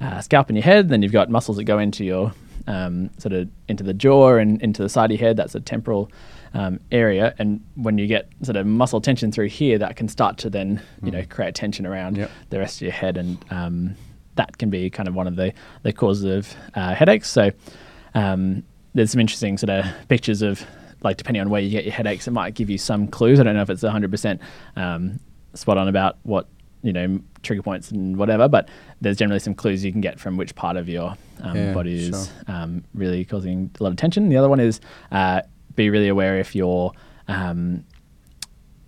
uh, 0.00 0.20
scalp 0.20 0.48
and 0.48 0.56
your 0.56 0.64
head. 0.64 0.88
Then 0.88 1.02
you've 1.02 1.12
got 1.12 1.30
muscles 1.30 1.56
that 1.56 1.64
go 1.64 1.78
into 1.78 2.04
your 2.04 2.32
um, 2.66 3.10
sort 3.18 3.32
of 3.32 3.48
into 3.68 3.82
the 3.84 3.94
jaw 3.94 4.36
and 4.36 4.60
into 4.62 4.82
the 4.82 4.88
side 4.88 5.10
of 5.10 5.18
your 5.18 5.26
head. 5.26 5.36
That's 5.36 5.54
a 5.54 5.60
temporal 5.60 6.10
um, 6.52 6.80
area. 6.92 7.34
And 7.38 7.64
when 7.74 7.98
you 7.98 8.06
get 8.06 8.28
sort 8.42 8.56
of 8.56 8.66
muscle 8.66 9.00
tension 9.00 9.32
through 9.32 9.48
here, 9.48 9.78
that 9.78 9.96
can 9.96 10.08
start 10.08 10.38
to 10.38 10.50
then 10.50 10.82
you 11.02 11.10
know 11.10 11.24
create 11.28 11.54
tension 11.54 11.86
around 11.86 12.16
Yep. 12.18 12.30
the 12.50 12.58
rest 12.58 12.76
of 12.78 12.82
your 12.82 12.92
head 12.92 13.16
and 13.16 13.38
um, 13.50 13.96
that 14.36 14.58
can 14.58 14.70
be 14.70 14.90
kind 14.90 15.08
of 15.08 15.14
one 15.14 15.26
of 15.26 15.36
the, 15.36 15.52
the 15.82 15.92
causes 15.92 16.24
of 16.24 16.56
uh, 16.74 16.94
headaches. 16.94 17.28
So 17.30 17.50
um, 18.14 18.62
there's 18.94 19.10
some 19.12 19.20
interesting 19.20 19.58
sort 19.58 19.70
of 19.70 19.86
pictures 20.08 20.42
of 20.42 20.64
like 21.02 21.16
depending 21.16 21.40
on 21.42 21.50
where 21.50 21.60
you 21.60 21.70
get 21.70 21.84
your 21.84 21.92
headaches, 21.92 22.26
it 22.26 22.30
might 22.30 22.54
give 22.54 22.70
you 22.70 22.78
some 22.78 23.06
clues. 23.08 23.38
I 23.38 23.42
don't 23.42 23.54
know 23.54 23.62
if 23.62 23.70
it's 23.70 23.82
100% 23.82 24.38
um, 24.76 25.20
spot 25.54 25.76
on 25.78 25.88
about 25.88 26.16
what 26.22 26.48
you 26.82 26.92
know 26.92 27.20
trigger 27.42 27.62
points 27.62 27.90
and 27.90 28.16
whatever, 28.16 28.48
but 28.48 28.68
there's 29.00 29.16
generally 29.18 29.40
some 29.40 29.54
clues 29.54 29.84
you 29.84 29.92
can 29.92 30.00
get 30.00 30.18
from 30.18 30.36
which 30.36 30.54
part 30.54 30.76
of 30.76 30.88
your 30.88 31.14
um, 31.42 31.56
Yeah, 31.56 31.74
body 31.74 32.08
is 32.08 32.30
sure. 32.46 32.54
um, 32.54 32.84
really 32.94 33.24
causing 33.24 33.70
a 33.78 33.82
lot 33.82 33.90
of 33.90 33.96
tension. 33.96 34.28
The 34.30 34.36
other 34.36 34.48
one 34.48 34.60
is 34.60 34.80
uh, 35.12 35.42
be 35.76 35.90
really 35.90 36.08
aware 36.08 36.38
if 36.38 36.54
you're 36.54 36.92
um, 37.28 37.84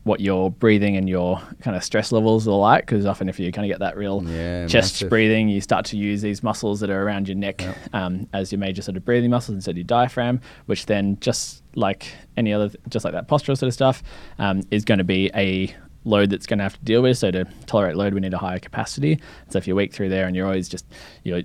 what 0.07 0.21
your 0.21 0.53
breathing 0.53 0.97
and 0.97 1.09
your 1.09 1.41
kind 1.63 1.77
of 1.77 1.83
stress 1.83 2.13
levels 2.13 2.47
are 2.47 2.57
like 2.57 2.87
because 2.87 3.05
often 3.07 3.29
if 3.29 3.41
you 3.41 3.51
kind 3.51 3.65
of 3.67 3.69
get 3.75 3.81
that 3.81 3.97
real 3.97 4.23
Yeah, 4.25 4.67
chest 4.69 4.95
massive. 4.95 5.09
breathing 5.09 5.49
you 5.49 5.61
start 5.61 5.85
to 5.87 5.97
use 5.97 6.23
these 6.23 6.45
muscles 6.45 6.79
that 6.79 6.91
are 6.91 7.03
around 7.03 7.27
your 7.29 7.37
neck 7.37 7.65
um, 7.93 8.29
as 8.33 8.53
your 8.53 8.61
major 8.61 8.83
sort 8.83 8.97
of 8.97 9.05
breathing 9.05 9.31
muscles 9.31 9.57
instead 9.57 9.73
of 9.73 9.79
your 9.79 9.85
diaphragm 9.85 10.41
which 10.67 10.87
then 10.87 11.19
just 11.21 11.65
like 11.75 12.13
any 12.37 12.53
other 12.53 12.71
just 12.89 13.05
like 13.05 13.15
that 13.15 13.27
postural 13.27 13.59
sort 13.59 13.65
of 13.69 13.75
stuff 13.75 14.05
um, 14.39 14.63
is 14.71 14.85
going 14.85 14.99
to 14.99 15.05
be 15.05 15.29
a 15.35 15.75
load 16.05 16.31
that's 16.31 16.47
going 16.47 16.59
to 16.59 16.63
have 16.63 16.75
to 16.79 16.85
deal 16.85 17.03
with 17.03 17.19
so 17.19 17.33
to 17.33 17.45
tolerate 17.67 17.97
load 17.97 18.15
we 18.15 18.21
need 18.21 18.33
a 18.33 18.39
higher 18.39 18.61
capacity 18.61 19.19
so 19.51 19.59
if 19.59 19.67
you're 19.67 19.75
weak 19.75 19.93
through 19.93 20.09
there 20.09 20.29
and 20.29 20.37
you're 20.37 20.47
always 20.47 20.69
just 20.69 20.87
you're 21.25 21.43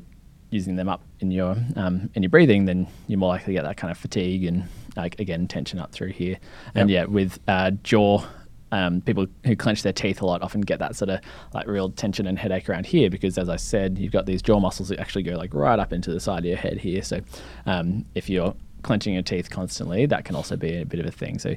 using 0.52 0.76
them 0.76 0.88
up 0.88 1.02
in 1.22 1.32
your 1.32 1.56
um, 1.78 2.10
in 2.14 2.22
your 2.24 2.30
breathing, 2.30 2.66
then 2.66 2.86
you're 3.08 3.18
more 3.18 3.30
likely 3.30 3.54
to 3.54 3.54
get 3.54 3.64
that 3.64 3.78
kind 3.78 3.90
of 3.90 3.98
fatigue 3.98 4.44
and 4.44 4.66
like 4.98 5.18
again 5.18 5.48
tension 5.48 5.80
up 5.80 5.94
through 5.94 6.10
here. 6.12 6.38
And 6.76 6.90
Yep. 6.90 7.08
yeah, 7.08 7.12
with 7.12 7.40
uh, 7.48 7.72
jaw, 7.84 8.26
um, 8.72 9.02
people 9.02 9.28
who 9.46 9.56
clench 9.56 9.84
their 9.84 9.94
teeth 9.94 10.22
a 10.22 10.26
lot 10.26 10.42
often 10.42 10.62
get 10.62 10.80
that 10.80 10.96
sort 10.96 11.10
of 11.10 11.20
like 11.54 11.68
real 11.68 11.90
tension 11.90 12.26
and 12.28 12.38
headache 12.40 12.70
around 12.70 12.86
here 12.86 13.10
because, 13.10 13.38
as 13.38 13.50
I 13.50 13.58
said, 13.58 13.98
you've 13.98 14.14
got 14.14 14.26
these 14.26 14.42
jaw 14.42 14.60
muscles 14.60 14.90
that 14.90 15.00
actually 15.00 15.24
go 15.24 15.36
like 15.36 15.54
right 15.54 15.78
up 15.80 15.92
into 15.94 16.12
the 16.12 16.20
side 16.20 16.40
of 16.40 16.46
your 16.46 16.58
head 16.58 16.78
here. 16.78 17.02
So 17.02 17.20
um, 17.66 18.06
if 18.16 18.30
you're 18.30 18.56
clenching 18.84 19.14
your 19.14 19.24
teeth 19.24 19.50
constantly, 19.50 20.06
that 20.06 20.26
can 20.26 20.36
also 20.36 20.56
be 20.56 20.78
a 20.78 20.86
bit 20.86 21.00
of 21.00 21.06
a 21.06 21.12
thing. 21.12 21.38
So 21.40 21.56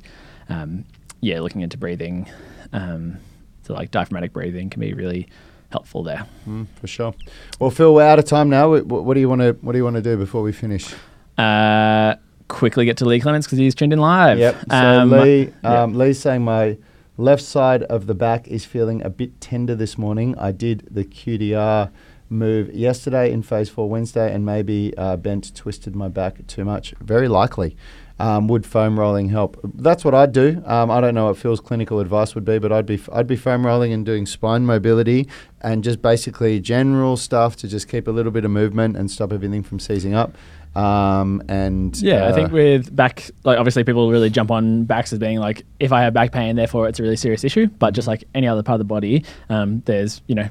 um, 0.48 0.84
yeah, 1.20 1.40
looking 1.40 1.60
into 1.62 1.78
breathing, 1.78 2.28
um, 2.72 3.18
so 3.62 3.74
like 3.74 3.90
diaphragmatic 3.90 4.32
breathing 4.32 4.68
can 4.70 4.80
be 4.80 4.92
really 4.92 5.28
helpful 5.70 6.02
there. 6.02 6.26
Mm, 6.46 6.66
for 6.80 6.86
sure. 6.86 7.14
Well, 7.58 7.70
Phil, 7.70 7.94
we're 7.94 8.02
out 8.06 8.18
of 8.18 8.26
time 8.26 8.50
now. 8.50 8.76
What, 8.76 9.14
do 9.14 9.20
you 9.20 9.28
want 9.28 9.40
to 9.40 9.52
What 9.62 9.72
do 9.72 9.78
you 9.78 9.84
want 9.84 9.96
to 9.96 10.02
do 10.02 10.16
before 10.16 10.42
we 10.42 10.52
finish? 10.52 10.92
uh, 11.38 12.14
quickly 12.48 12.84
get 12.84 12.96
to 12.98 13.04
Lee 13.06 13.20
Clements 13.20 13.46
because 13.46 13.58
he's 13.58 13.74
tuned 13.74 13.92
in 13.92 13.98
live. 13.98 14.38
Yep. 14.38 14.56
So 14.70 14.76
Um, 14.76 15.10
Lee, 15.10 15.52
um, 15.64 15.94
Lee's 15.96 16.20
saying 16.20 16.42
my 16.44 16.76
left 17.16 17.42
side 17.42 17.82
of 17.84 18.06
the 18.06 18.14
back 18.14 18.48
is 18.48 18.64
feeling 18.64 19.02
a 19.02 19.10
bit 19.10 19.40
tender 19.40 19.74
this 19.74 19.96
morning. 19.96 20.36
I 20.38 20.52
did 20.52 20.88
the 20.90 21.04
QDR 21.04 21.90
move 22.28 22.72
yesterday 22.74 23.30
in 23.30 23.42
phase 23.42 23.68
four 23.68 23.88
Wednesday, 23.88 24.32
and 24.32 24.44
maybe 24.44 24.92
uh, 24.96 25.16
bent, 25.16 25.54
twisted 25.54 25.94
my 25.94 26.08
back 26.08 26.46
too 26.46 26.64
much. 26.64 26.94
Very 27.00 27.28
likely. 27.28 27.76
Um, 28.16 28.46
would 28.46 28.64
foam 28.64 28.98
rolling 28.98 29.30
help? 29.30 29.58
That's 29.64 30.04
what 30.04 30.14
I'd 30.14 30.30
do. 30.30 30.62
Um, 30.66 30.88
I 30.88 31.00
don't 31.00 31.16
know 31.16 31.26
what 31.26 31.36
Phil's 31.36 31.58
clinical 31.58 31.98
advice 31.98 32.36
would 32.36 32.44
be, 32.44 32.60
but 32.60 32.70
I'd 32.70 32.86
be 32.86 33.00
I'd 33.12 33.26
be 33.26 33.34
foam 33.34 33.66
rolling 33.66 33.92
and 33.92 34.06
doing 34.06 34.24
spine 34.24 34.64
mobility 34.64 35.26
and 35.62 35.82
just 35.82 36.00
basically 36.00 36.60
general 36.60 37.16
stuff 37.16 37.56
to 37.56 37.68
just 37.68 37.88
keep 37.88 38.06
a 38.06 38.12
little 38.12 38.30
bit 38.30 38.44
of 38.44 38.52
movement 38.52 38.96
and 38.96 39.10
stop 39.10 39.32
everything 39.32 39.64
from 39.64 39.80
seizing 39.80 40.14
up. 40.14 40.36
Um, 40.74 41.42
and 41.48 41.96
Yeah, 42.00 42.24
I 42.24 42.28
uh, 42.28 42.34
think 42.34 42.52
with 42.52 42.94
back, 42.94 43.30
like 43.44 43.58
obviously 43.58 43.84
people 43.84 44.10
really 44.10 44.30
jump 44.30 44.50
on 44.50 44.84
backs 44.84 45.12
as 45.12 45.18
being 45.18 45.38
like, 45.38 45.64
if 45.80 45.92
I 45.92 46.02
have 46.02 46.14
back 46.14 46.32
pain, 46.32 46.56
therefore 46.56 46.88
it's 46.88 46.98
a 46.98 47.02
really 47.02 47.16
serious 47.16 47.44
issue. 47.44 47.66
But 47.66 47.94
just 47.94 48.08
like 48.08 48.24
any 48.34 48.48
other 48.48 48.62
part 48.62 48.74
of 48.76 48.80
the 48.80 48.84
body, 48.92 49.24
um, 49.48 49.82
there's, 49.86 50.22
you 50.26 50.34
know, 50.34 50.48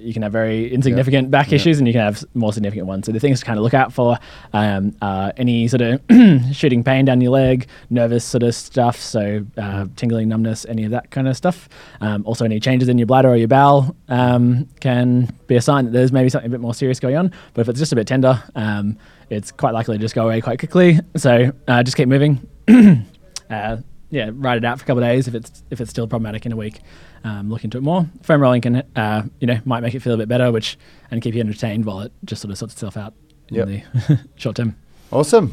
you 0.00 0.12
can 0.12 0.22
have 0.22 0.30
very 0.30 0.72
insignificant 0.72 1.28
back 1.28 1.50
Yeah. 1.50 1.56
issues 1.56 1.78
and 1.78 1.86
you 1.88 1.92
can 1.92 2.02
have 2.02 2.24
more 2.34 2.52
significant 2.52 2.86
ones. 2.86 3.06
So 3.06 3.10
the 3.10 3.18
things 3.18 3.40
to 3.40 3.44
kind 3.46 3.58
of 3.58 3.64
look 3.64 3.74
out 3.74 3.92
for 3.92 4.16
um, 4.52 4.94
are 5.02 5.32
any 5.36 5.66
sort 5.66 5.80
of 5.80 6.00
shooting 6.52 6.84
pain 6.84 7.04
down 7.04 7.20
your 7.20 7.32
leg, 7.32 7.66
nervous 7.90 8.24
sort 8.24 8.44
of 8.44 8.54
stuff, 8.54 8.96
so 8.96 9.44
uh, 9.56 9.86
tingling, 9.96 10.28
numbness, 10.28 10.64
any 10.68 10.84
of 10.84 10.92
that 10.92 11.10
kind 11.10 11.26
of 11.26 11.36
stuff. 11.36 11.68
Um, 12.00 12.24
also, 12.26 12.44
any 12.44 12.60
changes 12.60 12.88
in 12.88 12.96
your 12.98 13.08
bladder 13.08 13.28
or 13.28 13.36
your 13.36 13.48
bowel 13.48 13.96
um, 14.08 14.68
can 14.80 15.34
be 15.48 15.56
a 15.56 15.60
sign 15.60 15.86
that 15.86 15.90
there's 15.92 16.12
maybe 16.12 16.28
something 16.28 16.48
a 16.48 16.52
bit 16.52 16.60
more 16.60 16.74
serious 16.74 17.00
going 17.00 17.16
on. 17.16 17.32
But 17.54 17.62
if 17.62 17.68
it's 17.68 17.80
just 17.80 17.92
a 17.92 17.96
bit 17.96 18.06
tender, 18.06 18.40
um, 18.54 18.96
it's 19.30 19.50
quite 19.52 19.74
likely 19.74 19.96
to 19.96 20.00
just 20.00 20.14
go 20.14 20.24
away 20.24 20.40
quite 20.40 20.58
quickly. 20.58 20.98
So 21.16 21.52
uh, 21.66 21.82
just 21.82 21.96
keep 21.96 22.08
moving. 22.08 22.46
uh, 23.50 23.76
yeah, 24.10 24.30
ride 24.32 24.56
it 24.58 24.64
out 24.64 24.78
for 24.78 24.84
a 24.84 24.86
couple 24.86 25.02
of 25.02 25.08
days 25.08 25.28
if 25.28 25.34
it's 25.34 25.62
if 25.70 25.80
it's 25.80 25.90
still 25.90 26.06
problematic 26.06 26.46
in 26.46 26.52
a 26.52 26.56
week. 26.56 26.80
Um, 27.24 27.50
look 27.50 27.64
into 27.64 27.76
it 27.78 27.82
more. 27.82 28.06
Foam 28.22 28.40
rolling 28.40 28.60
can, 28.62 28.76
uh, 28.96 29.22
you 29.40 29.46
know, 29.46 29.58
might 29.64 29.80
make 29.80 29.94
it 29.94 30.00
feel 30.00 30.14
a 30.14 30.16
bit 30.16 30.28
better, 30.28 30.50
which 30.52 30.78
and 31.10 31.20
keep 31.20 31.34
you 31.34 31.40
entertained 31.40 31.84
while 31.84 32.00
it 32.00 32.12
just 32.24 32.40
sort 32.40 32.52
of 32.52 32.58
sorts 32.58 32.74
itself 32.74 32.96
out 32.96 33.12
Yep. 33.50 33.68
in 33.68 33.82
the 34.08 34.20
short 34.36 34.56
term. 34.56 34.76
Awesome. 35.10 35.52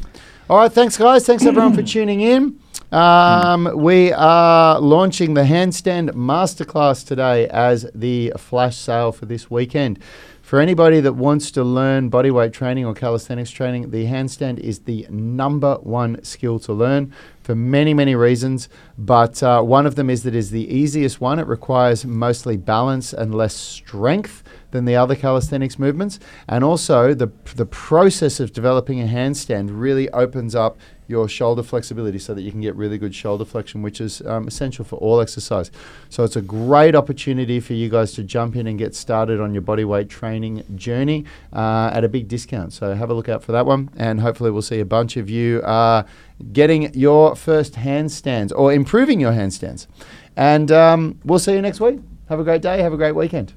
All 0.49 0.57
right, 0.57 0.71
thanks, 0.71 0.95
guys. 0.97 1.25
Thanks, 1.25 1.43
everyone, 1.45 1.73
for 1.73 1.81
tuning 1.93 2.21
in. 2.21 2.59
Um, 2.91 3.71
we 3.75 4.11
are 4.13 4.79
launching 4.79 5.33
the 5.33 5.41
handstand 5.43 6.11
masterclass 6.11 7.05
today 7.05 7.47
as 7.47 7.89
the 7.95 8.31
flash 8.37 8.77
sale 8.77 9.11
for 9.11 9.25
this 9.25 9.49
weekend. 9.49 9.97
For 10.45 10.59
anybody 10.59 10.99
that 10.99 11.13
wants 11.13 11.49
to 11.51 11.63
learn 11.63 12.11
bodyweight 12.11 12.53
training 12.53 12.85
or 12.85 12.93
calisthenics 12.93 13.49
training, 13.49 13.89
the 13.89 14.05
handstand 14.05 14.59
is 14.59 14.81
the 14.81 15.07
number 15.09 15.77
one 15.81 16.23
skill 16.23 16.59
to 16.59 16.71
learn 16.71 17.11
for 17.41 17.55
many, 17.55 17.95
many 17.95 18.13
reasons. 18.13 18.69
But 18.95 19.41
uh, 19.41 19.63
one 19.63 19.87
of 19.87 19.95
them 19.95 20.07
is 20.07 20.21
that 20.21 20.35
it 20.35 20.37
is 20.37 20.51
the 20.51 20.71
easiest 20.71 21.19
one. 21.19 21.39
It 21.39 21.47
requires 21.47 22.05
mostly 22.05 22.57
balance 22.57 23.11
and 23.11 23.33
less 23.33 23.55
strength 23.55 24.43
than 24.71 24.85
the 24.85 24.95
other 24.95 25.15
calisthenics 25.15 25.79
movements. 25.79 26.19
And 26.47 26.63
also, 26.63 27.13
the, 27.13 27.31
the 27.55 27.65
process 27.65 28.39
of 28.39 28.53
developing 28.53 29.01
a 29.01 29.05
handstand 29.05 29.69
really 29.71 30.09
opens 30.11 30.55
up 30.55 30.77
your 31.07 31.29
shoulder 31.29 31.61
flexibility 31.61 32.17
so 32.17 32.33
that 32.33 32.41
you 32.41 32.51
can 32.51 32.61
get 32.61 32.75
really 32.75 32.97
good 32.97 33.13
shoulder 33.13 33.45
flexion, 33.45 33.83
which 33.83 34.01
is 34.01 34.21
um, 34.25 34.47
essential 34.47 34.83
for 34.83 34.95
all 34.97 35.21
exercise. 35.21 35.69
So, 36.09 36.23
it's 36.23 36.35
a 36.35 36.41
great 36.41 36.95
opportunity 36.95 37.59
for 37.59 37.73
you 37.73 37.89
guys 37.89 38.13
to 38.13 38.23
jump 38.23 38.55
in 38.55 38.67
and 38.67 38.77
get 38.77 38.95
started 38.95 39.39
on 39.39 39.53
your 39.53 39.63
bodyweight 39.63 40.09
training 40.09 40.63
journey 40.75 41.25
uh, 41.53 41.91
at 41.93 42.03
a 42.03 42.09
big 42.09 42.27
discount. 42.27 42.73
So, 42.73 42.93
have 42.95 43.09
a 43.09 43.13
look 43.13 43.29
out 43.29 43.43
for 43.43 43.51
that 43.51 43.65
one. 43.65 43.89
And 43.97 44.19
hopefully, 44.19 44.51
we'll 44.51 44.61
see 44.61 44.79
a 44.79 44.85
bunch 44.85 45.17
of 45.17 45.29
you 45.29 45.61
uh, 45.61 46.03
getting 46.51 46.93
your 46.93 47.35
first 47.35 47.73
handstands 47.73 48.51
or 48.55 48.73
improving 48.73 49.19
your 49.19 49.31
handstands. 49.31 49.87
And 50.35 50.71
um, 50.71 51.19
we'll 51.23 51.39
see 51.39 51.53
you 51.53 51.61
next 51.61 51.79
week. 51.79 51.99
Have 52.29 52.39
a 52.39 52.43
great 52.43 52.61
day. 52.61 52.81
Have 52.81 52.93
a 52.93 52.97
great 52.97 53.15
weekend. 53.15 53.53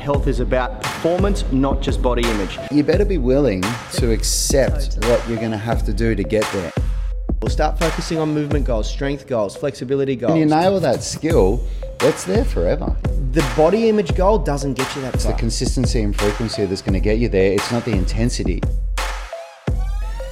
Health 0.00 0.28
is 0.28 0.40
about 0.40 0.82
performance, 0.82 1.44
not 1.52 1.82
just 1.82 2.00
body 2.00 2.22
image. 2.22 2.58
You 2.70 2.82
better 2.82 3.04
be 3.04 3.18
willing 3.18 3.60
to 3.92 4.12
accept 4.12 4.96
what 5.04 5.28
you're 5.28 5.38
going 5.38 5.50
to 5.50 5.58
have 5.58 5.84
to 5.84 5.92
do 5.92 6.14
to 6.14 6.22
get 6.24 6.50
there. 6.54 6.72
We'll 7.42 7.50
start 7.50 7.78
focusing 7.78 8.18
on 8.18 8.32
movement 8.32 8.64
goals, 8.64 8.88
strength 8.88 9.26
goals, 9.26 9.56
flexibility 9.56 10.16
goals. 10.16 10.32
When 10.32 10.40
you 10.40 10.46
nail 10.46 10.80
that 10.80 11.02
skill, 11.02 11.62
it's 12.00 12.24
there 12.24 12.46
forever. 12.46 12.96
the 13.32 13.46
body 13.54 13.90
image 13.90 14.14
goal 14.14 14.38
doesn't 14.38 14.72
get 14.74 14.96
you 14.96 15.02
that 15.02 15.14
It's 15.14 15.24
the 15.24 15.34
consistency 15.34 16.00
and 16.00 16.16
frequency 16.18 16.64
that's 16.64 16.82
going 16.82 16.94
to 16.94 17.00
get 17.00 17.18
you 17.18 17.28
there. 17.28 17.52
It's 17.52 17.70
not 17.70 17.84
the 17.84 17.92
intensity. 17.92 18.62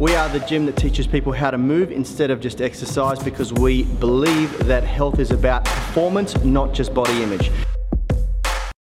We 0.00 0.16
are 0.16 0.28
the 0.28 0.40
gym 0.40 0.66
that 0.66 0.76
teaches 0.76 1.06
people 1.06 1.30
how 1.30 1.52
to 1.52 1.56
move 1.56 1.92
instead 1.92 2.32
of 2.32 2.40
just 2.40 2.60
exercise 2.60 3.22
because 3.22 3.52
we 3.52 3.84
believe 3.84 4.66
that 4.66 4.82
health 4.82 5.20
is 5.20 5.30
about 5.30 5.64
performance, 5.64 6.36
not 6.42 6.74
just 6.74 6.92
body 6.92 7.22
image. 7.22 7.48